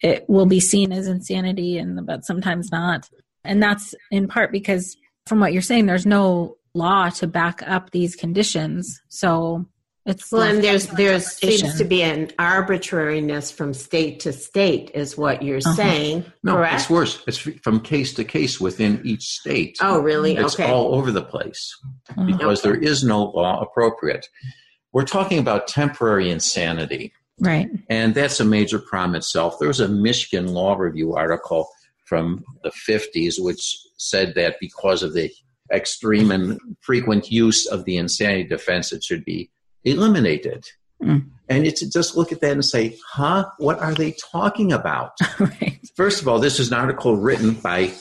it 0.00 0.24
will 0.28 0.46
be 0.46 0.60
seen 0.60 0.92
as 0.92 1.06
insanity, 1.06 1.78
and 1.78 2.06
but 2.06 2.24
sometimes 2.24 2.70
not. 2.72 3.08
And 3.44 3.62
that's 3.62 3.94
in 4.10 4.28
part 4.28 4.52
because, 4.52 4.96
from 5.26 5.40
what 5.40 5.52
you're 5.52 5.62
saying, 5.62 5.86
there's 5.86 6.06
no 6.06 6.56
law 6.74 7.10
to 7.10 7.26
back 7.26 7.62
up 7.66 7.90
these 7.90 8.16
conditions. 8.16 9.02
So 9.08 9.66
it's 10.04 10.32
well, 10.32 10.42
and 10.42 10.64
there's 10.64 10.86
there's 10.88 11.26
seems 11.26 11.78
to 11.78 11.84
be 11.84 12.02
an 12.02 12.30
arbitrariness 12.38 13.52
from 13.52 13.72
state 13.72 14.20
to 14.20 14.32
state, 14.32 14.90
is 14.94 15.16
what 15.16 15.42
you're 15.42 15.58
uh-huh. 15.58 15.74
saying. 15.74 16.24
No, 16.42 16.56
correct? 16.56 16.74
it's 16.74 16.90
worse. 16.90 17.22
It's 17.28 17.38
from 17.38 17.80
case 17.80 18.14
to 18.14 18.24
case 18.24 18.60
within 18.60 19.00
each 19.04 19.22
state. 19.22 19.76
Oh, 19.80 20.00
really? 20.00 20.36
It's 20.36 20.54
okay. 20.54 20.70
all 20.70 20.94
over 20.94 21.12
the 21.12 21.22
place 21.22 21.76
uh-huh. 22.10 22.24
because 22.24 22.60
okay. 22.60 22.70
there 22.72 22.80
is 22.80 23.04
no 23.04 23.24
law 23.24 23.60
appropriate 23.60 24.26
we're 24.92 25.04
talking 25.04 25.38
about 25.38 25.66
temporary 25.66 26.30
insanity. 26.30 27.12
Right. 27.40 27.68
And 27.88 28.14
that's 28.14 28.40
a 28.40 28.44
major 28.44 28.78
problem 28.78 29.16
itself. 29.16 29.58
There 29.58 29.68
was 29.68 29.80
a 29.80 29.88
Michigan 29.88 30.48
Law 30.48 30.76
Review 30.76 31.14
article 31.14 31.68
from 32.04 32.44
the 32.62 32.70
50s 32.70 33.34
which 33.38 33.78
said 33.96 34.34
that 34.34 34.56
because 34.60 35.02
of 35.02 35.14
the 35.14 35.30
extreme 35.72 36.30
and 36.30 36.58
frequent 36.80 37.30
use 37.30 37.66
of 37.66 37.84
the 37.84 37.96
insanity 37.96 38.44
defense, 38.44 38.92
it 38.92 39.02
should 39.02 39.24
be 39.24 39.50
eliminated. 39.84 40.66
Mm. 41.02 41.30
And 41.48 41.66
it's 41.66 41.84
just 41.86 42.16
look 42.16 42.32
at 42.32 42.40
that 42.40 42.52
and 42.52 42.64
say, 42.64 42.96
huh, 43.06 43.46
what 43.58 43.78
are 43.80 43.94
they 43.94 44.14
talking 44.30 44.72
about? 44.72 45.12
right. 45.38 45.80
First 45.96 46.22
of 46.22 46.28
all, 46.28 46.38
this 46.38 46.60
is 46.60 46.68
an 46.68 46.74
article 46.78 47.16
written 47.16 47.54
by 47.54 47.92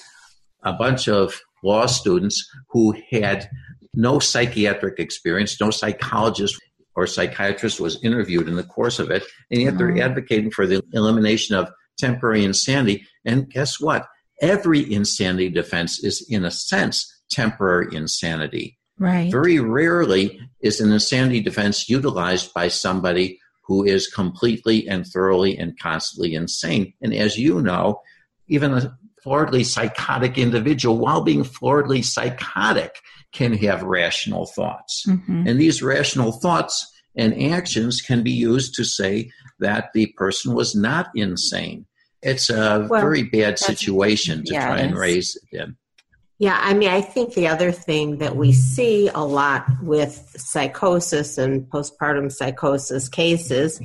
a 0.64 0.74
bunch 0.74 1.08
of 1.08 1.40
law 1.64 1.86
students 1.86 2.48
who 2.70 2.96
had 3.12 3.50
no 3.94 4.20
psychiatric 4.20 5.00
experience, 5.00 5.60
no 5.60 5.72
psychologist 5.72 6.60
or 6.96 7.08
psychiatrist 7.08 7.80
was 7.80 8.04
interviewed 8.04 8.48
in 8.48 8.56
the 8.56 8.64
course 8.64 9.00
of 9.00 9.10
it, 9.12 9.24
and 9.50 9.62
yet 9.62 9.78
they're 9.78 9.92
mm. 9.92 10.02
advocating 10.02 10.52
for 10.52 10.68
the 10.68 10.82
elimination 10.94 11.56
of 11.56 11.70
temporary 11.98 12.44
insanity. 12.44 13.06
And 13.26 13.50
guess 13.50 13.80
what? 13.80 14.08
Every 14.42 14.92
insanity 14.92 15.50
defense 15.50 16.04
is, 16.04 16.26
in 16.30 16.44
a 16.44 16.52
sense, 16.52 17.22
temporary 17.30 17.96
insanity. 17.96 18.78
Right. 18.98 19.32
Very 19.32 19.60
rarely 19.60 20.40
is 20.60 20.80
an 20.80 20.92
insanity 20.92 21.40
defense 21.42 21.90
utilized 21.90 22.54
by 22.54 22.68
somebody 22.68 23.40
who 23.64 23.84
is 23.84 24.08
completely 24.08 24.88
and 24.88 25.08
thoroughly 25.08 25.58
and 25.58 25.80
constantly 25.80 26.36
insane. 26.36 26.94
And 27.02 27.14
as 27.14 27.38
you 27.38 27.62
know, 27.62 28.02
even 28.48 28.74
a 28.74 28.98
floridly 29.24 29.64
psychotic 29.64 30.38
individual, 30.38 30.98
while 30.98 31.22
being 31.22 31.44
floridly 31.44 32.04
psychotic, 32.04 32.96
can 33.32 33.54
have 33.54 33.84
rational 33.84 34.46
thoughts. 34.46 35.06
Mm-hmm. 35.08 35.48
And 35.48 35.60
these 35.60 35.82
rational 35.82 36.32
thoughts 36.32 36.92
and 37.16 37.42
actions 37.52 38.02
can 38.02 38.24
be 38.24 38.32
used 38.32 38.76
to 38.76 38.84
say 38.84 39.32
that 39.60 39.90
the 39.94 40.08
person 40.18 40.54
was 40.54 40.76
not 40.76 41.10
insane. 41.16 41.86
It's 42.22 42.50
a 42.50 42.88
well, 42.90 43.02
very 43.02 43.24
bad 43.24 43.58
situation 43.58 44.44
to 44.46 44.54
yeah, 44.54 44.68
try 44.68 44.80
and 44.80 44.96
raise 44.96 45.38
them. 45.52 45.78
Yeah, 46.38 46.60
I 46.60 46.74
mean, 46.74 46.90
I 46.90 47.02
think 47.02 47.34
the 47.34 47.48
other 47.48 47.72
thing 47.72 48.18
that 48.18 48.36
we 48.36 48.52
see 48.52 49.10
a 49.14 49.24
lot 49.24 49.66
with 49.82 50.34
psychosis 50.38 51.38
and 51.38 51.70
postpartum 51.70 52.32
psychosis 52.32 53.10
cases 53.10 53.80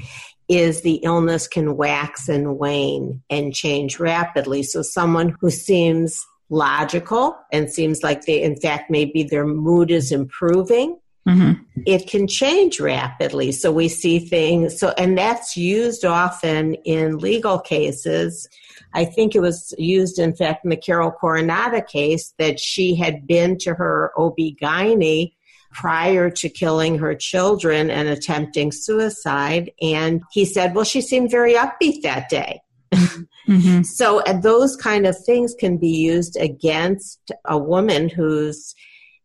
is 0.49 0.81
the 0.81 0.95
illness 1.03 1.49
can 1.49 1.77
wax 1.77 2.29
and 2.29 2.59
wane 2.59 3.23
and 3.29 3.55
change 3.55 3.99
rapidly. 3.99 4.63
So, 4.63 4.83
someone 4.83 5.37
who 5.41 5.51
seems 5.51 6.25
logical 6.49 7.37
and 7.53 7.71
seems 7.71 8.03
like 8.03 8.25
they, 8.25 8.43
in 8.43 8.57
fact, 8.57 8.91
maybe 8.91 9.23
their 9.23 9.47
mood 9.47 9.91
is 9.91 10.13
improving. 10.13 10.99
Mm-hmm. 11.29 11.83
It 11.87 12.07
can 12.07 12.29
change 12.29 12.79
rapidly. 12.79 13.51
So 13.51 13.73
we 13.73 13.89
see 13.89 14.21
things. 14.21 14.79
So, 14.79 14.95
and 14.97 15.19
that's 15.19 15.57
used 15.57 16.05
often 16.05 16.75
in 16.85 17.19
legal 17.19 17.59
cases. 17.59 18.49
I 18.95 19.05
think 19.05 19.35
it 19.35 19.41
was 19.41 19.75
used, 19.77 20.19
in 20.21 20.35
fact, 20.35 20.65
in 20.65 20.71
the 20.71 20.77
Carol 20.77 21.11
Coronado 21.11 21.81
case 21.81 22.33
that 22.39 22.61
she 22.61 22.95
had 22.95 23.27
been 23.27 23.59
to 23.59 23.75
her 23.75 24.13
OB-GYN 24.17 25.33
prior 25.73 26.31
to 26.31 26.49
killing 26.49 26.99
her 26.99 27.15
children 27.15 27.91
and 27.91 28.09
attempting 28.09 28.71
suicide. 28.73 29.73
And 29.83 30.23
he 30.33 30.45
said, 30.45 30.75
well, 30.75 30.85
she 30.85 31.01
seemed 31.01 31.31
very 31.31 31.55
upbeat 31.55 32.03
that 32.03 32.29
day. 32.31 32.63
Mm-hmm. 33.49 33.83
So 33.83 34.21
uh, 34.21 34.41
those 34.41 34.77
kind 34.77 35.07
of 35.07 35.17
things 35.25 35.55
can 35.59 35.77
be 35.79 35.89
used 35.89 36.37
against 36.37 37.31
a 37.45 37.57
woman 37.57 38.09
who's 38.09 38.75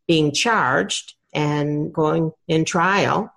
being 0.08 0.32
charged 0.32 1.16
and 1.34 1.94
going 1.94 2.32
in 2.48 2.66
trial. 2.66 3.32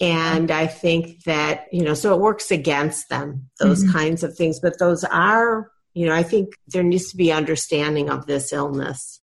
And 0.00 0.50
I 0.50 0.66
think 0.66 1.24
that, 1.24 1.66
you 1.72 1.82
know, 1.82 1.94
so 1.94 2.14
it 2.14 2.20
works 2.20 2.50
against 2.50 3.08
them, 3.10 3.50
those 3.58 3.82
mm-hmm. 3.82 3.92
kinds 3.92 4.22
of 4.22 4.34
things. 4.36 4.60
But 4.60 4.78
those 4.78 5.04
are, 5.04 5.70
you 5.92 6.06
know, 6.06 6.14
I 6.14 6.22
think 6.22 6.54
there 6.68 6.82
needs 6.82 7.10
to 7.10 7.16
be 7.16 7.32
understanding 7.32 8.08
of 8.08 8.26
this 8.26 8.52
illness. 8.52 9.20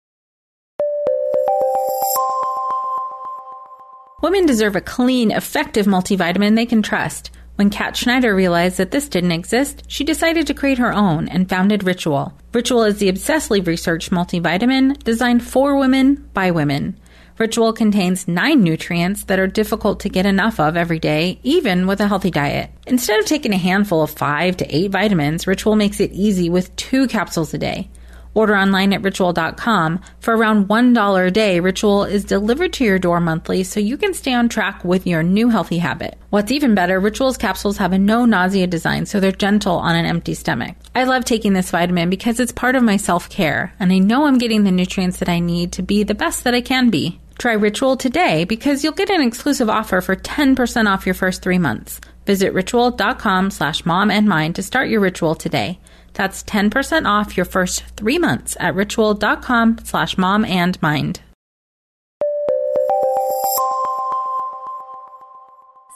Women 4.23 4.47
deserve 4.47 4.77
a 4.77 4.81
clean, 4.81 5.31
effective 5.31 5.87
multivitamin 5.87 6.57
they 6.57 6.67
can 6.67 6.83
trust. 6.83 7.31
When 7.57 7.71
Kat 7.71 7.97
Schneider 7.97 8.35
realized 8.35 8.77
that 8.77 8.91
this 8.91 9.09
didn't 9.09 9.33
exist, 9.33 9.85
she 9.89 10.05
decided 10.05 10.47
to 10.47 10.55
create 10.55 10.77
her 10.77 10.93
own 10.93 11.27
and 11.29 11.49
founded 11.49 11.85
Ritual. 11.85 12.35
Ritual 12.53 12.83
is 12.83 12.99
the 12.99 13.11
obsessively 13.11 13.67
researched 13.67 14.11
multivitamin 14.11 15.03
designed 15.03 15.43
for 15.43 15.77
women 15.77 16.29
by 16.35 16.51
women. 16.51 16.99
Ritual 17.39 17.73
contains 17.73 18.29
nine 18.29 18.63
nutrients 18.63 19.25
that 19.25 19.39
are 19.39 19.47
difficult 19.47 20.01
to 20.01 20.11
get 20.11 20.27
enough 20.27 20.61
of 20.61 20.77
every 20.77 20.99
day, 20.99 21.39
even 21.43 21.87
with 21.87 22.01
a 22.01 22.09
healthy 22.09 22.31
diet. 22.31 22.71
Instead 22.87 23.21
of 23.21 23.27
taking 23.27 23.53
a 23.55 23.59
handful 23.59 24.03
of 24.03 24.11
five 24.11 24.59
to 24.59 24.75
eight 24.75 24.91
vitamins, 24.91 25.47
Ritual 25.47 25.77
makes 25.77 25.99
it 26.01 26.13
easy 26.13 26.51
with 26.51 26.75
two 26.77 27.07
capsules 27.09 27.55
a 27.55 27.59
day. 27.59 27.89
Order 28.37 28.55
online 28.55 28.93
at 28.93 29.03
ritual.com. 29.03 30.01
For 30.21 30.37
around 30.37 30.69
$1 30.69 31.27
a 31.27 31.31
day, 31.31 31.59
Ritual 31.59 32.05
is 32.05 32.23
delivered 32.23 32.75
to 32.75 32.85
your 32.85 32.99
door 32.99 33.19
monthly 33.19 33.65
so 33.65 33.81
you 33.81 33.97
can 33.97 34.13
stay 34.13 34.35
on 34.35 34.51
track 34.51 34.85
with 34.85 35.07
your 35.07 35.23
new 35.23 35.49
healthy 35.49 35.79
habit. 35.79 36.19
What's 36.29 36.53
even 36.53 36.75
better, 36.75 37.01
Ritual's 37.01 37.39
capsules 37.39 37.79
have 37.79 37.95
a 37.95 37.99
no 37.99 38.27
nausea 38.27 38.67
design 38.67 39.07
so 39.07 39.21
they're 39.21 39.33
gentle 39.33 39.77
on 39.77 39.97
an 39.97 40.05
empty 40.05 40.35
stomach. 40.35 40.77
I 40.95 41.05
love 41.05 41.25
taking 41.25 41.55
this 41.55 41.71
vitamin 41.71 42.11
because 42.11 42.39
it's 42.39 42.53
part 42.53 42.77
of 42.77 42.83
my 42.83 42.99
self 42.99 43.31
care, 43.31 43.73
and 43.81 43.91
I 43.91 44.01
know 44.01 44.27
I'm 44.27 44.37
getting 44.37 44.65
the 44.65 44.71
nutrients 44.71 45.21
that 45.21 45.31
I 45.31 45.39
need 45.39 45.73
to 45.73 45.83
be 45.83 46.03
the 46.03 46.15
best 46.15 46.45
that 46.45 46.53
I 46.53 46.61
can 46.61 46.91
be. 46.91 47.19
Try 47.39 47.55
Ritual 47.55 47.97
today 47.97 48.45
because 48.45 48.85
you'll 48.85 48.93
get 48.93 49.09
an 49.09 49.23
exclusive 49.23 49.71
offer 49.71 50.03
for 50.03 50.15
10% 50.15 50.93
off 50.93 51.07
your 51.07 51.15
first 51.15 51.41
three 51.41 51.59
months. 51.59 52.03
Visit 52.27 52.53
ritual.com 52.53 53.51
slash 53.51 53.87
mom 53.87 54.11
and 54.11 54.29
mind 54.29 54.57
to 54.57 54.63
start 54.63 54.91
your 54.91 55.01
ritual 55.01 55.35
today. 55.35 55.79
That's 56.17 56.43
10% 56.45 57.07
off 57.07 57.37
your 57.37 57.45
first 57.45 57.85
three 57.97 58.19
months 58.19 58.57
at 58.59 58.75
ritual.com 58.75 59.79
slash 59.85 60.17
mom 60.17 60.47
and 60.47 60.81
mind. 60.81 61.21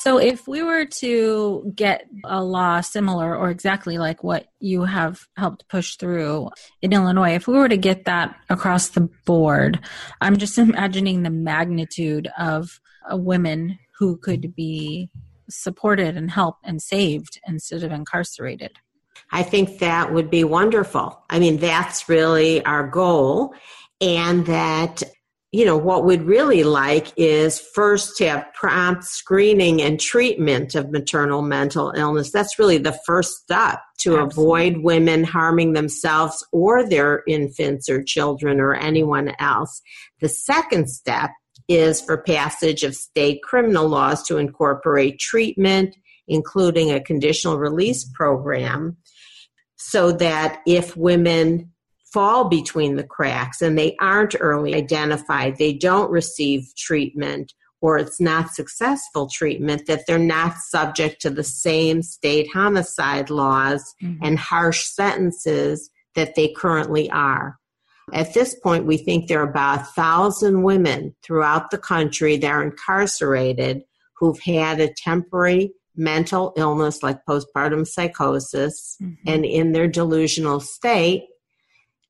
So 0.01 0.19
if 0.19 0.49
we 0.49 0.63
were 0.63 0.87
to 1.01 1.73
get 1.75 2.07
a 2.25 2.43
law 2.43 2.81
similar 2.81 3.37
or 3.37 3.51
exactly 3.51 3.99
like 3.99 4.25
what 4.25 4.47
you 4.59 4.85
have 4.85 5.27
helped 5.37 5.69
push 5.69 5.97
through 5.97 6.49
in 6.81 6.93
Illinois, 6.93 7.35
if 7.35 7.47
we 7.47 7.55
were 7.55 7.69
to 7.69 7.77
get 7.77 8.05
that 8.05 8.35
across 8.49 8.89
the 8.89 9.11
board, 9.27 9.81
I'm 10.21 10.37
just 10.37 10.57
imagining 10.59 11.23
the 11.23 11.31
magnitude 11.31 12.29
of 12.39 12.81
uh, 13.11 13.17
women 13.17 13.79
who 13.99 14.17
could 14.17 14.55
be 14.55 15.11
supported 15.51 16.17
and 16.17 16.31
helped 16.31 16.61
and 16.65 16.81
saved 16.81 17.39
instead 17.47 17.83
of 17.83 17.93
incarcerated. 17.93 18.73
I 19.33 19.43
think 19.43 19.79
that 19.79 20.13
would 20.13 20.31
be 20.31 20.45
wonderful. 20.45 21.23
I 21.31 21.39
mean, 21.39 21.59
that's 21.59 22.09
really 22.09 22.65
our 22.65 22.87
goal. 22.87 23.55
And 24.01 24.47
that 24.47 25.03
you 25.53 25.65
know, 25.65 25.77
what 25.77 26.05
we'd 26.05 26.23
really 26.23 26.63
like 26.63 27.13
is 27.17 27.59
first 27.59 28.17
to 28.17 28.29
have 28.29 28.55
prompt 28.55 29.03
screening 29.03 29.83
and 29.83 29.99
treatment 29.99 30.77
of 30.77 30.93
maternal 30.93 31.43
mental 31.43 31.93
illness. 31.97 32.31
That's 32.31 32.57
really 32.57 32.79
the 32.79 32.97
first 33.05 33.43
step 33.43 33.81
to 34.01 34.17
Absolutely. 34.17 34.27
avoid 34.27 34.85
women 34.85 35.25
harming 35.25 35.73
themselves 35.73 36.47
or 36.53 36.89
their 36.89 37.25
infants 37.27 37.89
or 37.89 38.05
children 38.05 38.61
or 38.61 38.75
anyone 38.75 39.33
else. 39.41 39.83
The 40.21 40.29
second 40.29 40.89
step 40.89 41.31
is 41.67 42.01
for 42.01 42.23
passage 42.23 42.85
of 42.85 42.95
state 42.95 43.43
criminal 43.43 43.89
laws 43.89 44.23
to 44.29 44.39
incorporate 44.39 45.19
treatment, 45.19 45.97
including 46.29 46.93
a 46.93 47.01
conditional 47.01 47.59
release 47.59 48.05
program, 48.15 48.97
so 49.83 50.13
that 50.13 50.61
if 50.67 50.95
women 50.95 51.73
fall 52.13 52.49
between 52.49 52.97
the 52.97 53.03
cracks 53.03 53.63
and 53.63 53.79
they 53.79 53.97
aren't 53.99 54.37
early 54.39 54.75
identified, 54.75 55.57
they 55.57 55.73
don't 55.73 56.11
receive 56.11 56.71
treatment, 56.77 57.55
or 57.81 57.97
it's 57.97 58.21
not 58.21 58.55
successful 58.55 59.27
treatment, 59.27 59.87
that 59.87 60.03
they're 60.07 60.19
not 60.19 60.59
subject 60.59 61.23
to 61.23 61.31
the 61.31 61.43
same 61.43 62.03
state 62.03 62.47
homicide 62.53 63.31
laws 63.31 63.95
mm-hmm. 64.03 64.23
and 64.23 64.39
harsh 64.39 64.85
sentences 64.85 65.89
that 66.15 66.35
they 66.35 66.49
currently 66.49 67.11
are. 67.11 67.57
At 68.13 68.35
this 68.35 68.55
point, 68.55 68.85
we 68.85 68.99
think 68.99 69.29
there 69.29 69.41
are 69.41 69.49
about 69.49 69.81
a 69.81 69.85
thousand 69.85 70.63
women 70.63 71.15
throughout 71.23 71.71
the 71.71 71.79
country 71.79 72.37
that 72.37 72.51
are 72.51 72.63
incarcerated 72.63 73.85
who've 74.17 74.41
had 74.41 74.79
a 74.79 74.93
temporary 74.93 75.73
mental 75.97 76.53
illness 76.57 77.03
like 77.03 77.25
postpartum 77.29 77.87
psychosis 77.87 78.97
mm-hmm. 79.03 79.15
and 79.27 79.45
in 79.45 79.73
their 79.73 79.89
delusional 79.89 80.61
state 80.61 81.25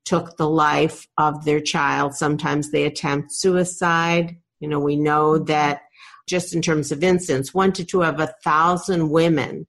took 0.05 0.37
the 0.37 0.49
life 0.49 1.07
of 1.17 1.45
their 1.45 1.59
child. 1.59 2.13
Sometimes 2.13 2.71
they 2.71 2.85
attempt 2.85 3.31
suicide. 3.31 4.37
You 4.59 4.67
know, 4.67 4.79
we 4.79 4.95
know 4.95 5.37
that 5.37 5.81
just 6.27 6.53
in 6.55 6.61
terms 6.61 6.91
of 6.91 7.03
incidents, 7.03 7.53
one 7.53 7.71
to 7.73 7.83
two 7.83 8.03
of 8.03 8.19
a 8.19 8.33
thousand 8.43 9.09
women 9.09 9.67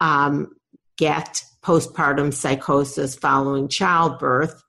um, 0.00 0.48
get 0.96 1.42
postpartum 1.62 2.32
psychosis 2.32 3.14
following 3.14 3.68
childbirth. 3.68 4.62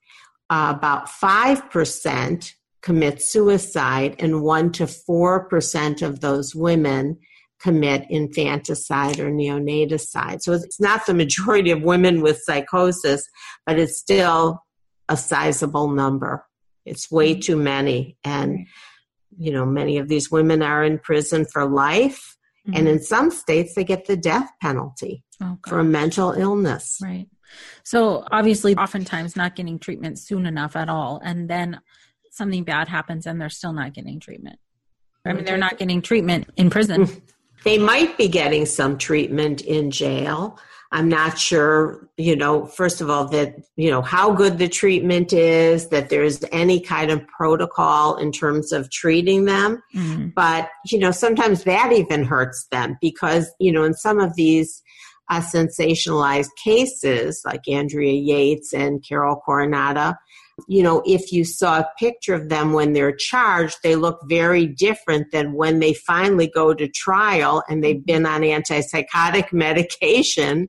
Uh, 0.50 0.72
about 0.74 1.06
5% 1.06 2.54
commit 2.80 3.20
suicide, 3.20 4.16
and 4.18 4.42
1 4.42 4.72
to 4.72 4.84
4% 4.84 6.02
of 6.02 6.20
those 6.20 6.54
women 6.54 7.18
commit 7.60 8.06
infanticide 8.08 9.18
or 9.18 9.30
neonaticide. 9.30 10.42
So 10.42 10.52
it's 10.52 10.80
not 10.80 11.06
the 11.06 11.14
majority 11.14 11.70
of 11.70 11.82
women 11.82 12.20
with 12.20 12.42
psychosis, 12.42 13.28
but 13.66 13.78
it's 13.78 13.98
still 13.98 14.62
a 15.08 15.16
sizable 15.16 15.90
number. 15.90 16.44
It's 16.84 17.10
way 17.10 17.32
mm-hmm. 17.32 17.40
too 17.40 17.56
many. 17.56 18.16
And, 18.24 18.66
you 19.36 19.52
know, 19.52 19.66
many 19.66 19.98
of 19.98 20.08
these 20.08 20.30
women 20.30 20.62
are 20.62 20.84
in 20.84 20.98
prison 20.98 21.46
for 21.52 21.66
life. 21.66 22.36
Mm-hmm. 22.66 22.78
And 22.78 22.88
in 22.88 23.02
some 23.02 23.30
states, 23.30 23.74
they 23.74 23.84
get 23.84 24.06
the 24.06 24.16
death 24.16 24.50
penalty 24.60 25.24
oh, 25.42 25.58
for 25.66 25.78
a 25.78 25.84
mental 25.84 26.32
illness. 26.32 26.98
Right. 27.02 27.26
So, 27.82 28.26
obviously, 28.30 28.76
oftentimes 28.76 29.34
not 29.34 29.56
getting 29.56 29.78
treatment 29.78 30.18
soon 30.18 30.44
enough 30.44 30.76
at 30.76 30.88
all. 30.88 31.20
And 31.24 31.48
then 31.48 31.80
something 32.30 32.64
bad 32.64 32.88
happens 32.88 33.26
and 33.26 33.40
they're 33.40 33.48
still 33.48 33.72
not 33.72 33.94
getting 33.94 34.20
treatment. 34.20 34.58
I 35.24 35.32
mean, 35.32 35.44
they're 35.44 35.56
not 35.56 35.78
getting 35.78 36.02
treatment 36.02 36.48
in 36.56 36.70
prison. 36.70 37.06
They 37.64 37.78
might 37.78 38.16
be 38.16 38.28
getting 38.28 38.66
some 38.66 38.98
treatment 38.98 39.62
in 39.62 39.90
jail, 39.90 40.58
I'm 40.90 41.08
not 41.08 41.38
sure, 41.38 42.08
you 42.16 42.34
know, 42.34 42.64
first 42.64 43.02
of 43.02 43.10
all, 43.10 43.28
that, 43.28 43.56
you 43.76 43.90
know, 43.90 44.00
how 44.00 44.32
good 44.32 44.56
the 44.56 44.68
treatment 44.68 45.34
is, 45.34 45.88
that 45.88 46.08
there's 46.08 46.42
any 46.50 46.80
kind 46.80 47.10
of 47.10 47.26
protocol 47.26 48.16
in 48.16 48.32
terms 48.32 48.72
of 48.72 48.90
treating 48.90 49.44
them. 49.44 49.82
Mm-hmm. 49.94 50.28
But, 50.34 50.70
you 50.86 50.98
know, 50.98 51.10
sometimes 51.10 51.64
that 51.64 51.92
even 51.92 52.24
hurts 52.24 52.68
them 52.70 52.96
because, 53.02 53.50
you 53.60 53.70
know, 53.70 53.84
in 53.84 53.92
some 53.92 54.18
of 54.18 54.34
these 54.34 54.82
uh, 55.28 55.42
sensationalized 55.42 56.56
cases 56.62 57.42
like 57.44 57.68
Andrea 57.68 58.14
Yates 58.14 58.72
and 58.72 59.04
Carol 59.06 59.42
Coronado, 59.44 60.14
you 60.66 60.82
know, 60.82 61.02
if 61.06 61.32
you 61.32 61.44
saw 61.44 61.80
a 61.80 61.88
picture 61.98 62.34
of 62.34 62.48
them 62.48 62.72
when 62.72 62.92
they're 62.92 63.14
charged, 63.14 63.78
they 63.82 63.96
look 63.96 64.20
very 64.28 64.66
different 64.66 65.30
than 65.30 65.52
when 65.52 65.78
they 65.78 65.94
finally 65.94 66.50
go 66.52 66.74
to 66.74 66.88
trial 66.88 67.62
and 67.68 67.82
they've 67.82 68.04
been 68.04 68.26
on 68.26 68.40
antipsychotic 68.40 69.52
medication. 69.52 70.68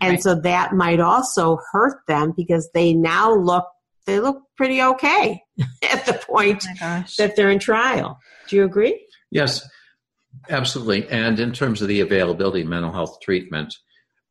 And 0.00 0.12
right. 0.12 0.22
so 0.22 0.34
that 0.40 0.74
might 0.74 1.00
also 1.00 1.58
hurt 1.72 2.00
them 2.06 2.32
because 2.36 2.70
they 2.72 2.94
now 2.94 3.34
look 3.34 3.66
they 4.06 4.20
look 4.20 4.42
pretty 4.56 4.80
okay 4.80 5.42
at 5.82 6.06
the 6.06 6.14
point 6.14 6.64
oh 6.80 7.04
that 7.18 7.36
they're 7.36 7.50
in 7.50 7.58
trial. 7.58 8.18
Do 8.48 8.56
you 8.56 8.64
agree? 8.64 9.04
Yes, 9.30 9.68
absolutely. 10.48 11.06
And 11.08 11.38
in 11.38 11.52
terms 11.52 11.82
of 11.82 11.88
the 11.88 12.00
availability 12.00 12.62
of 12.62 12.68
mental 12.68 12.92
health 12.92 13.18
treatment, 13.20 13.74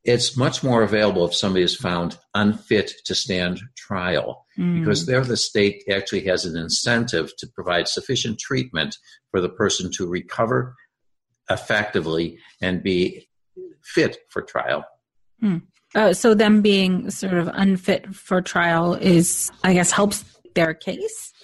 it's 0.08 0.38
much 0.38 0.64
more 0.64 0.82
available 0.82 1.26
if 1.26 1.34
somebody 1.34 1.62
is 1.62 1.76
found 1.76 2.16
unfit 2.34 2.92
to 3.04 3.14
stand 3.14 3.60
trial 3.76 4.46
mm. 4.58 4.80
because 4.80 5.04
there 5.04 5.22
the 5.22 5.36
state 5.36 5.84
actually 5.90 6.24
has 6.24 6.46
an 6.46 6.56
incentive 6.56 7.30
to 7.36 7.46
provide 7.46 7.86
sufficient 7.86 8.38
treatment 8.38 8.96
for 9.30 9.42
the 9.42 9.50
person 9.50 9.90
to 9.92 10.06
recover 10.06 10.74
effectively 11.50 12.38
and 12.62 12.82
be 12.82 13.28
fit 13.82 14.16
for 14.30 14.40
trial. 14.40 14.82
Mm. 15.42 15.62
Uh, 15.94 16.14
so 16.14 16.32
them 16.32 16.62
being 16.62 17.10
sort 17.10 17.34
of 17.34 17.50
unfit 17.52 18.14
for 18.14 18.40
trial 18.40 18.94
is, 18.94 19.50
I 19.62 19.74
guess, 19.74 19.90
helps 19.90 20.24
their 20.54 20.72
case. 20.72 21.34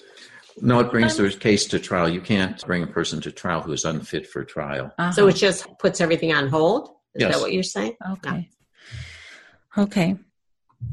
No, 0.62 0.80
it 0.80 0.90
brings 0.90 1.18
their 1.18 1.30
case 1.30 1.66
to 1.66 1.78
trial. 1.78 2.08
You 2.08 2.22
can't 2.22 2.64
bring 2.64 2.82
a 2.82 2.86
person 2.86 3.20
to 3.22 3.32
trial 3.32 3.60
who 3.60 3.72
is 3.72 3.84
unfit 3.84 4.26
for 4.26 4.42
trial. 4.42 4.90
Uh-huh. 4.98 5.12
So 5.12 5.26
it 5.26 5.36
just 5.36 5.66
puts 5.78 6.00
everything 6.00 6.32
on 6.32 6.48
hold. 6.48 6.88
Is 7.14 7.22
yes. 7.22 7.34
that 7.34 7.42
what 7.42 7.52
you're 7.52 7.62
saying? 7.62 7.96
Okay. 8.12 8.48
Okay. 9.76 10.16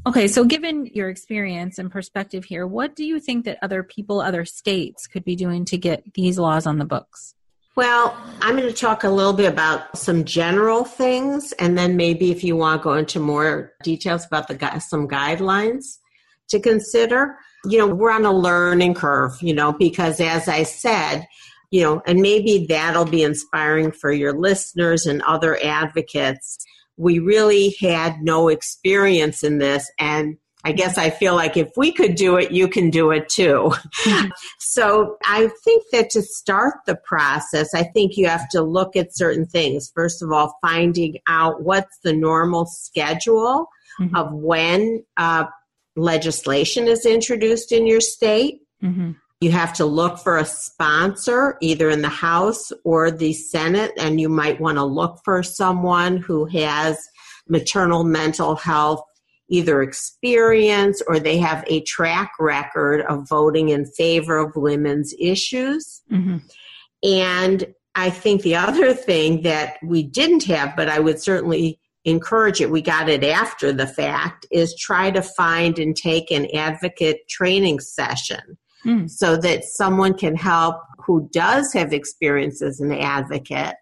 Okay, 0.07 0.27
so 0.27 0.45
given 0.45 0.87
your 0.87 1.09
experience 1.09 1.77
and 1.77 1.91
perspective 1.91 2.45
here, 2.45 2.65
what 2.65 2.95
do 2.95 3.05
you 3.05 3.19
think 3.19 3.45
that 3.45 3.59
other 3.61 3.83
people, 3.83 4.21
other 4.21 4.45
states 4.45 5.05
could 5.05 5.23
be 5.23 5.35
doing 5.35 5.65
to 5.65 5.77
get 5.77 6.13
these 6.13 6.39
laws 6.39 6.65
on 6.65 6.77
the 6.77 6.85
books? 6.85 7.35
Well, 7.75 8.17
I'm 8.41 8.57
going 8.57 8.67
to 8.67 8.73
talk 8.73 9.03
a 9.03 9.09
little 9.09 9.33
bit 9.33 9.51
about 9.51 9.97
some 9.97 10.25
general 10.25 10.83
things, 10.83 11.53
and 11.53 11.77
then 11.77 11.95
maybe 11.95 12.31
if 12.31 12.43
you 12.43 12.55
want 12.55 12.81
to 12.81 12.83
go 12.83 12.93
into 12.95 13.19
more 13.19 13.73
details 13.83 14.25
about 14.25 14.47
the 14.47 14.79
some 14.79 15.07
guidelines 15.07 15.97
to 16.49 16.59
consider. 16.59 17.37
You 17.63 17.77
know, 17.77 17.87
we're 17.87 18.11
on 18.11 18.25
a 18.25 18.33
learning 18.33 18.95
curve, 18.95 19.41
you 19.41 19.53
know, 19.53 19.71
because 19.71 20.19
as 20.19 20.47
I 20.47 20.63
said, 20.63 21.27
you 21.69 21.81
know, 21.81 22.01
and 22.05 22.21
maybe 22.21 22.65
that'll 22.67 23.05
be 23.05 23.23
inspiring 23.23 23.91
for 23.91 24.11
your 24.11 24.33
listeners 24.33 25.05
and 25.05 25.21
other 25.21 25.57
advocates. 25.63 26.57
We 27.01 27.17
really 27.17 27.75
had 27.79 28.21
no 28.21 28.47
experience 28.47 29.43
in 29.43 29.57
this, 29.57 29.91
and 29.97 30.37
I 30.63 30.71
guess 30.71 30.97
I 30.97 31.09
feel 31.09 31.35
like 31.35 31.57
if 31.57 31.71
we 31.75 31.91
could 31.91 32.15
do 32.15 32.37
it, 32.37 32.51
you 32.51 32.67
can 32.67 32.91
do 32.91 33.09
it 33.11 33.29
too. 33.29 33.71
so 34.59 35.17
I 35.25 35.49
think 35.63 35.85
that 35.91 36.11
to 36.11 36.21
start 36.21 36.75
the 36.85 36.95
process, 37.03 37.73
I 37.73 37.83
think 37.83 38.15
you 38.15 38.27
have 38.27 38.47
to 38.49 38.61
look 38.61 38.95
at 38.95 39.15
certain 39.15 39.45
things. 39.47 39.91
First 39.95 40.21
of 40.21 40.31
all, 40.31 40.55
finding 40.61 41.17
out 41.27 41.63
what's 41.63 41.97
the 42.03 42.13
normal 42.13 42.67
schedule 42.67 43.67
mm-hmm. 43.99 44.15
of 44.15 44.31
when 44.33 45.03
uh, 45.17 45.45
legislation 45.95 46.87
is 46.87 47.05
introduced 47.05 47.71
in 47.71 47.87
your 47.87 48.01
state. 48.01 48.61
Mm-hmm. 48.83 49.11
You 49.41 49.51
have 49.51 49.73
to 49.73 49.85
look 49.85 50.19
for 50.19 50.37
a 50.37 50.45
sponsor, 50.45 51.57
either 51.61 51.89
in 51.89 52.03
the 52.03 52.09
House 52.09 52.71
or 52.83 53.09
the 53.09 53.33
Senate, 53.33 53.91
and 53.97 54.21
you 54.21 54.29
might 54.29 54.61
want 54.61 54.77
to 54.77 54.83
look 54.83 55.19
for 55.25 55.41
someone 55.41 56.17
who 56.17 56.45
has 56.45 56.99
maternal 57.49 58.03
mental 58.03 58.55
health 58.55 59.03
either 59.49 59.81
experience 59.81 61.01
or 61.07 61.19
they 61.19 61.37
have 61.37 61.63
a 61.67 61.81
track 61.81 62.31
record 62.39 63.01
of 63.01 63.27
voting 63.27 63.69
in 63.69 63.85
favor 63.85 64.37
of 64.37 64.55
women's 64.55 65.13
issues. 65.19 66.01
Mm-hmm. 66.09 66.37
And 67.03 67.73
I 67.95 68.09
think 68.11 68.43
the 68.43 68.55
other 68.55 68.93
thing 68.93 69.41
that 69.41 69.77
we 69.83 70.03
didn't 70.03 70.45
have, 70.45 70.75
but 70.77 70.87
I 70.87 70.99
would 70.99 71.21
certainly 71.21 71.79
encourage 72.05 72.61
it, 72.61 72.71
we 72.71 72.81
got 72.81 73.09
it 73.09 73.23
after 73.23 73.73
the 73.73 73.87
fact, 73.87 74.45
is 74.51 74.75
try 74.75 75.11
to 75.11 75.21
find 75.21 75.77
and 75.77 75.95
take 75.95 76.31
an 76.31 76.47
advocate 76.55 77.27
training 77.27 77.79
session 77.79 78.57
mm. 78.85 79.09
so 79.09 79.37
that 79.37 79.63
someone 79.63 80.13
can 80.13 80.35
help 80.35 80.77
who 81.05 81.29
does 81.31 81.73
have 81.73 81.93
experience 81.93 82.61
as 82.61 82.79
an 82.79 82.91
advocate 82.91 83.75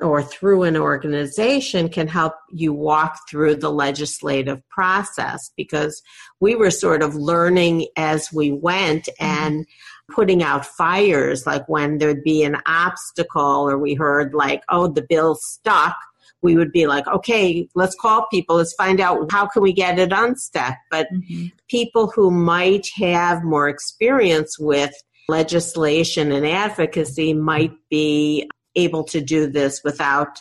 or 0.00 0.22
through 0.22 0.62
an 0.64 0.76
organization 0.76 1.88
can 1.88 2.06
help 2.06 2.34
you 2.50 2.72
walk 2.72 3.18
through 3.30 3.54
the 3.54 3.70
legislative 3.70 4.60
process 4.68 5.50
because 5.56 6.02
we 6.40 6.54
were 6.54 6.70
sort 6.70 7.02
of 7.02 7.14
learning 7.14 7.86
as 7.96 8.32
we 8.32 8.52
went 8.52 9.04
mm-hmm. 9.20 9.24
and 9.24 9.66
putting 10.10 10.42
out 10.42 10.66
fires 10.66 11.46
like 11.46 11.68
when 11.68 11.98
there'd 11.98 12.22
be 12.22 12.44
an 12.44 12.56
obstacle 12.66 13.68
or 13.68 13.78
we 13.78 13.94
heard 13.94 14.34
like 14.34 14.62
oh 14.68 14.86
the 14.86 15.04
bill's 15.08 15.44
stuck 15.44 15.96
we 16.42 16.56
would 16.56 16.72
be 16.72 16.86
like 16.86 17.06
okay 17.08 17.68
let's 17.74 17.94
call 17.94 18.26
people 18.30 18.56
let's 18.56 18.74
find 18.74 19.00
out 19.00 19.30
how 19.32 19.46
can 19.46 19.62
we 19.62 19.72
get 19.72 19.98
it 19.98 20.12
unstuck 20.12 20.76
but 20.90 21.08
mm-hmm. 21.12 21.46
people 21.68 22.10
who 22.14 22.30
might 22.30 22.86
have 22.96 23.42
more 23.42 23.68
experience 23.68 24.58
with 24.58 24.92
legislation 25.28 26.32
and 26.32 26.46
advocacy 26.46 27.34
might 27.34 27.72
be 27.90 28.48
able 28.74 29.04
to 29.04 29.20
do 29.20 29.46
this 29.46 29.82
without 29.82 30.40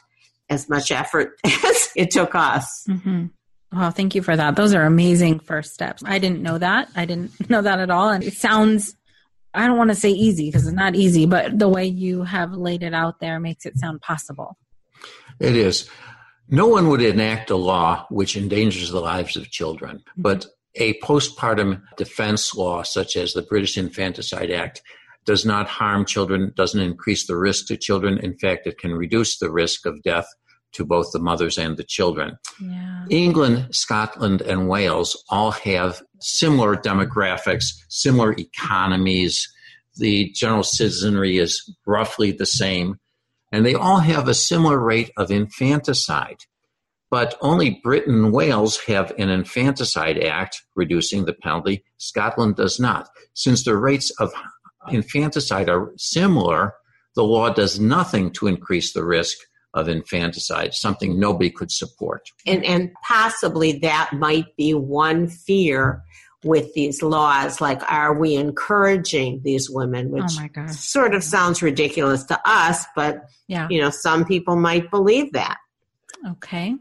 as 0.49 0.69
much 0.69 0.91
effort 0.91 1.39
as 1.45 1.89
it 1.95 2.11
took 2.11 2.35
us. 2.35 2.85
Mm-hmm. 2.87 3.27
Well, 3.73 3.91
thank 3.91 4.15
you 4.15 4.21
for 4.21 4.35
that. 4.35 4.55
Those 4.55 4.73
are 4.73 4.83
amazing 4.83 5.39
first 5.39 5.73
steps. 5.73 6.03
I 6.05 6.19
didn't 6.19 6.41
know 6.41 6.57
that. 6.57 6.89
I 6.95 7.05
didn't 7.05 7.49
know 7.49 7.61
that 7.61 7.79
at 7.79 7.89
all. 7.89 8.09
And 8.09 8.23
it 8.23 8.33
sounds, 8.33 8.95
I 9.53 9.67
don't 9.67 9.77
want 9.77 9.89
to 9.89 9.95
say 9.95 10.11
easy 10.11 10.47
because 10.47 10.67
it's 10.67 10.75
not 10.75 10.95
easy, 10.95 11.25
but 11.25 11.57
the 11.57 11.67
way 11.67 11.85
you 11.85 12.23
have 12.23 12.53
laid 12.53 12.83
it 12.83 12.93
out 12.93 13.19
there 13.19 13.39
makes 13.39 13.65
it 13.65 13.77
sound 13.77 14.01
possible. 14.01 14.57
It 15.39 15.55
is. 15.55 15.89
No 16.47 16.67
one 16.67 16.89
would 16.89 17.01
enact 17.01 17.49
a 17.49 17.55
law 17.55 18.05
which 18.09 18.37
endangers 18.37 18.91
the 18.91 18.99
lives 18.99 19.35
of 19.35 19.49
children, 19.49 20.03
but 20.15 20.45
a 20.75 20.99
postpartum 20.99 21.81
defense 21.97 22.53
law, 22.53 22.83
such 22.83 23.15
as 23.15 23.33
the 23.33 23.41
British 23.41 23.77
Infanticide 23.77 24.51
Act, 24.51 24.81
does 25.25 25.45
not 25.45 25.67
harm 25.67 26.05
children, 26.05 26.53
doesn't 26.55 26.81
increase 26.81 27.25
the 27.25 27.37
risk 27.37 27.67
to 27.67 27.77
children. 27.77 28.19
In 28.19 28.37
fact, 28.37 28.67
it 28.67 28.77
can 28.77 28.93
reduce 28.93 29.39
the 29.39 29.51
risk 29.51 29.85
of 29.85 30.03
death 30.03 30.27
to 30.73 30.85
both 30.85 31.11
the 31.11 31.19
mothers 31.19 31.57
and 31.57 31.77
the 31.77 31.83
children. 31.83 32.37
Yeah. 32.61 33.05
England, 33.09 33.73
Scotland, 33.73 34.41
and 34.41 34.67
Wales 34.67 35.23
all 35.29 35.51
have 35.51 36.01
similar 36.19 36.75
demographics, 36.75 37.67
similar 37.89 38.33
economies. 38.33 39.51
The 39.95 40.31
general 40.33 40.63
citizenry 40.63 41.37
is 41.37 41.73
roughly 41.87 42.31
the 42.31 42.45
same, 42.45 42.99
and 43.55 43.65
they 43.65 43.73
all 43.73 43.99
have 43.99 44.27
a 44.27 44.33
similar 44.33 44.77
rate 44.77 45.11
of 45.15 45.31
infanticide. 45.31 46.39
But 47.09 47.37
only 47.39 47.79
Britain 47.81 48.25
and 48.25 48.33
Wales 48.33 48.79
have 48.87 49.13
an 49.17 49.29
infanticide 49.29 50.21
act 50.21 50.61
reducing 50.75 51.23
the 51.23 51.31
penalty. 51.31 51.85
Scotland 51.97 52.57
does 52.57 52.81
not. 52.81 53.07
Since 53.33 53.63
the 53.63 53.77
rates 53.77 54.11
of 54.19 54.33
infanticide 54.89 55.69
are 55.69 55.93
similar, 55.95 56.73
the 57.15 57.23
law 57.23 57.49
does 57.49 57.79
nothing 57.79 58.31
to 58.31 58.47
increase 58.47 58.91
the 58.91 59.05
risk 59.05 59.37
of 59.73 59.87
infanticide, 59.87 60.73
something 60.73 61.17
nobody 61.17 61.49
could 61.49 61.71
support. 61.71 62.23
And, 62.45 62.61
and 62.65 62.91
possibly 63.07 63.79
that 63.79 64.11
might 64.11 64.53
be 64.57 64.73
one 64.73 65.29
fear 65.29 66.03
with 66.45 66.73
these 66.73 67.01
laws 67.01 67.59
like 67.59 67.81
are 67.91 68.13
we 68.13 68.35
encouraging 68.35 69.41
these 69.43 69.69
women 69.69 70.07
oh 70.07 70.21
which 70.21 70.31
oh 70.57 70.67
sort 70.67 71.13
of 71.13 71.23
sounds 71.23 71.61
ridiculous 71.61 72.23
to 72.23 72.39
us 72.45 72.85
but 72.95 73.25
yeah. 73.47 73.67
you 73.69 73.81
know 73.81 73.89
some 73.89 74.23
people 74.23 74.55
might 74.55 74.89
believe 74.89 75.33
that 75.33 75.57
okay 76.29 76.75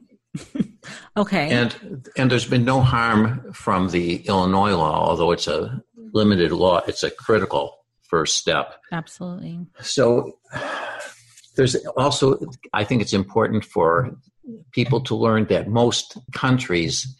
okay 1.16 1.50
and 1.50 2.08
and 2.16 2.30
there's 2.30 2.46
been 2.46 2.64
no 2.64 2.80
harm 2.80 3.52
from 3.52 3.88
the 3.90 4.16
illinois 4.26 4.74
law 4.74 5.08
although 5.08 5.32
it's 5.32 5.48
a 5.48 5.82
limited 6.12 6.52
law 6.52 6.80
it's 6.86 7.02
a 7.02 7.10
critical 7.10 7.84
first 8.14 8.36
step. 8.36 8.80
Absolutely. 8.92 9.58
So 9.80 10.38
there's 11.56 11.74
also, 11.96 12.38
I 12.72 12.84
think 12.84 13.02
it's 13.02 13.12
important 13.12 13.64
for 13.64 14.16
people 14.70 15.00
to 15.00 15.16
learn 15.16 15.46
that 15.46 15.66
most 15.66 16.16
countries 16.32 17.12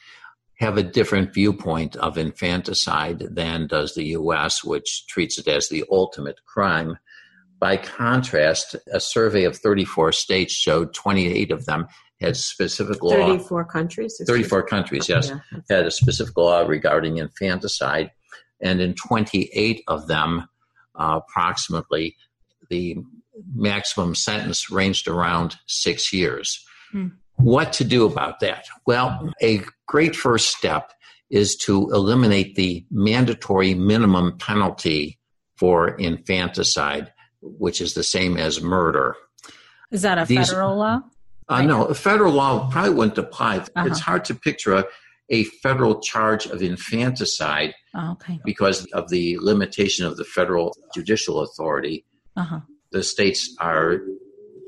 have 0.64 0.78
a 0.78 0.82
different 0.82 1.34
viewpoint 1.34 1.94
of 1.96 2.16
infanticide 2.16 3.18
than 3.30 3.66
does 3.66 3.94
the 3.94 4.06
US, 4.18 4.64
which 4.64 5.06
treats 5.06 5.38
it 5.38 5.46
as 5.46 5.68
the 5.68 5.84
ultimate 5.90 6.40
crime. 6.46 6.96
By 7.58 7.76
contrast, 7.76 8.74
a 8.90 8.98
survey 8.98 9.44
of 9.44 9.56
34 9.56 10.12
states 10.12 10.54
showed 10.54 10.94
28 10.94 11.50
of 11.50 11.66
them 11.66 11.86
had 12.20 12.36
specific 12.36 13.02
law. 13.02 13.10
34 13.10 13.64
countries? 13.66 14.22
34 14.26 14.62
countries, 14.62 15.08
yes, 15.08 15.28
yeah. 15.28 15.60
had 15.68 15.86
a 15.86 15.90
specific 15.90 16.36
law 16.36 16.60
regarding 16.60 17.18
infanticide. 17.18 18.10
And 18.62 18.80
in 18.80 18.94
28 18.94 19.82
of 19.86 20.06
them, 20.06 20.48
uh, 20.94 21.20
approximately 21.22 22.16
the 22.70 22.96
maximum 23.54 24.14
sentence 24.14 24.70
ranged 24.70 25.08
around 25.08 25.56
six 25.66 26.12
years. 26.12 26.64
Hmm. 26.90 27.08
What 27.36 27.72
to 27.74 27.84
do 27.84 28.06
about 28.06 28.40
that? 28.40 28.66
Well, 28.86 29.32
a 29.42 29.62
great 29.86 30.16
first 30.16 30.56
step 30.56 30.92
is 31.30 31.56
to 31.56 31.90
eliminate 31.90 32.54
the 32.54 32.86
mandatory 32.90 33.74
minimum 33.74 34.38
penalty 34.38 35.18
for 35.56 35.88
infanticide, 35.96 37.12
which 37.40 37.80
is 37.80 37.94
the 37.94 38.02
same 38.02 38.36
as 38.36 38.60
murder. 38.60 39.16
Is 39.90 40.02
that 40.02 40.18
a 40.18 40.24
These, 40.24 40.48
federal 40.48 40.76
law? 40.76 41.00
Uh, 41.48 41.62
no, 41.62 41.84
a 41.84 41.94
federal 41.94 42.32
law 42.32 42.70
probably 42.70 42.94
wouldn't 42.94 43.18
apply. 43.18 43.58
Uh-huh. 43.58 43.86
It's 43.86 44.00
hard 44.00 44.24
to 44.26 44.34
picture 44.34 44.74
a, 44.74 44.84
a 45.28 45.44
federal 45.44 46.00
charge 46.00 46.46
of 46.46 46.62
infanticide 46.62 47.74
oh, 47.94 48.12
okay. 48.12 48.40
because 48.44 48.86
of 48.86 49.08
the 49.10 49.38
limitation 49.40 50.06
of 50.06 50.16
the 50.16 50.24
federal 50.24 50.76
judicial 50.94 51.40
authority. 51.40 52.04
Uh-huh. 52.36 52.60
The 52.92 53.02
states 53.02 53.54
are 53.60 54.00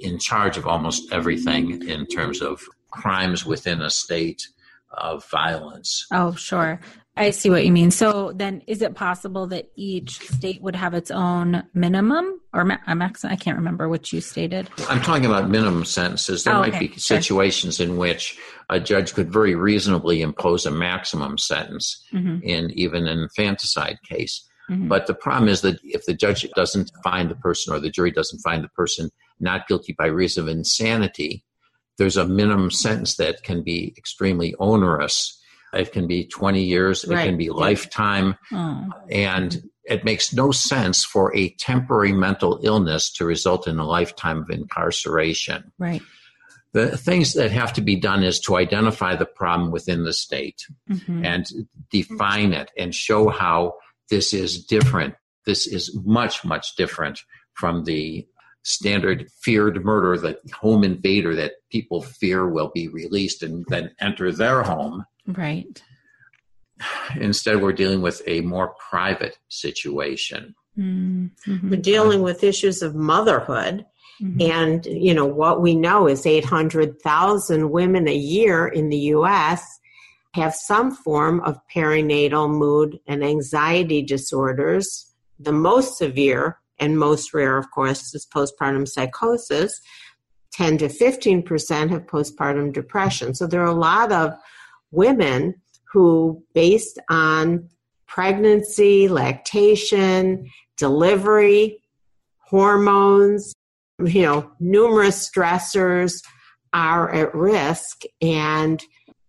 in 0.01 0.19
charge 0.19 0.57
of 0.57 0.67
almost 0.67 1.13
everything 1.13 1.89
in 1.89 2.07
terms 2.07 2.41
of 2.41 2.63
crimes 2.91 3.45
within 3.45 3.81
a 3.81 3.91
state 3.91 4.49
of 4.93 5.29
violence. 5.31 6.07
Oh, 6.13 6.35
sure. 6.35 6.81
I 7.19 7.31
see 7.31 7.49
what 7.49 7.65
you 7.65 7.73
mean. 7.73 7.91
So 7.91 8.33
then, 8.35 8.63
is 8.67 8.83
it 8.83 8.95
possible 8.95 9.47
that 9.47 9.71
each 9.75 10.19
state 10.19 10.61
would 10.61 10.77
have 10.77 10.93
its 10.93 11.11
own 11.11 11.63
minimum 11.73 12.41
or 12.53 12.65
ma- 12.65 12.77
a 12.87 12.95
maximum? 12.95 13.33
I 13.33 13.37
can't 13.37 13.57
remember 13.57 13.89
what 13.89 14.13
you 14.13 14.21
stated. 14.21 14.69
I'm 14.89 15.01
talking 15.01 15.25
about 15.25 15.49
minimum 15.49 15.87
sentences. 15.87 16.45
There 16.45 16.55
oh, 16.55 16.61
might 16.61 16.79
be 16.79 16.93
situations 16.97 17.77
sure. 17.77 17.87
in 17.87 17.97
which 17.97 18.39
a 18.69 18.79
judge 18.79 19.15
could 19.15 19.33
very 19.33 19.55
reasonably 19.55 20.21
impose 20.21 20.67
a 20.67 20.71
maximum 20.71 21.39
sentence 21.39 22.05
mm-hmm. 22.13 22.43
in 22.43 22.71
even 22.73 23.07
an 23.07 23.19
infanticide 23.21 23.99
case. 24.03 24.47
Mm-hmm. 24.69 24.89
But 24.89 25.07
the 25.07 25.15
problem 25.15 25.49
is 25.49 25.63
that 25.63 25.79
if 25.85 26.05
the 26.05 26.15
judge 26.15 26.47
doesn't 26.55 26.91
find 27.03 27.31
the 27.31 27.37
person 27.37 27.73
or 27.73 27.81
the 27.81 27.91
jury 27.91 28.11
doesn't 28.11 28.41
find 28.41 28.63
the 28.63 28.69
person 28.69 29.11
not 29.41 29.69
guilty 29.69 29.95
by 29.97 30.07
reason 30.07 30.45
of 30.45 30.49
insanity, 30.49 31.45
there's 31.99 32.17
a 32.17 32.27
minimum 32.27 32.71
sentence 32.71 33.17
that 33.17 33.43
can 33.43 33.63
be 33.63 33.95
extremely 33.97 34.55
onerous 34.59 35.37
it 35.77 35.93
can 35.93 36.07
be 36.07 36.27
20 36.27 36.63
years, 36.63 37.05
right. 37.07 37.21
it 37.21 37.29
can 37.29 37.37
be 37.37 37.51
lifetime. 37.51 38.37
And 39.11 39.63
it 39.85 40.05
makes 40.05 40.33
no 40.33 40.51
sense 40.51 41.05
for 41.05 41.35
a 41.37 41.51
temporary 41.51 42.13
mental 42.13 42.61
illness 42.63 43.11
to 43.15 43.25
result 43.25 43.69
in 43.69 43.79
a 43.79 43.87
lifetime 43.87 44.39
of 44.39 44.51
incarceration. 44.51 45.73
Right. 45.79 46.03
The 46.73 46.97
things 46.97 47.35
that 47.35 47.53
have 47.53 47.73
to 47.75 47.81
be 47.81 47.97
done 47.97 48.23
is 48.23 48.41
to 48.41 48.57
identify 48.57 49.17
the 49.17 49.27
problem 49.27 49.71
within 49.71 50.05
the 50.05 50.13
state 50.13 50.67
mm-hmm. 50.91 51.25
and 51.25 51.47
define 51.91 52.53
it 52.53 52.71
and 52.77 52.95
show 52.95 53.29
how 53.29 53.75
this 54.11 54.35
is 54.35 54.65
different. 54.65 55.15
This 55.47 55.67
is 55.67 55.97
much, 56.05 56.45
much 56.45 56.75
different 56.77 57.21
from 57.55 57.85
the 57.85 58.27
standard 58.67 59.31
feared 59.43 59.85
murder, 59.85 60.19
the 60.19 60.37
home 60.53 60.83
invader 60.83 61.37
that 61.37 61.53
people 61.71 62.03
fear 62.03 62.49
will 62.49 62.73
be 62.75 62.89
released 62.89 63.45
and 63.45 63.65
then 63.69 63.93
enter 64.01 64.33
their 64.33 64.65
home. 64.65 65.05
Right. 65.29 65.81
Instead, 67.15 67.63
we're 67.63 67.73
dealing 67.73 68.03
with 68.03 68.21
a 68.27 68.41
more 68.41 68.75
private 68.91 69.39
situation. 69.49 70.57
Mm-hmm. 70.77 71.71
We're 71.71 71.81
dealing 71.81 72.23
with 72.23 72.43
issues 72.43 72.83
of 72.83 72.97
motherhood. 72.97 73.87
Mm-hmm. 74.21 74.51
And, 74.51 74.87
you 74.87 75.15
know, 75.15 75.27
what 75.27 75.63
we 75.63 75.77
know 75.77 76.09
is 76.09 76.27
800,000 76.27 77.71
women 77.71 78.09
a 78.09 78.15
year 78.15 78.67
in 78.67 78.89
the 78.89 78.99
U.S. 78.99 79.65
have 80.35 80.55
some 80.57 80.91
form 80.91 81.41
of 81.43 81.61
perinatal 81.73 82.51
mood 82.51 82.99
and 83.07 83.23
anxiety 83.23 84.03
disorders. 84.03 85.13
The 85.39 85.53
most 85.53 85.99
severe 85.99 86.59
and 86.79 86.99
most 86.99 87.33
rare, 87.33 87.59
of 87.59 87.71
course, 87.71 88.15
is 88.15 88.27
postpartum 88.27 88.87
psychosis. 88.87 89.81
10 90.53 90.79
to 90.79 90.89
15% 90.89 91.91
have 91.91 92.07
postpartum 92.07 92.73
depression. 92.73 93.35
So 93.35 93.47
there 93.47 93.61
are 93.61 93.67
a 93.67 93.73
lot 93.73 94.11
of 94.11 94.33
women 94.91 95.55
who, 95.93 96.43
based 96.55 96.99
on 97.11 97.69
pregnancy, 98.07 99.09
lactation, 99.09 100.51
delivery, 100.77 101.83
hormones, 102.39 103.55
you 104.05 104.23
know, 104.23 104.51
numerous 104.61 105.29
stressors 105.29 106.23
are 106.73 107.13
at 107.13 107.35
risk. 107.35 108.03
And, 108.23 108.83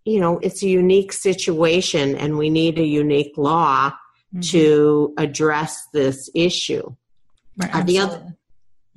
you 0.06 0.20
know, 0.20 0.40
it's 0.40 0.64
a 0.64 0.68
unique 0.68 1.14
situation 1.14 2.16
and 2.16 2.38
we 2.38 2.50
need 2.50 2.80
a 2.80 2.86
unique 2.86 3.38
law 3.38 3.90
mm-hmm. 3.90 4.40
to 4.52 5.14
address 5.18 5.88
this 5.94 6.30
issue. 6.36 6.96
Right, 7.58 7.76
uh, 7.76 7.84
the 7.84 8.00
other 8.00 8.38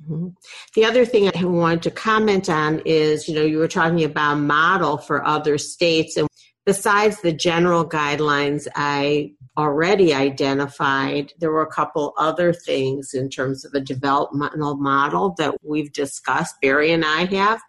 Mm-hmm. 0.09 0.29
The 0.75 0.85
other 0.85 1.05
thing 1.05 1.29
I 1.35 1.43
wanted 1.45 1.83
to 1.83 1.91
comment 1.91 2.49
on 2.49 2.81
is, 2.85 3.27
you 3.27 3.35
know, 3.35 3.43
you 3.43 3.57
were 3.57 3.67
talking 3.67 4.03
about 4.03 4.35
model 4.35 4.97
for 4.97 5.25
other 5.25 5.57
states. 5.57 6.17
And 6.17 6.27
besides 6.65 7.21
the 7.21 7.31
general 7.31 7.87
guidelines 7.87 8.67
I 8.75 9.33
already 9.57 10.13
identified, 10.13 11.33
there 11.39 11.51
were 11.51 11.61
a 11.61 11.71
couple 11.71 12.13
other 12.17 12.53
things 12.53 13.13
in 13.13 13.29
terms 13.29 13.65
of 13.65 13.73
a 13.73 13.81
developmental 13.81 14.77
model 14.77 15.35
that 15.37 15.55
we've 15.63 15.91
discussed, 15.93 16.55
Barry 16.61 16.91
and 16.91 17.05
I 17.05 17.25
have. 17.25 17.61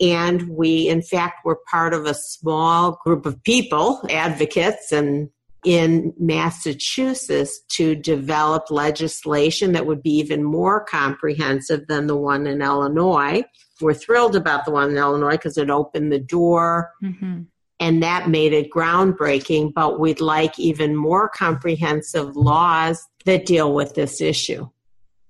And 0.00 0.48
we, 0.48 0.88
in 0.88 1.02
fact, 1.02 1.44
were 1.44 1.60
part 1.70 1.94
of 1.94 2.04
a 2.04 2.14
small 2.14 2.98
group 3.04 3.26
of 3.26 3.42
people, 3.44 4.04
advocates 4.10 4.90
and 4.90 5.30
in 5.64 6.12
Massachusetts 6.18 7.60
to 7.70 7.94
develop 7.94 8.70
legislation 8.70 9.72
that 9.72 9.86
would 9.86 10.02
be 10.02 10.10
even 10.18 10.42
more 10.44 10.84
comprehensive 10.84 11.86
than 11.86 12.06
the 12.06 12.16
one 12.16 12.46
in 12.46 12.62
Illinois. 12.62 13.42
We're 13.80 13.94
thrilled 13.94 14.36
about 14.36 14.64
the 14.64 14.70
one 14.70 14.90
in 14.90 14.96
Illinois 14.96 15.32
because 15.32 15.58
it 15.58 15.70
opened 15.70 16.12
the 16.12 16.18
door 16.18 16.92
mm-hmm. 17.02 17.42
and 17.80 18.02
that 18.02 18.28
made 18.28 18.52
it 18.52 18.70
groundbreaking, 18.70 19.72
but 19.74 19.98
we'd 19.98 20.20
like 20.20 20.58
even 20.58 20.94
more 20.94 21.28
comprehensive 21.28 22.36
laws 22.36 23.06
that 23.24 23.46
deal 23.46 23.74
with 23.74 23.94
this 23.94 24.20
issue. 24.20 24.68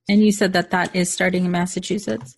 And 0.09 0.23
you 0.23 0.33
said 0.33 0.53
that 0.53 0.71
that 0.71 0.95
is 0.95 1.11
starting 1.11 1.47
in 1.47 1.51
Massachusetts? 1.51 2.37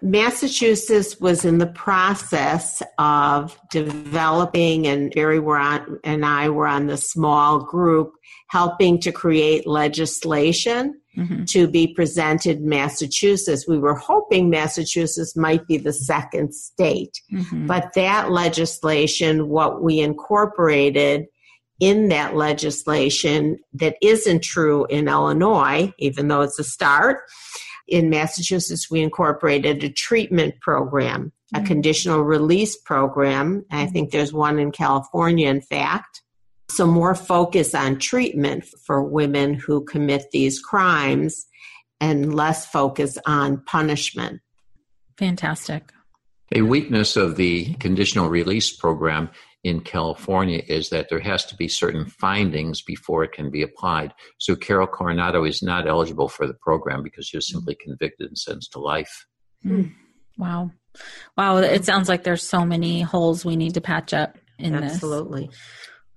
Massachusetts 0.00 1.20
was 1.20 1.44
in 1.44 1.58
the 1.58 1.66
process 1.66 2.82
of 2.98 3.58
developing, 3.70 4.86
and 4.86 5.12
Barry 5.12 5.40
were 5.40 5.58
on, 5.58 5.98
and 6.04 6.24
I 6.24 6.48
were 6.48 6.66
on 6.66 6.86
the 6.86 6.96
small 6.96 7.60
group 7.60 8.12
helping 8.48 9.00
to 9.00 9.12
create 9.12 9.66
legislation 9.66 11.00
mm-hmm. 11.16 11.44
to 11.44 11.66
be 11.66 11.94
presented 11.94 12.58
in 12.58 12.68
Massachusetts. 12.68 13.66
We 13.66 13.78
were 13.78 13.94
hoping 13.94 14.50
Massachusetts 14.50 15.36
might 15.36 15.66
be 15.66 15.78
the 15.78 15.92
second 15.92 16.54
state, 16.54 17.20
mm-hmm. 17.32 17.66
but 17.66 17.94
that 17.94 18.30
legislation, 18.30 19.48
what 19.48 19.82
we 19.82 20.00
incorporated 20.00 21.26
in 21.80 22.08
that 22.08 22.36
legislation 22.36 23.58
that 23.72 23.96
isn't 24.00 24.42
true 24.42 24.84
in 24.86 25.08
Illinois, 25.08 25.92
even 25.98 26.28
though 26.28 26.42
it's 26.42 26.58
a 26.58 26.64
start, 26.64 27.22
in 27.92 28.08
Massachusetts, 28.08 28.90
we 28.90 29.02
incorporated 29.02 29.84
a 29.84 29.90
treatment 29.90 30.58
program, 30.62 31.30
a 31.52 31.58
mm-hmm. 31.58 31.66
conditional 31.66 32.22
release 32.22 32.74
program. 32.74 33.66
I 33.70 33.84
think 33.84 34.10
there's 34.10 34.32
one 34.32 34.58
in 34.58 34.72
California, 34.72 35.50
in 35.50 35.60
fact. 35.60 36.22
So, 36.70 36.86
more 36.86 37.14
focus 37.14 37.74
on 37.74 37.98
treatment 37.98 38.64
for 38.64 39.02
women 39.04 39.52
who 39.52 39.84
commit 39.84 40.30
these 40.30 40.58
crimes 40.58 41.46
and 42.00 42.34
less 42.34 42.64
focus 42.64 43.18
on 43.26 43.62
punishment. 43.66 44.40
Fantastic. 45.18 45.92
A 46.54 46.62
weakness 46.62 47.14
of 47.16 47.36
the 47.36 47.74
conditional 47.74 48.30
release 48.30 48.74
program 48.74 49.28
in 49.64 49.80
California 49.80 50.62
is 50.66 50.90
that 50.90 51.08
there 51.08 51.20
has 51.20 51.44
to 51.46 51.56
be 51.56 51.68
certain 51.68 52.04
findings 52.06 52.82
before 52.82 53.22
it 53.22 53.32
can 53.32 53.50
be 53.50 53.62
applied. 53.62 54.12
So 54.38 54.56
Carol 54.56 54.86
Coronado 54.86 55.44
is 55.44 55.62
not 55.62 55.86
eligible 55.86 56.28
for 56.28 56.46
the 56.46 56.54
program 56.54 57.02
because 57.02 57.26
she 57.26 57.36
was 57.36 57.48
simply 57.48 57.76
convicted 57.76 58.28
and 58.28 58.38
sentenced 58.38 58.72
to 58.72 58.80
life. 58.80 59.26
Mm. 59.64 59.92
Wow. 60.36 60.70
Wow. 61.36 61.58
It 61.58 61.84
sounds 61.84 62.08
like 62.08 62.24
there's 62.24 62.42
so 62.42 62.64
many 62.64 63.02
holes 63.02 63.44
we 63.44 63.56
need 63.56 63.74
to 63.74 63.80
patch 63.80 64.12
up 64.12 64.36
in 64.58 64.74
Absolutely. 64.74 65.46
this. 65.46 65.56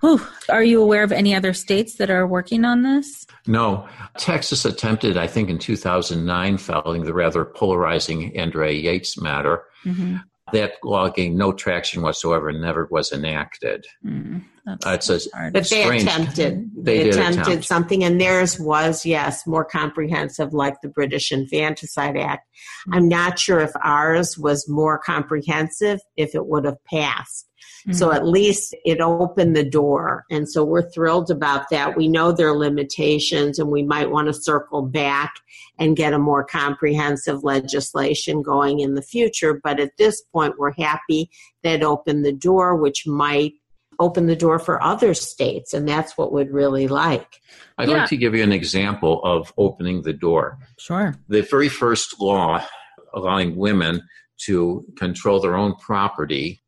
Absolutely. 0.04 0.28
Are 0.50 0.64
you 0.64 0.82
aware 0.82 1.04
of 1.04 1.12
any 1.12 1.34
other 1.34 1.54
states 1.54 1.96
that 1.96 2.10
are 2.12 2.28
working 2.28 2.66
on 2.66 2.84
this? 2.84 3.26
No. 3.48 3.88
Texas 4.18 4.66
attempted, 4.66 5.18
I 5.18 5.26
think, 5.26 5.50
in 5.50 5.58
2009, 5.58 6.58
following 6.58 7.04
the 7.04 7.14
rather 7.14 7.46
polarizing 7.46 8.36
Andrea 8.38 8.74
Yates 8.74 9.20
matter. 9.20 9.64
Mm-hmm 9.84 10.18
that 10.52 10.74
law 10.84 11.10
gained 11.10 11.38
no 11.38 11.52
traction 11.52 12.02
whatsoever 12.02 12.50
and 12.50 12.62
never 12.62 12.86
was 12.92 13.12
enacted. 13.12 13.86
Mm, 14.06 14.44
uh, 14.68 14.78
it's 14.86 15.10
a 15.10 15.20
but 15.52 15.70
they 15.70 15.98
attempted. 15.98 16.72
They, 16.76 17.04
they 17.04 17.10
attempted 17.10 17.42
attempt. 17.42 17.66
something, 17.66 18.04
and 18.04 18.20
theirs 18.20 18.60
was 18.60 19.06
yes 19.06 19.46
more 19.46 19.64
comprehensive, 19.66 20.54
like 20.54 20.82
the 20.82 20.90
British 20.90 21.32
Infanticide 21.32 22.18
Act. 22.18 22.48
Mm. 22.88 22.96
I'm 22.96 23.08
not 23.08 23.38
sure 23.38 23.60
if 23.60 23.72
ours 23.84 24.38
was 24.38 24.68
more 24.68 24.98
comprehensive 24.98 26.00
if 26.18 26.34
it 26.34 26.48
would 26.48 26.66
have 26.66 26.84
passed. 26.86 27.48
So 27.92 28.08
mm-hmm. 28.08 28.16
at 28.16 28.28
least 28.28 28.76
it 28.84 29.00
opened 29.00 29.56
the 29.56 29.64
door. 29.64 30.26
And 30.32 30.50
so 30.50 30.64
we're 30.64 30.90
thrilled 30.90 31.30
about 31.30 31.70
that. 31.70 31.96
We 31.96 32.08
know 32.08 32.32
there 32.32 32.50
are 32.50 32.58
limitations 32.58 33.60
and 33.60 33.70
we 33.70 33.84
might 33.84 34.10
want 34.10 34.28
to 34.28 34.34
circle 34.34 34.82
back 34.82 35.36
and 35.78 35.96
get 35.96 36.14
a 36.14 36.20
more 36.20 36.44
comprehensive 36.44 37.44
legislation 37.44 38.42
going 38.42 38.80
in 38.80 38.96
the 38.96 39.04
future. 39.04 39.60
But 39.64 39.80
at 39.80 39.98
this 39.98 40.24
point, 40.34 40.58
we're 40.58 40.74
happy 40.74 41.30
that 41.64 41.84
opened 41.84 42.26
the 42.26 42.34
door, 42.34 42.76
which 42.76 43.06
might 43.06 43.54
open 44.00 44.28
the 44.28 44.36
door 44.36 44.60
for 44.60 44.82
other 44.82 45.14
states. 45.14 45.74
And 45.74 45.88
that's 45.88 46.18
what 46.18 46.32
we'd 46.32 46.52
really 46.52 46.88
like. 46.88 47.42
I'd 47.78 47.90
yeah. 47.90 47.98
like 48.00 48.10
to 48.10 48.18
give 48.18 48.36
you 48.36 48.44
an 48.44 48.52
example 48.52 49.22
of 49.24 49.54
opening 49.58 50.04
the 50.04 50.14
door. 50.14 50.58
Sure. 50.78 51.16
The 51.28 51.42
very 51.42 51.70
first 51.70 52.20
law 52.20 52.66
allowing 53.14 53.56
women 53.56 54.02
to 54.46 54.86
control 54.98 55.40
their 55.40 55.56
own 55.56 55.76
property 55.76 56.62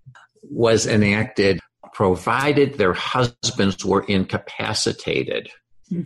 was 0.43 0.88
enacted 0.88 1.59
provided 1.97 2.75
their 2.75 2.93
husbands 2.93 3.84
were 3.84 4.03
incapacitated. 4.03 5.49
Hmm. 5.89 6.01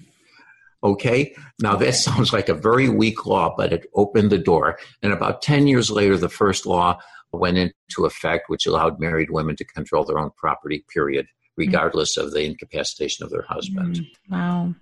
Okay, 0.82 1.36
now 1.62 1.76
that 1.76 1.96
sounds 1.96 2.32
like 2.32 2.48
a 2.48 2.54
very 2.54 2.88
weak 2.88 3.26
law, 3.26 3.54
but 3.58 3.74
it 3.74 3.88
opened 3.94 4.30
the 4.30 4.38
door. 4.38 4.80
And 5.04 5.12
about 5.12 5.42
10 5.42 5.68
years 5.68 5.92
later, 5.92 6.16
the 6.18 6.30
first 6.30 6.66
law 6.66 7.00
went 7.34 7.58
into 7.58 8.06
effect, 8.06 8.50
which 8.50 8.66
allowed 8.66 9.00
married 9.00 9.30
women 9.30 9.56
to 9.56 9.66
control 9.66 10.04
their 10.04 10.20
own 10.20 10.32
property, 10.38 10.84
period, 10.94 11.28
regardless 11.58 12.18
of 12.18 12.32
the 12.32 12.44
incapacitation 12.44 13.24
of 13.24 13.32
their 13.32 13.46
husband. 13.48 13.98
Mm, 13.98 14.06
wow. 14.30 14.76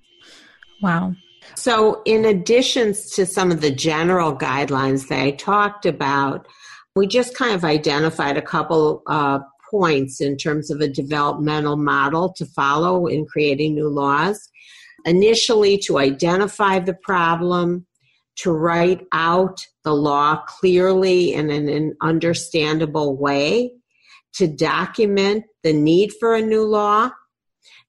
Wow. 0.82 1.16
So, 1.56 2.02
in 2.06 2.26
addition 2.26 2.94
to 3.14 3.26
some 3.26 3.52
of 3.52 3.62
the 3.62 3.72
general 3.72 4.36
guidelines 4.36 5.08
that 5.08 5.20
I 5.20 5.32
talked 5.32 5.86
about, 5.86 6.48
we 6.96 7.08
just 7.08 7.36
kind 7.36 7.54
of 7.54 7.64
identified 7.64 8.38
a 8.38 8.42
couple 8.42 9.04
uh, 9.08 9.40
points 9.70 10.22
in 10.22 10.38
terms 10.38 10.72
of 10.72 10.82
a 10.82 10.88
developmental 10.88 11.78
model 11.78 12.34
to 12.34 12.46
follow 12.46 13.08
in 13.08 13.26
creating 13.26 13.76
new 13.76 13.90
laws. 13.90 14.50
Initially, 15.06 15.78
to 15.80 15.98
identify 15.98 16.80
the 16.80 16.94
problem, 16.94 17.86
to 18.42 18.52
write 18.52 19.06
out 19.12 19.66
the 19.84 19.94
law 19.94 20.44
clearly 20.48 21.34
and 21.34 21.52
in 21.52 21.68
an 21.68 21.96
understandable 22.02 23.18
way, 23.18 23.72
to 24.34 24.48
document 24.48 25.44
the 25.64 25.74
need 25.74 26.12
for 26.20 26.36
a 26.36 26.42
new 26.42 26.64
law, 26.64 27.10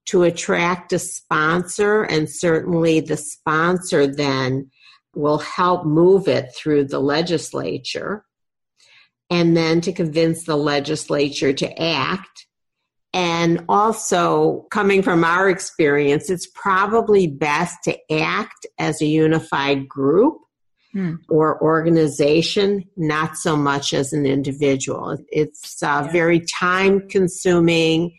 to 0.06 0.24
attract 0.24 0.92
a 0.92 0.98
sponsor, 0.98 2.02
and 2.02 2.28
certainly 2.28 3.00
the 3.00 3.16
sponsor 3.16 4.06
then 4.06 4.70
will 5.14 5.38
help 5.38 5.84
move 5.84 6.26
it 6.26 6.52
through 6.56 6.84
the 6.84 7.00
legislature 7.00 8.24
and 9.28 9.56
then 9.56 9.80
to 9.80 9.92
convince 9.92 10.44
the 10.44 10.56
legislature 10.56 11.52
to 11.52 11.80
act. 11.80 12.46
And 13.12 13.64
also, 13.68 14.66
coming 14.70 15.02
from 15.02 15.24
our 15.24 15.48
experience, 15.48 16.30
it's 16.30 16.46
probably 16.54 17.26
best 17.26 17.76
to 17.84 17.98
act 18.12 18.66
as 18.78 19.02
a 19.02 19.06
unified 19.06 19.88
group 19.88 20.38
hmm. 20.92 21.16
or 21.28 21.60
organization, 21.60 22.84
not 22.96 23.36
so 23.36 23.56
much 23.56 23.92
as 23.92 24.12
an 24.12 24.26
individual. 24.26 25.18
It's 25.28 25.82
uh, 25.82 26.02
yeah. 26.04 26.12
very 26.12 26.40
time 26.40 27.08
consuming, 27.08 28.16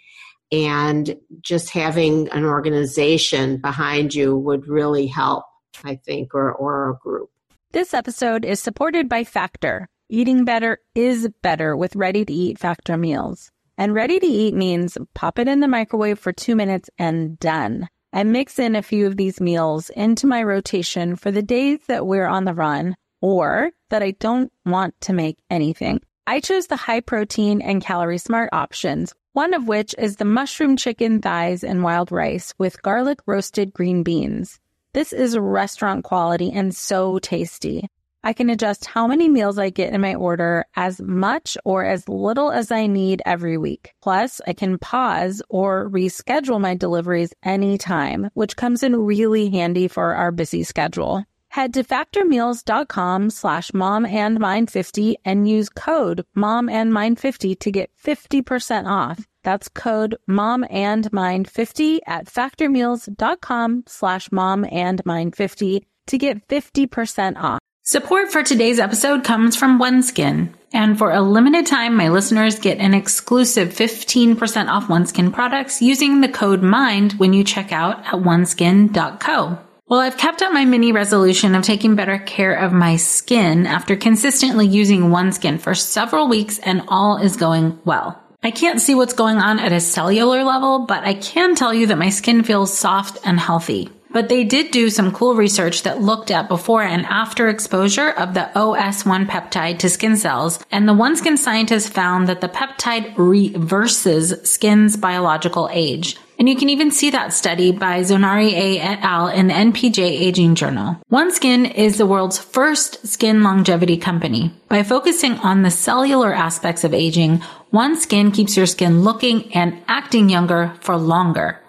and 0.51 1.15
just 1.39 1.69
having 1.69 2.27
an 2.29 2.43
organization 2.43 3.61
behind 3.61 4.13
you 4.13 4.35
would 4.35 4.67
really 4.67 5.07
help, 5.07 5.45
I 5.85 5.95
think, 5.95 6.35
or, 6.35 6.51
or 6.51 6.89
a 6.89 6.97
group. 6.97 7.29
This 7.71 7.93
episode 7.93 8.43
is 8.43 8.61
supported 8.61 9.07
by 9.07 9.23
Factor 9.23 9.87
Eating 10.13 10.43
better 10.43 10.79
is 10.93 11.29
better 11.41 11.73
with 11.73 11.95
ready 11.95 12.25
to 12.25 12.33
eat 12.33 12.59
factor 12.59 12.97
meals. 12.97 13.49
And 13.81 13.95
ready 13.95 14.19
to 14.19 14.27
eat 14.27 14.53
means 14.53 14.95
pop 15.15 15.39
it 15.39 15.47
in 15.47 15.59
the 15.59 15.67
microwave 15.67 16.19
for 16.19 16.31
two 16.31 16.55
minutes 16.55 16.87
and 16.99 17.39
done. 17.39 17.89
I 18.13 18.23
mix 18.23 18.59
in 18.59 18.75
a 18.75 18.83
few 18.83 19.07
of 19.07 19.17
these 19.17 19.41
meals 19.41 19.89
into 19.89 20.27
my 20.27 20.43
rotation 20.43 21.15
for 21.15 21.31
the 21.31 21.41
days 21.41 21.79
that 21.87 22.05
we're 22.05 22.27
on 22.27 22.45
the 22.45 22.53
run 22.53 22.95
or 23.21 23.71
that 23.89 24.03
I 24.03 24.11
don't 24.11 24.53
want 24.67 24.93
to 25.01 25.13
make 25.13 25.39
anything. 25.49 25.99
I 26.27 26.41
chose 26.41 26.67
the 26.67 26.75
high 26.75 26.99
protein 26.99 27.59
and 27.59 27.81
calorie 27.81 28.19
smart 28.19 28.49
options, 28.53 29.15
one 29.33 29.55
of 29.55 29.67
which 29.67 29.95
is 29.97 30.17
the 30.17 30.25
mushroom 30.25 30.77
chicken 30.77 31.19
thighs 31.19 31.63
and 31.63 31.81
wild 31.81 32.11
rice 32.11 32.53
with 32.59 32.83
garlic 32.83 33.17
roasted 33.25 33.73
green 33.73 34.03
beans. 34.03 34.59
This 34.93 35.11
is 35.11 35.35
restaurant 35.35 36.03
quality 36.03 36.51
and 36.51 36.75
so 36.75 37.17
tasty. 37.17 37.87
I 38.23 38.33
can 38.33 38.49
adjust 38.49 38.85
how 38.85 39.07
many 39.07 39.29
meals 39.29 39.57
I 39.57 39.69
get 39.69 39.93
in 39.93 40.01
my 40.01 40.15
order 40.15 40.65
as 40.75 41.01
much 41.01 41.57
or 41.65 41.85
as 41.85 42.07
little 42.07 42.51
as 42.51 42.71
I 42.71 42.87
need 42.87 43.21
every 43.25 43.57
week. 43.57 43.93
Plus, 44.01 44.41
I 44.45 44.53
can 44.53 44.77
pause 44.77 45.41
or 45.49 45.89
reschedule 45.89 46.61
my 46.61 46.75
deliveries 46.75 47.33
anytime, 47.43 48.29
which 48.33 48.55
comes 48.55 48.83
in 48.83 48.95
really 48.95 49.49
handy 49.49 49.87
for 49.87 50.13
our 50.15 50.31
busy 50.31 50.63
schedule. 50.63 51.25
Head 51.51 51.73
to 51.73 51.83
factormeals.com 51.83 53.29
slash 53.29 53.71
momandmind50 53.71 55.15
and 55.25 55.49
use 55.49 55.67
code 55.67 56.25
momandmind50 56.37 57.59
to 57.59 57.71
get 57.71 57.91
50% 58.01 58.87
off. 58.87 59.27
That's 59.43 59.67
code 59.67 60.15
momandmind50 60.29 61.99
at 62.07 62.27
factormeals.com 62.27 63.83
slash 63.87 64.29
momandmind50 64.29 65.81
to 66.07 66.17
get 66.17 66.47
50% 66.47 67.37
off. 67.37 67.60
Support 67.83 68.31
for 68.31 68.43
today's 68.43 68.79
episode 68.79 69.23
comes 69.23 69.55
from 69.55 69.79
OneSkin. 69.79 70.53
And 70.71 70.99
for 70.99 71.11
a 71.11 71.23
limited 71.23 71.65
time, 71.65 71.97
my 71.97 72.09
listeners 72.09 72.59
get 72.59 72.77
an 72.77 72.93
exclusive 72.93 73.69
15% 73.69 74.67
off 74.67 74.87
OneSkin 74.87 75.33
products 75.33 75.81
using 75.81 76.21
the 76.21 76.29
code 76.29 76.61
MIND 76.61 77.13
when 77.13 77.33
you 77.33 77.43
check 77.43 77.71
out 77.71 78.05
at 78.05 78.13
oneskin.co. 78.13 79.57
Well, 79.87 79.99
I've 79.99 80.17
kept 80.17 80.43
up 80.43 80.53
my 80.53 80.63
mini 80.63 80.91
resolution 80.91 81.55
of 81.55 81.63
taking 81.63 81.95
better 81.95 82.19
care 82.19 82.53
of 82.53 82.71
my 82.71 82.97
skin 82.97 83.65
after 83.65 83.95
consistently 83.95 84.67
using 84.67 85.09
OneSkin 85.09 85.59
for 85.59 85.73
several 85.73 86.29
weeks 86.29 86.59
and 86.59 86.83
all 86.87 87.17
is 87.17 87.35
going 87.35 87.79
well. 87.83 88.21
I 88.43 88.51
can't 88.51 88.79
see 88.79 88.93
what's 88.93 89.13
going 89.13 89.37
on 89.37 89.57
at 89.57 89.73
a 89.73 89.79
cellular 89.79 90.43
level, 90.43 90.85
but 90.85 91.03
I 91.03 91.15
can 91.15 91.55
tell 91.55 91.73
you 91.73 91.87
that 91.87 91.97
my 91.97 92.09
skin 92.09 92.43
feels 92.43 92.77
soft 92.77 93.17
and 93.25 93.39
healthy. 93.39 93.89
But 94.11 94.29
they 94.29 94.43
did 94.43 94.71
do 94.71 94.89
some 94.89 95.11
cool 95.11 95.35
research 95.35 95.83
that 95.83 96.01
looked 96.01 96.31
at 96.31 96.49
before 96.49 96.83
and 96.83 97.05
after 97.05 97.47
exposure 97.47 98.09
of 98.09 98.33
the 98.33 98.49
OS1 98.55 99.27
peptide 99.27 99.79
to 99.79 99.89
skin 99.89 100.17
cells. 100.17 100.59
And 100.71 100.87
the 100.87 100.93
OneSkin 100.93 101.37
scientists 101.37 101.89
found 101.89 102.27
that 102.27 102.41
the 102.41 102.49
peptide 102.49 103.13
reverses 103.17 104.49
skin's 104.49 104.97
biological 104.97 105.69
age. 105.71 106.17
And 106.41 106.49
you 106.49 106.55
can 106.55 106.69
even 106.69 106.89
see 106.89 107.11
that 107.11 107.33
study 107.33 107.71
by 107.71 107.99
Zonari 107.99 108.51
A 108.51 108.79
et 108.79 108.99
al. 109.03 109.27
in 109.27 109.47
the 109.47 109.53
NPJ 109.53 109.99
Aging 109.99 110.55
Journal. 110.55 110.97
OneSkin 111.11 111.71
is 111.71 111.99
the 111.99 112.07
world's 112.07 112.39
first 112.39 113.05
skin 113.05 113.43
longevity 113.43 113.95
company. 113.95 114.51
By 114.67 114.81
focusing 114.81 115.33
on 115.33 115.61
the 115.61 115.69
cellular 115.69 116.33
aspects 116.33 116.83
of 116.83 116.95
aging, 116.95 117.43
OneSkin 117.71 118.33
keeps 118.33 118.57
your 118.57 118.65
skin 118.65 119.03
looking 119.03 119.53
and 119.53 119.83
acting 119.87 120.29
younger 120.29 120.73
for 120.81 120.97
longer. 120.97 121.59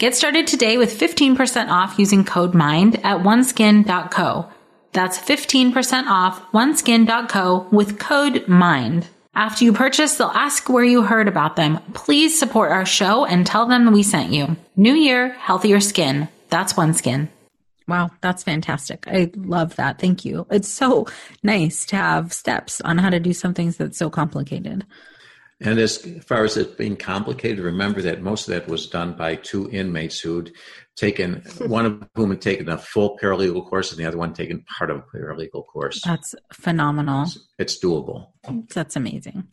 Get 0.00 0.14
started 0.14 0.46
today 0.46 0.78
with 0.78 0.98
15% 0.98 1.68
off 1.68 1.98
using 1.98 2.24
code 2.24 2.54
MIND 2.54 2.96
at 3.04 3.18
oneskin.co. 3.18 4.48
That's 4.92 5.18
15% 5.18 6.06
off 6.06 6.40
oneskin.co 6.52 7.66
with 7.70 7.98
code 7.98 8.48
MIND. 8.48 9.06
After 9.34 9.66
you 9.66 9.74
purchase, 9.74 10.14
they'll 10.14 10.28
ask 10.28 10.70
where 10.70 10.84
you 10.84 11.02
heard 11.02 11.28
about 11.28 11.56
them. 11.56 11.80
Please 11.92 12.38
support 12.38 12.72
our 12.72 12.86
show 12.86 13.26
and 13.26 13.46
tell 13.46 13.66
them 13.66 13.92
we 13.92 14.02
sent 14.02 14.32
you. 14.32 14.56
New 14.74 14.94
year, 14.94 15.34
healthier 15.34 15.80
skin. 15.80 16.28
That's 16.48 16.72
OneSkin. 16.72 17.28
Wow, 17.86 18.08
that's 18.22 18.42
fantastic. 18.42 19.04
I 19.06 19.30
love 19.36 19.76
that. 19.76 19.98
Thank 19.98 20.24
you. 20.24 20.46
It's 20.50 20.68
so 20.68 21.08
nice 21.42 21.84
to 21.86 21.96
have 21.96 22.32
steps 22.32 22.80
on 22.80 22.96
how 22.96 23.10
to 23.10 23.20
do 23.20 23.34
some 23.34 23.52
things 23.52 23.76
that's 23.76 23.98
so 23.98 24.08
complicated. 24.08 24.86
And 25.60 25.78
as 25.78 25.98
far 26.24 26.44
as 26.44 26.56
it 26.56 26.78
being 26.78 26.96
complicated, 26.96 27.58
remember 27.58 28.00
that 28.02 28.22
most 28.22 28.48
of 28.48 28.54
that 28.54 28.66
was 28.66 28.86
done 28.86 29.14
by 29.14 29.36
two 29.36 29.68
inmates 29.70 30.18
who'd 30.18 30.52
taken, 30.96 31.42
one 31.58 31.84
of 31.84 32.08
whom 32.14 32.30
had 32.30 32.40
taken 32.40 32.68
a 32.70 32.78
full 32.78 33.18
paralegal 33.18 33.68
course 33.68 33.90
and 33.90 34.00
the 34.00 34.06
other 34.06 34.16
one 34.16 34.32
taken 34.32 34.64
part 34.78 34.90
of 34.90 34.98
a 34.98 35.16
paralegal 35.16 35.66
course. 35.66 36.00
That's 36.04 36.34
phenomenal. 36.52 37.24
It's, 37.24 37.38
it's 37.58 37.84
doable. 37.84 38.28
That's 38.72 38.96
amazing. 38.96 39.48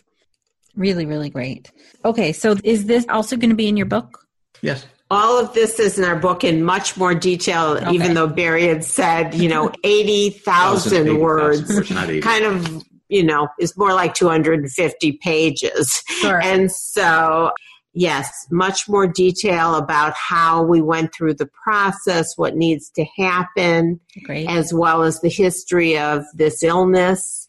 Really, 0.76 1.06
really 1.06 1.30
great. 1.30 1.72
Okay, 2.06 2.32
so 2.32 2.56
is 2.64 2.86
this 2.86 3.06
also 3.10 3.36
going 3.36 3.50
to 3.50 3.56
be 3.56 3.68
in 3.68 3.76
your 3.76 3.88
book? 3.88 4.26
Yes. 4.62 4.86
All 5.10 5.40
of 5.40 5.54
this 5.54 5.80
is 5.80 5.98
in 5.98 6.06
our 6.06 6.18
book 6.18 6.44
in 6.44 6.64
much 6.64 6.98
more 6.98 7.16
detail, 7.16 7.78
okay. 7.78 7.92
even 7.92 8.14
though 8.14 8.28
Barry 8.28 8.68
had 8.68 8.84
said, 8.84 9.34
you 9.34 9.50
know, 9.50 9.72
80,000 9.84 11.20
words. 11.20 11.70
words 11.74 11.90
kind 12.22 12.46
of 12.46 12.84
you 13.10 13.24
know, 13.24 13.48
is 13.60 13.78
more 13.78 13.94
like 13.94 14.14
250 14.14 15.14
pages. 15.14 16.04
Sure. 16.20 16.42
And 16.42 16.72
so, 16.72 17.52
yes, 17.94 18.32
much 18.52 18.88
more 18.88 19.08
detail 19.08 19.76
about 19.76 20.14
how 20.14 20.64
we 20.64 20.82
went 20.82 21.14
through 21.14 21.36
the 21.36 21.50
process, 21.64 22.38
what 22.38 22.56
needs 22.56 22.90
to 22.92 23.06
happen, 23.18 24.00
Great. 24.24 24.50
as 24.50 24.74
well 24.74 25.04
as 25.04 25.22
the 25.22 25.30
history 25.30 25.98
of 25.98 26.24
this 26.34 26.64
illness. 26.64 27.46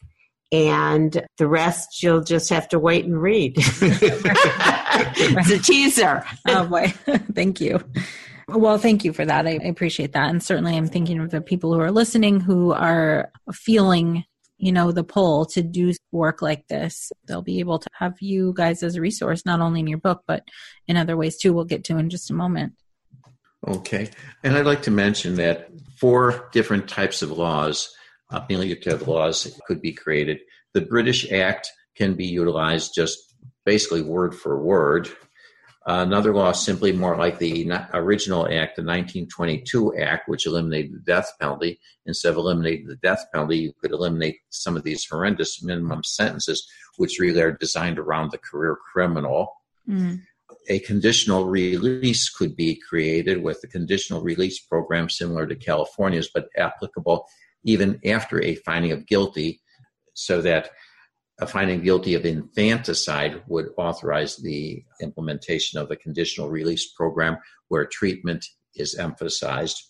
And 0.51 1.27
the 1.37 1.47
rest 1.47 2.01
you'll 2.01 2.23
just 2.23 2.49
have 2.49 2.67
to 2.69 2.79
wait 2.79 3.05
and 3.05 3.21
read. 3.21 3.53
it's 3.57 5.51
a 5.51 5.59
teaser. 5.59 6.25
oh 6.47 6.65
boy. 6.65 6.87
Thank 7.35 7.61
you. 7.61 7.79
Well, 8.47 8.79
thank 8.79 9.05
you 9.05 9.13
for 9.13 9.25
that. 9.25 9.45
I 9.45 9.59
appreciate 9.63 10.13
that. 10.13 10.31
And 10.31 10.41
certainly 10.41 10.75
I'm 10.75 10.87
thinking 10.87 11.19
of 11.19 11.29
the 11.29 11.39
people 11.39 11.71
who 11.71 11.79
are 11.81 11.91
listening 11.91 12.39
who 12.39 12.71
are 12.71 13.31
feeling 13.53 14.23
you 14.59 14.71
know, 14.73 14.91
the 14.91 15.03
pull 15.03 15.45
to 15.45 15.63
do 15.63 15.93
work 16.11 16.41
like 16.41 16.67
this, 16.67 17.11
they'll 17.25 17.41
be 17.41 17.59
able 17.59 17.79
to 17.79 17.89
have 17.93 18.15
you 18.19 18.53
guys 18.55 18.83
as 18.83 18.95
a 18.95 19.01
resource, 19.01 19.45
not 19.45 19.61
only 19.61 19.79
in 19.79 19.87
your 19.87 19.97
book, 19.97 20.23
but 20.27 20.43
in 20.87 20.97
other 20.97 21.15
ways 21.17 21.37
too. 21.37 21.53
We'll 21.53 21.65
get 21.65 21.85
to 21.85 21.97
in 21.97 22.09
just 22.09 22.29
a 22.29 22.33
moment. 22.33 22.73
Okay. 23.67 24.09
And 24.43 24.55
I'd 24.55 24.65
like 24.65 24.83
to 24.83 24.91
mention 24.91 25.35
that 25.35 25.69
four 25.97 26.49
different 26.51 26.87
types 26.89 27.21
of 27.21 27.31
laws, 27.31 27.89
uh, 28.31 28.41
ameliorative 28.41 29.07
laws, 29.07 29.59
could 29.65 29.81
be 29.81 29.93
created. 29.93 30.39
The 30.73 30.81
British 30.81 31.31
Act 31.31 31.69
can 31.95 32.13
be 32.13 32.25
utilized 32.25 32.93
just 32.93 33.17
basically 33.65 34.01
word 34.01 34.35
for 34.35 34.61
word 34.61 35.09
another 35.89 36.33
law 36.33 36.51
simply 36.51 36.91
more 36.91 37.17
like 37.17 37.39
the 37.39 37.71
original 37.93 38.45
act, 38.45 38.75
the 38.75 38.83
1922 38.83 39.97
Act, 39.97 40.29
which 40.29 40.45
eliminated 40.45 40.93
the 40.93 40.99
death 40.99 41.31
penalty. 41.39 41.79
Instead 42.05 42.31
of 42.31 42.37
eliminating 42.37 42.87
the 42.87 42.95
death 42.97 43.25
penalty, 43.33 43.57
you 43.57 43.73
could 43.81 43.91
eliminate 43.91 44.37
some 44.49 44.77
of 44.77 44.83
these 44.83 45.05
horrendous 45.05 45.63
minimum 45.63 46.03
sentences, 46.03 46.67
which 46.97 47.19
really 47.19 47.41
are 47.41 47.51
designed 47.51 47.97
around 47.97 48.31
the 48.31 48.37
career 48.37 48.77
criminal. 48.91 49.53
Mm. 49.87 50.21
A 50.69 50.79
conditional 50.79 51.45
release 51.45 52.29
could 52.29 52.55
be 52.55 52.75
created 52.75 53.41
with 53.43 53.59
a 53.63 53.67
conditional 53.67 54.21
release 54.21 54.59
program 54.59 55.09
similar 55.09 55.47
to 55.47 55.55
California's, 55.55 56.29
but 56.33 56.49
applicable 56.57 57.25
even 57.63 57.99
after 58.05 58.41
a 58.41 58.55
finding 58.55 58.91
of 58.91 59.05
guilty, 59.05 59.61
so 60.13 60.41
that 60.41 60.69
a 61.39 61.47
finding 61.47 61.81
guilty 61.81 62.13
of 62.13 62.25
infanticide 62.25 63.41
would 63.47 63.69
authorize 63.77 64.37
the 64.37 64.83
implementation 65.01 65.79
of 65.79 65.89
a 65.89 65.95
conditional 65.95 66.49
release 66.49 66.91
program 66.91 67.37
where 67.69 67.85
treatment 67.85 68.45
is 68.75 68.95
emphasized. 68.95 69.81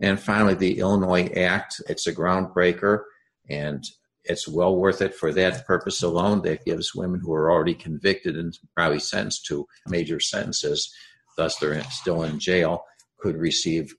And 0.00 0.18
finally, 0.18 0.54
the 0.54 0.78
Illinois 0.78 1.28
Act, 1.36 1.80
it's 1.88 2.06
a 2.06 2.14
groundbreaker 2.14 3.02
and 3.48 3.84
it's 4.24 4.46
well 4.46 4.76
worth 4.76 5.00
it 5.00 5.14
for 5.14 5.32
that 5.32 5.66
purpose 5.66 6.02
alone. 6.02 6.42
That 6.42 6.64
gives 6.64 6.94
women 6.94 7.20
who 7.20 7.32
are 7.32 7.50
already 7.50 7.74
convicted 7.74 8.36
and 8.36 8.56
probably 8.74 9.00
sentenced 9.00 9.46
to 9.46 9.66
major 9.86 10.20
sentences, 10.20 10.92
thus 11.36 11.56
they're 11.56 11.82
still 11.84 12.24
in 12.24 12.38
jail, 12.38 12.84
could 13.18 13.36
receive 13.36 13.94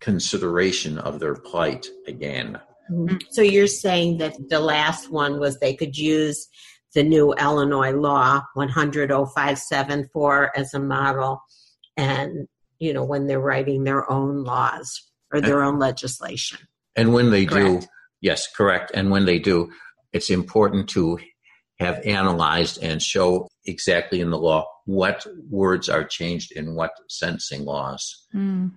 consideration 0.00 0.98
of 0.98 1.20
their 1.20 1.34
plight 1.34 1.86
again. 2.06 2.58
Mm-hmm. 2.90 3.16
So 3.30 3.42
you're 3.42 3.66
saying 3.66 4.18
that 4.18 4.36
the 4.48 4.60
last 4.60 5.10
one 5.10 5.40
was 5.40 5.58
they 5.58 5.74
could 5.74 5.96
use 5.96 6.46
the 6.94 7.02
new 7.02 7.32
Illinois 7.34 7.92
law 7.92 8.42
100574 8.54 10.56
as 10.56 10.72
a 10.72 10.80
model 10.80 11.42
and 11.96 12.48
you 12.78 12.92
know 12.92 13.04
when 13.04 13.26
they're 13.26 13.40
writing 13.40 13.84
their 13.84 14.10
own 14.10 14.44
laws 14.44 15.02
or 15.32 15.40
their 15.40 15.62
own 15.62 15.78
legislation. 15.78 16.58
And 16.94 17.12
when 17.12 17.30
they 17.30 17.44
correct. 17.44 17.82
do 17.82 17.88
yes, 18.20 18.46
correct. 18.48 18.92
And 18.94 19.10
when 19.10 19.24
they 19.24 19.38
do, 19.38 19.70
it's 20.12 20.30
important 20.30 20.88
to 20.90 21.18
have 21.78 22.00
analyzed 22.06 22.82
and 22.82 23.02
show 23.02 23.48
exactly 23.66 24.20
in 24.20 24.30
the 24.30 24.38
law 24.38 24.66
what 24.86 25.26
words 25.50 25.88
are 25.88 26.04
changed 26.04 26.52
in 26.52 26.74
what 26.74 26.92
sentencing 27.08 27.64
laws. 27.64 28.26
Mm. 28.34 28.72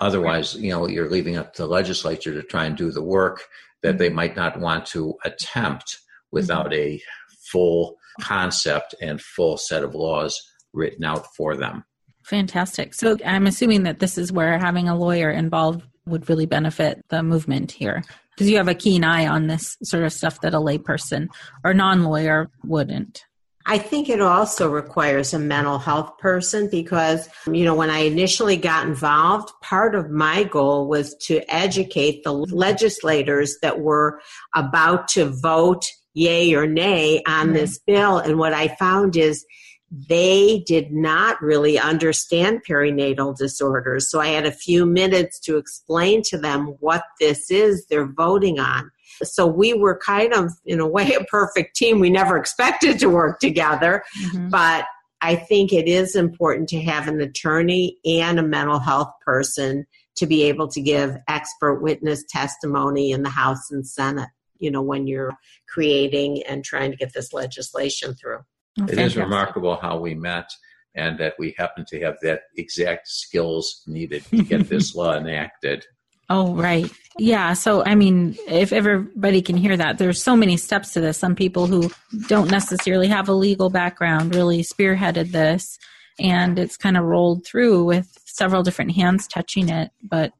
Otherwise, 0.00 0.54
you 0.54 0.70
know, 0.70 0.88
you're 0.88 1.10
leaving 1.10 1.36
up 1.36 1.54
to 1.54 1.62
the 1.62 1.68
legislature 1.68 2.32
to 2.32 2.42
try 2.42 2.64
and 2.64 2.76
do 2.76 2.90
the 2.90 3.02
work 3.02 3.42
that 3.82 3.98
they 3.98 4.08
might 4.08 4.36
not 4.36 4.58
want 4.60 4.86
to 4.86 5.14
attempt 5.24 5.98
without 6.30 6.70
mm-hmm. 6.70 6.96
a 6.96 7.02
full 7.50 7.96
concept 8.20 8.94
and 9.00 9.20
full 9.20 9.56
set 9.56 9.82
of 9.82 9.94
laws 9.94 10.40
written 10.72 11.04
out 11.04 11.26
for 11.34 11.56
them. 11.56 11.84
Fantastic. 12.24 12.94
So 12.94 13.16
I'm 13.24 13.46
assuming 13.46 13.84
that 13.84 13.98
this 13.98 14.18
is 14.18 14.30
where 14.30 14.58
having 14.58 14.88
a 14.88 14.96
lawyer 14.96 15.30
involved 15.30 15.82
would 16.06 16.28
really 16.28 16.46
benefit 16.46 17.04
the 17.08 17.22
movement 17.22 17.72
here 17.72 18.02
because 18.30 18.50
you 18.50 18.56
have 18.56 18.68
a 18.68 18.74
keen 18.74 19.04
eye 19.04 19.26
on 19.26 19.46
this 19.46 19.76
sort 19.82 20.04
of 20.04 20.12
stuff 20.12 20.40
that 20.40 20.54
a 20.54 20.58
layperson 20.58 21.28
or 21.64 21.74
non 21.74 22.04
lawyer 22.04 22.50
wouldn't. 22.64 23.24
I 23.70 23.78
think 23.78 24.08
it 24.08 24.20
also 24.20 24.68
requires 24.68 25.32
a 25.32 25.38
mental 25.38 25.78
health 25.78 26.18
person 26.18 26.68
because, 26.68 27.28
you 27.46 27.64
know, 27.64 27.76
when 27.76 27.88
I 27.88 27.98
initially 27.98 28.56
got 28.56 28.84
involved, 28.84 29.52
part 29.62 29.94
of 29.94 30.10
my 30.10 30.42
goal 30.42 30.88
was 30.88 31.14
to 31.26 31.40
educate 31.48 32.24
the 32.24 32.32
legislators 32.32 33.58
that 33.62 33.78
were 33.78 34.20
about 34.56 35.06
to 35.10 35.26
vote 35.26 35.86
yay 36.14 36.52
or 36.52 36.66
nay 36.66 37.22
on 37.28 37.46
mm-hmm. 37.46 37.52
this 37.52 37.78
bill. 37.86 38.18
And 38.18 38.40
what 38.40 38.52
I 38.52 38.74
found 38.74 39.16
is 39.16 39.46
they 39.92 40.64
did 40.66 40.90
not 40.90 41.40
really 41.40 41.78
understand 41.78 42.62
perinatal 42.68 43.36
disorders. 43.38 44.10
So 44.10 44.18
I 44.18 44.28
had 44.30 44.46
a 44.46 44.52
few 44.52 44.84
minutes 44.84 45.38
to 45.42 45.58
explain 45.58 46.22
to 46.24 46.38
them 46.38 46.74
what 46.80 47.04
this 47.20 47.52
is 47.52 47.86
they're 47.86 48.12
voting 48.12 48.58
on. 48.58 48.90
So 49.22 49.46
we 49.46 49.74
were 49.74 49.98
kind 49.98 50.32
of, 50.32 50.52
in 50.64 50.80
a 50.80 50.86
way, 50.86 51.14
a 51.20 51.24
perfect 51.24 51.76
team. 51.76 52.00
We 52.00 52.10
never 52.10 52.36
expected 52.36 52.98
to 53.00 53.08
work 53.08 53.40
together, 53.40 54.02
mm-hmm. 54.24 54.48
but 54.48 54.86
I 55.20 55.36
think 55.36 55.72
it 55.72 55.86
is 55.86 56.16
important 56.16 56.68
to 56.70 56.80
have 56.82 57.06
an 57.06 57.20
attorney 57.20 57.98
and 58.04 58.38
a 58.38 58.42
mental 58.42 58.78
health 58.78 59.12
person 59.24 59.86
to 60.16 60.26
be 60.26 60.44
able 60.44 60.68
to 60.68 60.80
give 60.80 61.16
expert 61.28 61.80
witness 61.80 62.24
testimony 62.28 63.10
in 63.10 63.22
the 63.22 63.30
House 63.30 63.70
and 63.70 63.86
Senate, 63.86 64.28
you 64.58 64.70
know, 64.70 64.82
when 64.82 65.06
you're 65.06 65.32
creating 65.68 66.42
and 66.44 66.64
trying 66.64 66.90
to 66.90 66.96
get 66.96 67.12
this 67.12 67.32
legislation 67.32 68.14
through. 68.14 68.40
Oh, 68.80 68.84
it 68.84 68.98
is 68.98 69.16
remarkable 69.16 69.76
how 69.76 69.98
we 69.98 70.14
met 70.14 70.50
and 70.94 71.18
that 71.18 71.34
we 71.38 71.54
happen 71.56 71.84
to 71.88 72.00
have 72.00 72.16
that 72.22 72.42
exact 72.56 73.08
skills 73.08 73.82
needed 73.86 74.24
to 74.26 74.42
get 74.42 74.68
this 74.68 74.94
law 74.96 75.16
enacted. 75.16 75.84
Oh, 76.30 76.54
right. 76.54 76.90
Yeah. 77.18 77.52
So, 77.54 77.84
I 77.84 77.96
mean, 77.96 78.36
if 78.46 78.72
everybody 78.72 79.42
can 79.42 79.56
hear 79.56 79.76
that, 79.76 79.98
there's 79.98 80.22
so 80.22 80.36
many 80.36 80.56
steps 80.56 80.92
to 80.92 81.00
this. 81.00 81.18
Some 81.18 81.34
people 81.34 81.66
who 81.66 81.90
don't 82.28 82.50
necessarily 82.50 83.08
have 83.08 83.28
a 83.28 83.34
legal 83.34 83.68
background 83.68 84.34
really 84.34 84.62
spearheaded 84.62 85.32
this, 85.32 85.78
and 86.20 86.56
it's 86.56 86.76
kind 86.76 86.96
of 86.96 87.04
rolled 87.04 87.44
through 87.44 87.84
with 87.84 88.16
several 88.26 88.62
different 88.62 88.92
hands 88.92 89.26
touching 89.26 89.68
it. 89.68 89.90
But 90.02 90.32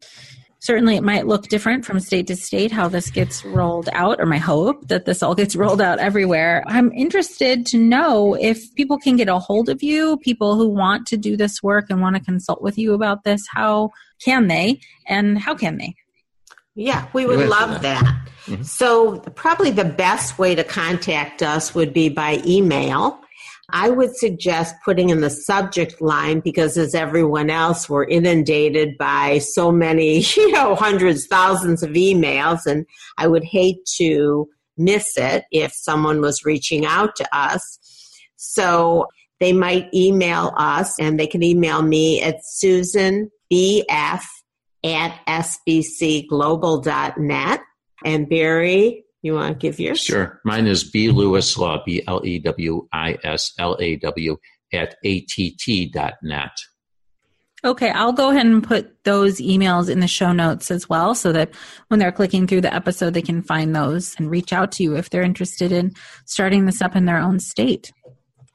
certainly 0.61 0.95
it 0.97 1.03
might 1.03 1.27
look 1.27 1.49
different 1.49 1.85
from 1.85 1.99
state 1.99 2.27
to 2.27 2.37
state 2.37 2.71
how 2.71 2.87
this 2.87 3.11
gets 3.11 3.45
rolled 3.45 3.89
out 3.93 4.21
or 4.21 4.27
my 4.27 4.39
hope 4.39 4.87
that 4.89 5.07
this 5.07 5.23
all 5.23 5.35
gets 5.35 5.57
rolled 5.63 5.81
out 5.81 5.99
everywhere 5.99 6.63
i'm 6.67 6.93
interested 6.93 7.67
to 7.67 7.79
know 7.79 8.35
if 8.35 8.73
people 8.75 8.99
can 8.99 9.17
get 9.17 9.29
a 9.29 9.39
hold 9.39 9.69
of 9.69 9.83
you 9.83 10.17
people 10.19 10.57
who 10.57 10.69
want 10.69 11.07
to 11.07 11.17
do 11.17 11.37
this 11.37 11.63
work 11.63 11.87
and 11.91 12.01
want 12.01 12.15
to 12.15 12.23
consult 12.23 12.63
with 12.63 12.79
you 12.79 12.95
about 12.95 13.25
this 13.25 13.43
how 13.53 13.91
can 14.23 14.47
they 14.47 14.79
and 15.07 15.39
how 15.39 15.55
can 15.55 15.79
they 15.79 15.95
yeah 16.75 17.07
we 17.13 17.27
would 17.27 17.49
love 17.49 17.83
that, 17.83 18.03
that. 18.05 18.29
Mm-hmm. 18.47 18.63
so 18.63 19.19
probably 19.35 19.71
the 19.71 19.85
best 19.85 20.39
way 20.39 20.55
to 20.55 20.65
contact 20.65 21.43
us 21.43 21.75
would 21.75 21.93
be 21.93 22.09
by 22.09 22.41
email 22.47 23.21
I 23.73 23.91
would 23.91 24.17
suggest 24.17 24.75
putting 24.85 25.11
in 25.11 25.21
the 25.21 25.31
subject 25.31 26.01
line 26.01 26.41
because, 26.41 26.77
as 26.77 26.95
everyone 26.95 27.51
else, 27.51 27.89
we're 27.89 28.05
inundated 28.05 28.97
by 28.99 29.39
so 29.39 29.73
many, 29.73 30.19
you 30.37 30.53
know, 30.53 30.75
hundreds, 30.75 31.27
thousands 31.27 31.83
of 31.83 31.91
emails, 31.91 32.67
and 32.67 32.87
I 33.19 33.27
would 33.27 33.45
hate 33.45 33.85
to 33.97 34.49
miss 34.77 35.17
it 35.17 35.45
if 35.51 35.73
someone 35.73 36.21
was 36.21 36.45
reaching 36.45 36.87
out 36.87 37.17
to 37.17 37.37
us. 37.37 37.79
So 38.37 39.09
they 39.41 39.53
might 39.53 39.93
email 39.95 40.53
us, 40.57 40.99
and 40.99 41.19
they 41.19 41.27
can 41.27 41.43
email 41.43 41.83
me 41.83 42.23
at 42.23 42.45
Susan 42.45 43.31
BF 43.53 44.23
at 44.85 45.19
sbcglobal.net. 45.27 47.61
And 48.03 48.29
Barry, 48.29 49.05
you 49.23 49.35
want 49.35 49.53
to 49.53 49.59
give 49.59 49.79
yours? 49.79 50.01
Sure. 50.01 50.41
Mine 50.45 50.67
is 50.67 50.85
B 50.85 51.11
Lewis 51.11 51.57
Law, 51.59 51.83
B 51.85 52.03
L 52.07 52.23
E 52.25 52.39
W 52.39 52.87
I 52.93 53.19
S 53.23 53.53
L 53.59 53.77
A 53.81 53.97
W, 53.97 54.37
at 54.73 54.97
att.net. 55.05 56.51
Okay, 57.63 57.91
I'll 57.91 58.13
go 58.15 58.31
ahead 58.31 58.47
and 58.47 58.65
put 58.65 59.05
those 59.05 59.39
emails 59.39 59.91
in 59.91 60.01
the 60.01 60.09
show 60.09 60.33
notes 60.33 60.71
as 60.71 60.89
well 60.89 61.15
so 61.15 61.31
that 61.33 61.51
when 61.89 62.01
they're 62.01 62.11
clicking 62.11 62.47
through 62.47 62.63
the 62.63 62.73
episode, 62.73 63.13
they 63.13 63.21
can 63.21 63.43
find 63.43 63.77
those 63.77 64.15
and 64.19 64.31
reach 64.31 64.53
out 64.53 64.73
to 64.73 64.83
you 64.83 64.97
if 64.97 65.11
they're 65.11 65.23
interested 65.23 65.71
in 65.71 65.93
starting 66.25 66.65
this 66.65 66.81
up 66.81 66.97
in 66.97 67.05
their 67.05 67.19
own 67.19 67.39
state. 67.39 67.93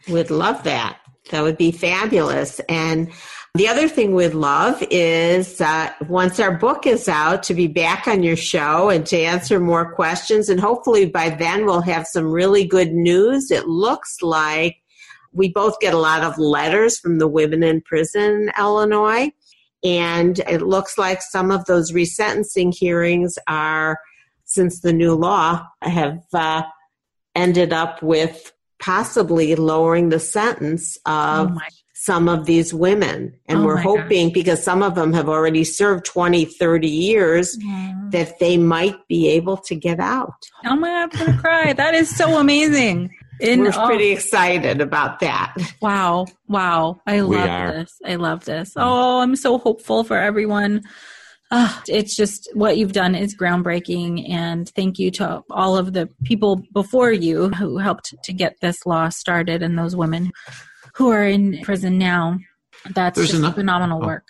Would 0.07 0.31
love 0.31 0.63
that. 0.63 0.97
That 1.29 1.43
would 1.43 1.57
be 1.57 1.71
fabulous. 1.71 2.59
And 2.67 3.11
the 3.55 3.69
other 3.69 3.87
thing 3.87 4.13
we'd 4.13 4.33
love 4.33 4.83
is 4.91 5.61
uh, 5.61 5.89
once 6.09 6.41
our 6.41 6.57
book 6.57 6.85
is 6.85 7.07
out 7.07 7.41
to 7.43 7.53
be 7.53 7.67
back 7.67 8.05
on 8.05 8.21
your 8.21 8.35
show 8.35 8.89
and 8.89 9.05
to 9.05 9.17
answer 9.17 9.61
more 9.61 9.93
questions. 9.93 10.49
And 10.49 10.59
hopefully 10.59 11.05
by 11.05 11.29
then 11.29 11.65
we'll 11.65 11.79
have 11.79 12.05
some 12.05 12.29
really 12.29 12.65
good 12.65 12.91
news. 12.91 13.51
It 13.51 13.65
looks 13.65 14.21
like 14.21 14.75
we 15.31 15.49
both 15.49 15.79
get 15.79 15.93
a 15.93 15.97
lot 15.97 16.21
of 16.21 16.37
letters 16.37 16.99
from 16.99 17.17
the 17.17 17.29
women 17.29 17.63
in 17.63 17.79
prison, 17.81 18.51
Illinois. 18.59 19.31
And 19.85 20.37
it 20.39 20.61
looks 20.61 20.97
like 20.97 21.21
some 21.21 21.49
of 21.49 21.63
those 21.63 21.93
resentencing 21.93 22.75
hearings 22.75 23.37
are, 23.47 23.97
since 24.43 24.81
the 24.81 24.91
new 24.91 25.13
law, 25.13 25.65
have 25.81 26.19
uh, 26.33 26.63
ended 27.35 27.71
up 27.71 28.03
with 28.03 28.51
possibly 28.79 29.55
lowering 29.55 30.09
the 30.09 30.19
sentence 30.19 30.97
of 31.05 31.51
oh 31.51 31.59
some 32.05 32.29
of 32.29 32.45
these 32.45 32.73
women. 32.73 33.33
And 33.47 33.59
oh 33.59 33.65
we're 33.65 33.77
hoping, 33.77 34.27
gosh. 34.27 34.33
because 34.33 34.63
some 34.63 34.83
of 34.83 34.95
them 34.95 35.11
have 35.13 35.27
already 35.27 35.63
served 35.63 36.05
20, 36.05 36.45
30 36.45 36.87
years, 36.87 37.57
mm-hmm. 37.57 38.11
that 38.11 38.37
they 38.39 38.57
might 38.57 38.95
be 39.07 39.27
able 39.29 39.57
to 39.57 39.75
get 39.75 39.99
out. 39.99 40.33
Oh 40.65 40.75
my 40.75 40.87
God, 40.87 41.01
I'm 41.03 41.19
going 41.19 41.35
to 41.35 41.41
cry. 41.41 41.73
That 41.73 41.95
is 41.95 42.15
so 42.15 42.37
amazing. 42.37 43.09
In, 43.41 43.61
we're 43.61 43.71
oh. 43.75 43.85
pretty 43.87 44.11
excited 44.11 44.81
about 44.81 45.19
that. 45.19 45.55
Wow. 45.81 46.27
Wow. 46.47 47.01
I 47.05 47.19
love 47.19 47.73
this. 47.73 47.99
I 48.05 48.15
love 48.15 48.45
this. 48.45 48.71
Oh, 48.75 49.19
I'm 49.19 49.35
so 49.35 49.57
hopeful 49.57 50.03
for 50.03 50.17
everyone. 50.17 50.83
Oh, 51.51 51.83
it's 51.87 52.15
just 52.15 52.49
what 52.53 52.77
you've 52.77 52.93
done 52.93 53.13
is 53.13 53.35
groundbreaking 53.35 54.29
and 54.29 54.67
thank 54.69 54.97
you 54.97 55.11
to 55.11 55.43
all 55.51 55.77
of 55.77 55.93
the 55.93 56.09
people 56.23 56.63
before 56.73 57.11
you 57.11 57.49
who 57.49 57.77
helped 57.77 58.13
to 58.23 58.33
get 58.33 58.55
this 58.61 58.85
law 58.85 59.09
started 59.09 59.61
and 59.61 59.77
those 59.77 59.95
women 59.95 60.31
who 60.95 61.09
are 61.09 61.25
in 61.25 61.61
prison 61.61 61.97
now. 61.97 62.37
That's 62.93 63.15
There's 63.15 63.29
just 63.29 63.39
another, 63.39 63.55
phenomenal 63.55 64.03
oh. 64.03 64.07
work. 64.07 64.27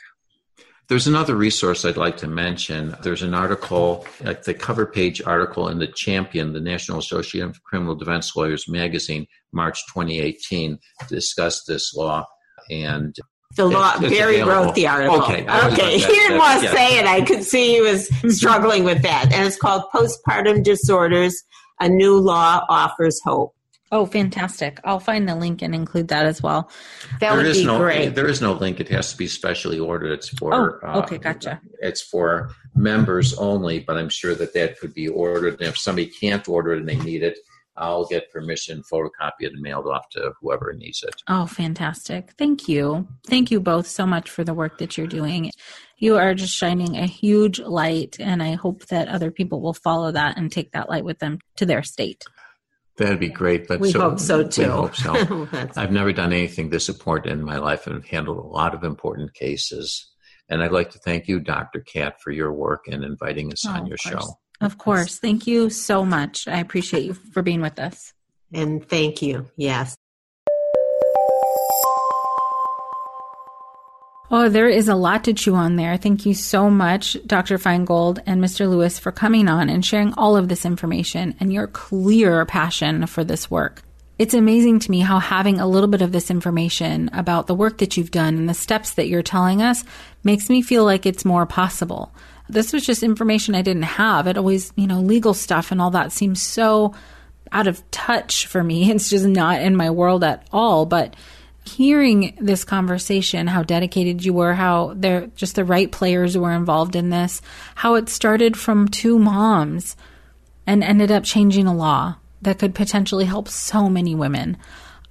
There's 0.88 1.08
another 1.08 1.36
resource 1.36 1.84
I'd 1.84 1.98
like 1.98 2.18
to 2.18 2.28
mention. 2.28 2.96
There's 3.02 3.24
an 3.24 3.34
article, 3.34 4.06
like 4.22 4.44
the 4.44 4.54
cover 4.54 4.86
page 4.86 5.22
article 5.26 5.68
in 5.70 5.80
the 5.80 5.88
Champion, 5.88 6.54
the 6.54 6.62
National 6.62 7.00
Association 7.00 7.50
of 7.50 7.64
Criminal 7.64 7.96
Defense 7.96 8.36
Lawyers 8.36 8.68
magazine, 8.68 9.26
March 9.52 9.80
2018, 9.94 10.78
discussed 11.10 11.64
this 11.68 11.96
law. 11.96 12.26
And 12.70 13.16
the 13.56 13.66
law, 13.66 14.00
Barry 14.00 14.42
wrote 14.44 14.76
the 14.76 14.88
article. 14.88 15.24
Okay, 15.24 15.48
okay. 15.48 15.98
he 15.98 16.06
didn't 16.06 16.38
want 16.38 16.62
to 16.62 16.70
say 16.70 17.00
it. 17.00 17.06
I 17.06 17.22
could 17.22 17.44
see 17.44 17.76
he 17.76 17.82
was 17.82 18.10
mm-hmm. 18.10 18.30
struggling 18.30 18.84
with 18.84 19.02
that. 19.02 19.32
And 19.34 19.46
it's 19.48 19.58
called 19.58 19.84
Postpartum 19.94 20.64
Disorders: 20.64 21.42
A 21.80 21.90
New 21.90 22.18
Law 22.18 22.64
Offers 22.70 23.20
Hope. 23.24 23.56
Oh, 23.92 24.06
fantastic. 24.06 24.80
I'll 24.84 25.00
find 25.00 25.30
the 25.30 25.36
link 25.36 25.62
and 25.62 25.76
include 25.76 26.08
that 26.08 26.26
as 26.26 26.42
well. 26.42 26.70
That 27.20 27.36
there 27.36 27.44
would 27.44 27.54
be 27.54 27.66
no, 27.66 27.78
great. 27.78 28.16
There 28.16 28.28
is 28.28 28.42
no 28.42 28.54
link. 28.54 28.80
It 28.80 28.90
has 28.90 29.12
to 29.12 29.18
be 29.18 29.28
specially 29.28 29.80
ordered. 29.80 30.12
It's 30.12 30.30
for. 30.30 30.84
Oh, 30.84 31.02
okay, 31.02 31.18
uh, 31.18 31.20
gotcha. 31.20 31.62
It's 31.80 32.02
for 32.02 32.52
members 32.74 33.36
only, 33.36 33.80
but 33.80 33.98
I'm 33.98 34.10
sure 34.10 34.34
that 34.36 34.54
that 34.54 34.80
could 34.80 34.94
be 34.94 35.08
ordered. 35.08 35.60
And 35.60 35.70
if 35.70 35.78
somebody 35.78 36.08
can't 36.08 36.48
order 36.50 36.74
it 36.74 36.80
and 36.80 36.90
they 36.90 36.98
need 36.98 37.22
it, 37.24 37.38
I'll 37.78 38.06
get 38.06 38.32
permission, 38.32 38.84
photocopy 38.92 39.42
it, 39.42 39.54
and 39.54 39.62
mailed 39.62 39.88
off 39.88 40.10
to 40.12 40.32
whoever 40.42 40.74
needs 40.74 41.04
it. 41.04 41.14
Oh, 41.28 41.46
fantastic. 41.46 42.34
Thank 42.38 42.68
you. 42.68 43.08
Thank 43.28 43.52
you 43.52 43.60
both 43.60 43.88
so 43.88 44.06
much 44.06 44.30
for 44.30 44.44
the 44.44 44.54
work 44.54 44.78
that 44.78 44.98
you're 44.98 45.08
doing. 45.08 45.52
You 45.98 46.16
are 46.18 46.34
just 46.34 46.54
shining 46.54 46.98
a 46.98 47.06
huge 47.06 47.60
light, 47.60 48.18
and 48.20 48.42
I 48.42 48.54
hope 48.54 48.86
that 48.88 49.10
other 49.10 49.30
people 49.30 49.62
will 49.62 49.74
follow 49.74 50.12
that 50.12 50.38
and 50.38 50.52
take 50.52 50.72
that 50.72 50.90
light 50.90 51.06
with 51.06 51.20
them 51.20 51.40
to 51.58 51.66
their 51.66 51.84
state. 51.84 52.24
That'd 52.98 53.20
be 53.20 53.30
great. 53.30 53.68
But 53.68 53.80
we 53.80 53.92
so, 53.92 54.00
hope 54.00 54.20
so 54.20 54.48
too. 54.48 54.64
We 54.64 54.68
hope 54.70 54.96
so. 54.96 55.48
I've 55.76 55.92
never 55.92 56.14
done 56.14 56.32
anything 56.32 56.70
this 56.70 56.88
important 56.88 57.34
in 57.34 57.44
my 57.44 57.58
life 57.58 57.88
and 57.88 58.06
handled 58.06 58.38
a 58.38 58.48
lot 58.48 58.74
of 58.74 58.84
important 58.84 59.34
cases. 59.34 60.12
And 60.48 60.64
I'd 60.64 60.72
like 60.72 60.92
to 60.92 61.00
thank 61.00 61.28
you, 61.28 61.40
Dr. 61.40 61.82
Kat, 61.82 62.22
for 62.22 62.32
your 62.32 62.54
work 62.54 62.88
and 62.88 63.04
inviting 63.04 63.52
us 63.52 63.66
oh, 63.66 63.72
on 63.72 63.88
your 63.88 63.98
show. 63.98 64.38
Of 64.62 64.78
course. 64.78 65.18
Thank 65.18 65.48
you 65.48 65.70
so 65.70 66.06
much. 66.06 66.48
I 66.48 66.60
appreciate 66.60 67.04
you 67.04 67.14
for 67.14 67.42
being 67.42 67.62
with 67.62 67.80
us. 67.80 68.14
And 68.54 68.88
thank 68.88 69.22
you. 69.22 69.50
Yes. 69.58 69.98
Oh, 74.32 74.50
there 74.50 74.68
is 74.68 74.88
a 74.88 74.96
lot 74.96 75.24
to 75.26 75.34
chew 75.34 75.54
on 75.54 75.76
there. 75.76 75.98
Thank 75.98 76.26
you 76.26 76.34
so 76.34 76.70
much, 76.70 77.16
Dr. 77.28 77.58
Feingold 77.60 78.20
and 78.26 78.44
Mr. 78.44 78.68
Lewis, 78.68 78.98
for 78.98 79.12
coming 79.12 79.48
on 79.48 79.70
and 79.70 79.86
sharing 79.86 80.14
all 80.16 80.36
of 80.36 80.48
this 80.48 80.66
information 80.66 81.36
and 81.40 81.54
your 81.54 81.68
clear 81.68 82.44
passion 82.46 83.06
for 83.06 83.24
this 83.24 83.52
work. 83.52 83.84
It's 84.18 84.34
amazing 84.34 84.80
to 84.80 84.92
me 84.92 85.02
how 85.02 85.20
having 85.20 85.60
a 85.60 85.68
little 85.68 85.90
bit 85.90 86.02
of 86.02 86.12
this 86.12 86.32
information 86.32 87.10
about 87.14 87.48
the 87.48 87.56
work 87.56 87.80
that 87.80 87.98
you've 87.98 88.12
done 88.12 88.36
and 88.36 88.50
the 88.50 88.54
steps 88.54 88.94
that 88.94 89.08
you're 89.08 89.22
telling 89.22 89.62
us 89.62 89.84
makes 90.24 90.50
me 90.50 90.62
feel 90.62 90.86
like 90.86 91.06
it's 91.06 91.26
more 91.26 91.46
possible. 91.46 92.12
This 92.48 92.72
was 92.72 92.86
just 92.86 93.04
information 93.04 93.56
I 93.56 93.62
didn't 93.62 93.84
have. 93.84 94.26
It 94.26 94.38
always, 94.38 94.72
you 94.76 94.88
know, 94.88 95.02
legal 95.02 95.34
stuff 95.34 95.72
and 95.72 95.82
all 95.82 95.92
that 95.92 96.12
seems 96.12 96.42
so 96.42 96.96
out 97.52 97.68
of 97.68 97.90
touch 97.92 98.48
for 98.48 98.64
me. 98.64 98.90
It's 98.96 99.10
just 99.10 99.26
not 99.26 99.62
in 99.62 99.76
my 99.76 99.92
world 99.92 100.24
at 100.24 100.48
all. 100.52 100.86
But 100.86 101.16
hearing 101.66 102.38
this 102.40 102.64
conversation, 102.64 103.48
how 103.48 103.64
dedicated 103.64 104.24
you 104.24 104.34
were, 104.34 104.54
how 104.54 104.94
they're 104.96 105.28
just 105.36 105.56
the 105.56 105.66
right 105.66 105.92
players 105.92 106.38
were 106.38 106.52
involved 106.52 106.96
in 106.96 107.10
this, 107.10 107.42
how 107.76 107.96
it 107.96 108.10
started 108.10 108.58
from 108.58 108.88
two 108.88 109.18
moms 109.18 109.96
and 110.68 110.84
ended 110.84 111.12
up 111.12 111.24
changing 111.24 111.68
a 111.68 111.76
law 111.76 112.16
that 112.42 112.60
could 112.60 112.76
potentially 112.76 113.26
help 113.26 113.48
so 113.48 113.90
many 113.90 114.16
women. 114.16 114.58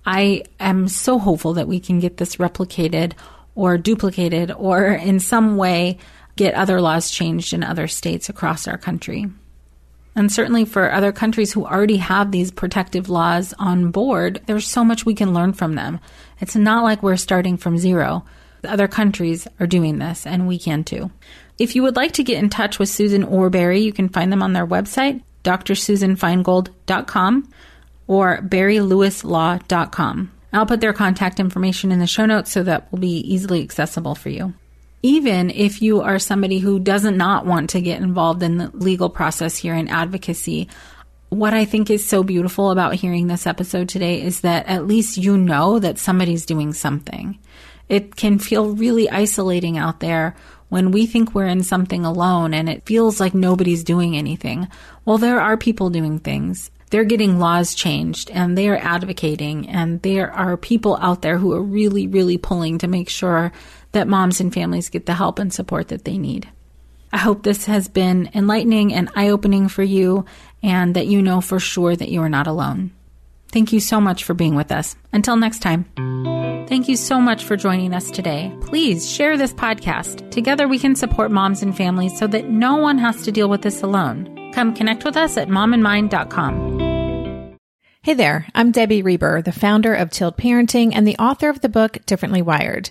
I 0.07 0.45
am 0.61 0.89
so 0.89 1.19
hopeful 1.19 1.55
that 1.55 1.69
we 1.69 1.81
can 1.81 1.99
get 1.99 2.19
this 2.19 2.37
replicated 2.37 3.13
or 3.55 3.79
duplicated 3.79 4.51
or 4.53 4.87
in 4.87 5.21
some 5.21 5.57
way 5.57 5.99
get 6.37 6.55
other 6.55 6.81
laws 6.81 7.11
changed 7.11 7.53
in 7.53 7.63
other 7.63 7.89
states 7.89 8.29
across 8.29 8.67
our 8.67 8.79
country. 8.79 9.27
And 10.17 10.31
certainly 10.31 10.65
for 10.65 10.93
other 10.93 11.11
countries 11.13 11.53
who 11.53 11.67
already 11.67 11.97
have 11.97 12.31
these 12.31 12.53
protective 12.53 13.09
laws 13.09 13.53
on 13.59 13.91
board, 13.91 14.43
there's 14.47 14.69
so 14.69 14.85
much 14.85 15.05
we 15.05 15.15
can 15.15 15.35
learn 15.35 15.53
from 15.53 15.75
them. 15.75 15.99
It's 16.41 16.55
not 16.55 16.85
like 16.85 17.03
we're 17.03 17.17
starting 17.17 17.57
from 17.57 17.79
zero. 17.79 18.25
Other 18.65 18.87
countries 18.89 19.49
are 19.59 19.67
doing 19.67 19.99
this, 19.99 20.27
and 20.27 20.47
we 20.47 20.59
can 20.59 20.85
too. 20.85 21.11
If 21.59 21.75
you 21.77 21.83
would 21.83 21.97
like 21.97 22.13
to 22.13 22.23
get 22.23 22.43
in 22.43 22.49
touch 22.49 22.79
with 22.79 22.89
Susan 22.89 23.25
or 23.25 23.51
Barry, 23.51 23.81
you 23.81 23.93
can 23.93 24.09
find 24.09 24.33
them 24.33 24.43
on 24.43 24.53
their 24.53 24.67
website, 24.67 25.23
drsusanfeingold.com 25.45 27.49
or 28.07 28.39
barrylewislaw.com. 28.39 30.31
I'll 30.53 30.67
put 30.67 30.81
their 30.81 30.93
contact 30.93 31.41
information 31.41 31.91
in 31.91 31.99
the 31.99 32.07
show 32.07 32.27
notes 32.27 32.53
so 32.53 32.63
that 32.63 32.93
will 32.93 33.01
be 33.01 33.19
easily 33.19 33.63
accessible 33.63 34.15
for 34.15 34.29
you 34.29 34.55
even 35.05 35.51
if 35.51 35.83
you 35.83 36.01
are 36.01 36.19
somebody 36.19 36.59
who 36.59 36.81
doesn't 36.81 37.19
not 37.19 37.45
want 37.45 37.69
to 37.69 37.81
get 37.83 38.01
involved 38.01 38.43
in 38.43 38.57
the 38.57 38.71
legal 38.73 39.11
process 39.11 39.55
here 39.55 39.75
in 39.75 39.87
advocacy, 39.87 40.67
what 41.29 41.53
I 41.53 41.67
think 41.67 41.91
is 41.91 42.09
so 42.09 42.23
beautiful 42.23 42.71
about 42.71 42.95
hearing 42.95 43.27
this 43.27 43.47
episode 43.47 43.91
today 43.91 44.23
is 44.23 44.41
that 44.41 44.67
at 44.67 44.87
least 44.87 45.19
you 45.19 45.37
know 45.37 45.79
that 45.79 45.99
somebody's 45.99 46.47
doing 46.47 46.73
something. 46.73 47.39
It 47.87 48.17
can 48.17 48.39
feel 48.39 48.71
really 48.71 49.11
isolating 49.11 49.77
out 49.77 50.01
there 50.01 50.37
when 50.71 50.91
we 50.91 51.05
think 51.05 51.35
we're 51.35 51.49
in 51.49 51.65
something 51.65 52.07
alone 52.07 52.55
and 52.55 52.67
it 52.71 52.87
feels 52.87 53.21
like 53.21 53.35
nobody's 53.35 53.85
doing 53.85 54.17
anything. 54.17 54.69
Well, 55.05 55.19
there 55.19 55.39
are 55.39 55.59
people 55.59 55.91
doing 55.91 56.19
things. 56.19 56.71
They're 56.89 57.05
getting 57.05 57.39
laws 57.39 57.75
changed 57.75 58.31
and 58.31 58.57
they 58.57 58.71
are 58.71 58.79
advocating 58.79 59.69
and 59.69 60.01
there 60.01 60.33
are 60.33 60.57
people 60.57 60.97
out 61.03 61.21
there 61.21 61.37
who 61.37 61.53
are 61.53 61.63
really, 61.63 62.07
really 62.07 62.39
pulling 62.39 62.79
to 62.79 62.89
make 62.89 63.11
sure 63.11 63.53
that 63.95 64.07
moms 64.07 64.41
and 64.41 64.53
families 64.53 64.91
get 64.91 65.07
the 65.07 65.15
help 65.15 65.39
and 65.39 65.53
support 65.53 65.89
that 65.89 66.05
they 66.05 66.19
need. 66.19 66.49
I 67.13 67.19
hope 67.19 67.43
this 67.43 67.67
has 67.67 67.89
been 67.89 68.29
enlightening 68.35 68.93
and 68.93 69.11
eye 69.15 69.31
opening 69.31 69.69
for 69.69 69.83
you, 69.83 70.25
and 70.63 70.95
that 70.95 71.07
you 71.07 71.23
know 71.23 71.41
for 71.41 71.59
sure 71.59 71.97
that 71.97 72.09
you 72.09 72.21
are 72.23 72.29
not 72.29 72.47
alone. 72.47 72.91
Thank 73.49 73.73
you 73.73 73.79
so 73.81 74.01
much 74.01 74.25
for 74.25 74.35
being 74.35 74.57
with 74.57 74.73
us. 74.73 74.97
Until 75.13 75.37
next 75.37 75.61
time. 75.61 75.87
Thank 76.67 76.89
you 76.89 76.97
so 76.97 77.21
much 77.21 77.45
for 77.45 77.57
joining 77.57 77.95
us 77.95 78.11
today. 78.11 78.53
Please 78.63 79.09
share 79.09 79.37
this 79.37 79.53
podcast. 79.53 80.29
Together 80.33 80.67
we 80.67 80.79
can 80.79 80.97
support 80.97 81.31
moms 81.31 81.63
and 81.63 81.77
families 81.77 82.19
so 82.19 82.27
that 82.27 82.49
no 82.49 82.77
one 82.77 82.99
has 82.99 83.23
to 83.23 83.33
deal 83.33 83.49
with 83.49 83.63
this 83.63 83.83
alone. 83.83 84.51
Come 84.53 84.75
connect 84.75 85.05
with 85.05 85.17
us 85.17 85.37
at 85.37 85.49
momandmind.com. 85.49 86.83
Hey 88.03 88.15
there, 88.15 88.49
I'm 88.55 88.73
Debbie 88.73 89.03
Reber, 89.03 89.41
the 89.41 89.53
founder 89.53 89.95
of 89.95 90.11
Tilt 90.11 90.37
Parenting 90.37 90.93
and 90.95 91.07
the 91.07 91.17
author 91.19 91.49
of 91.49 91.61
the 91.61 91.69
book 91.69 92.05
Differently 92.07 92.43
Wired. 92.43 92.91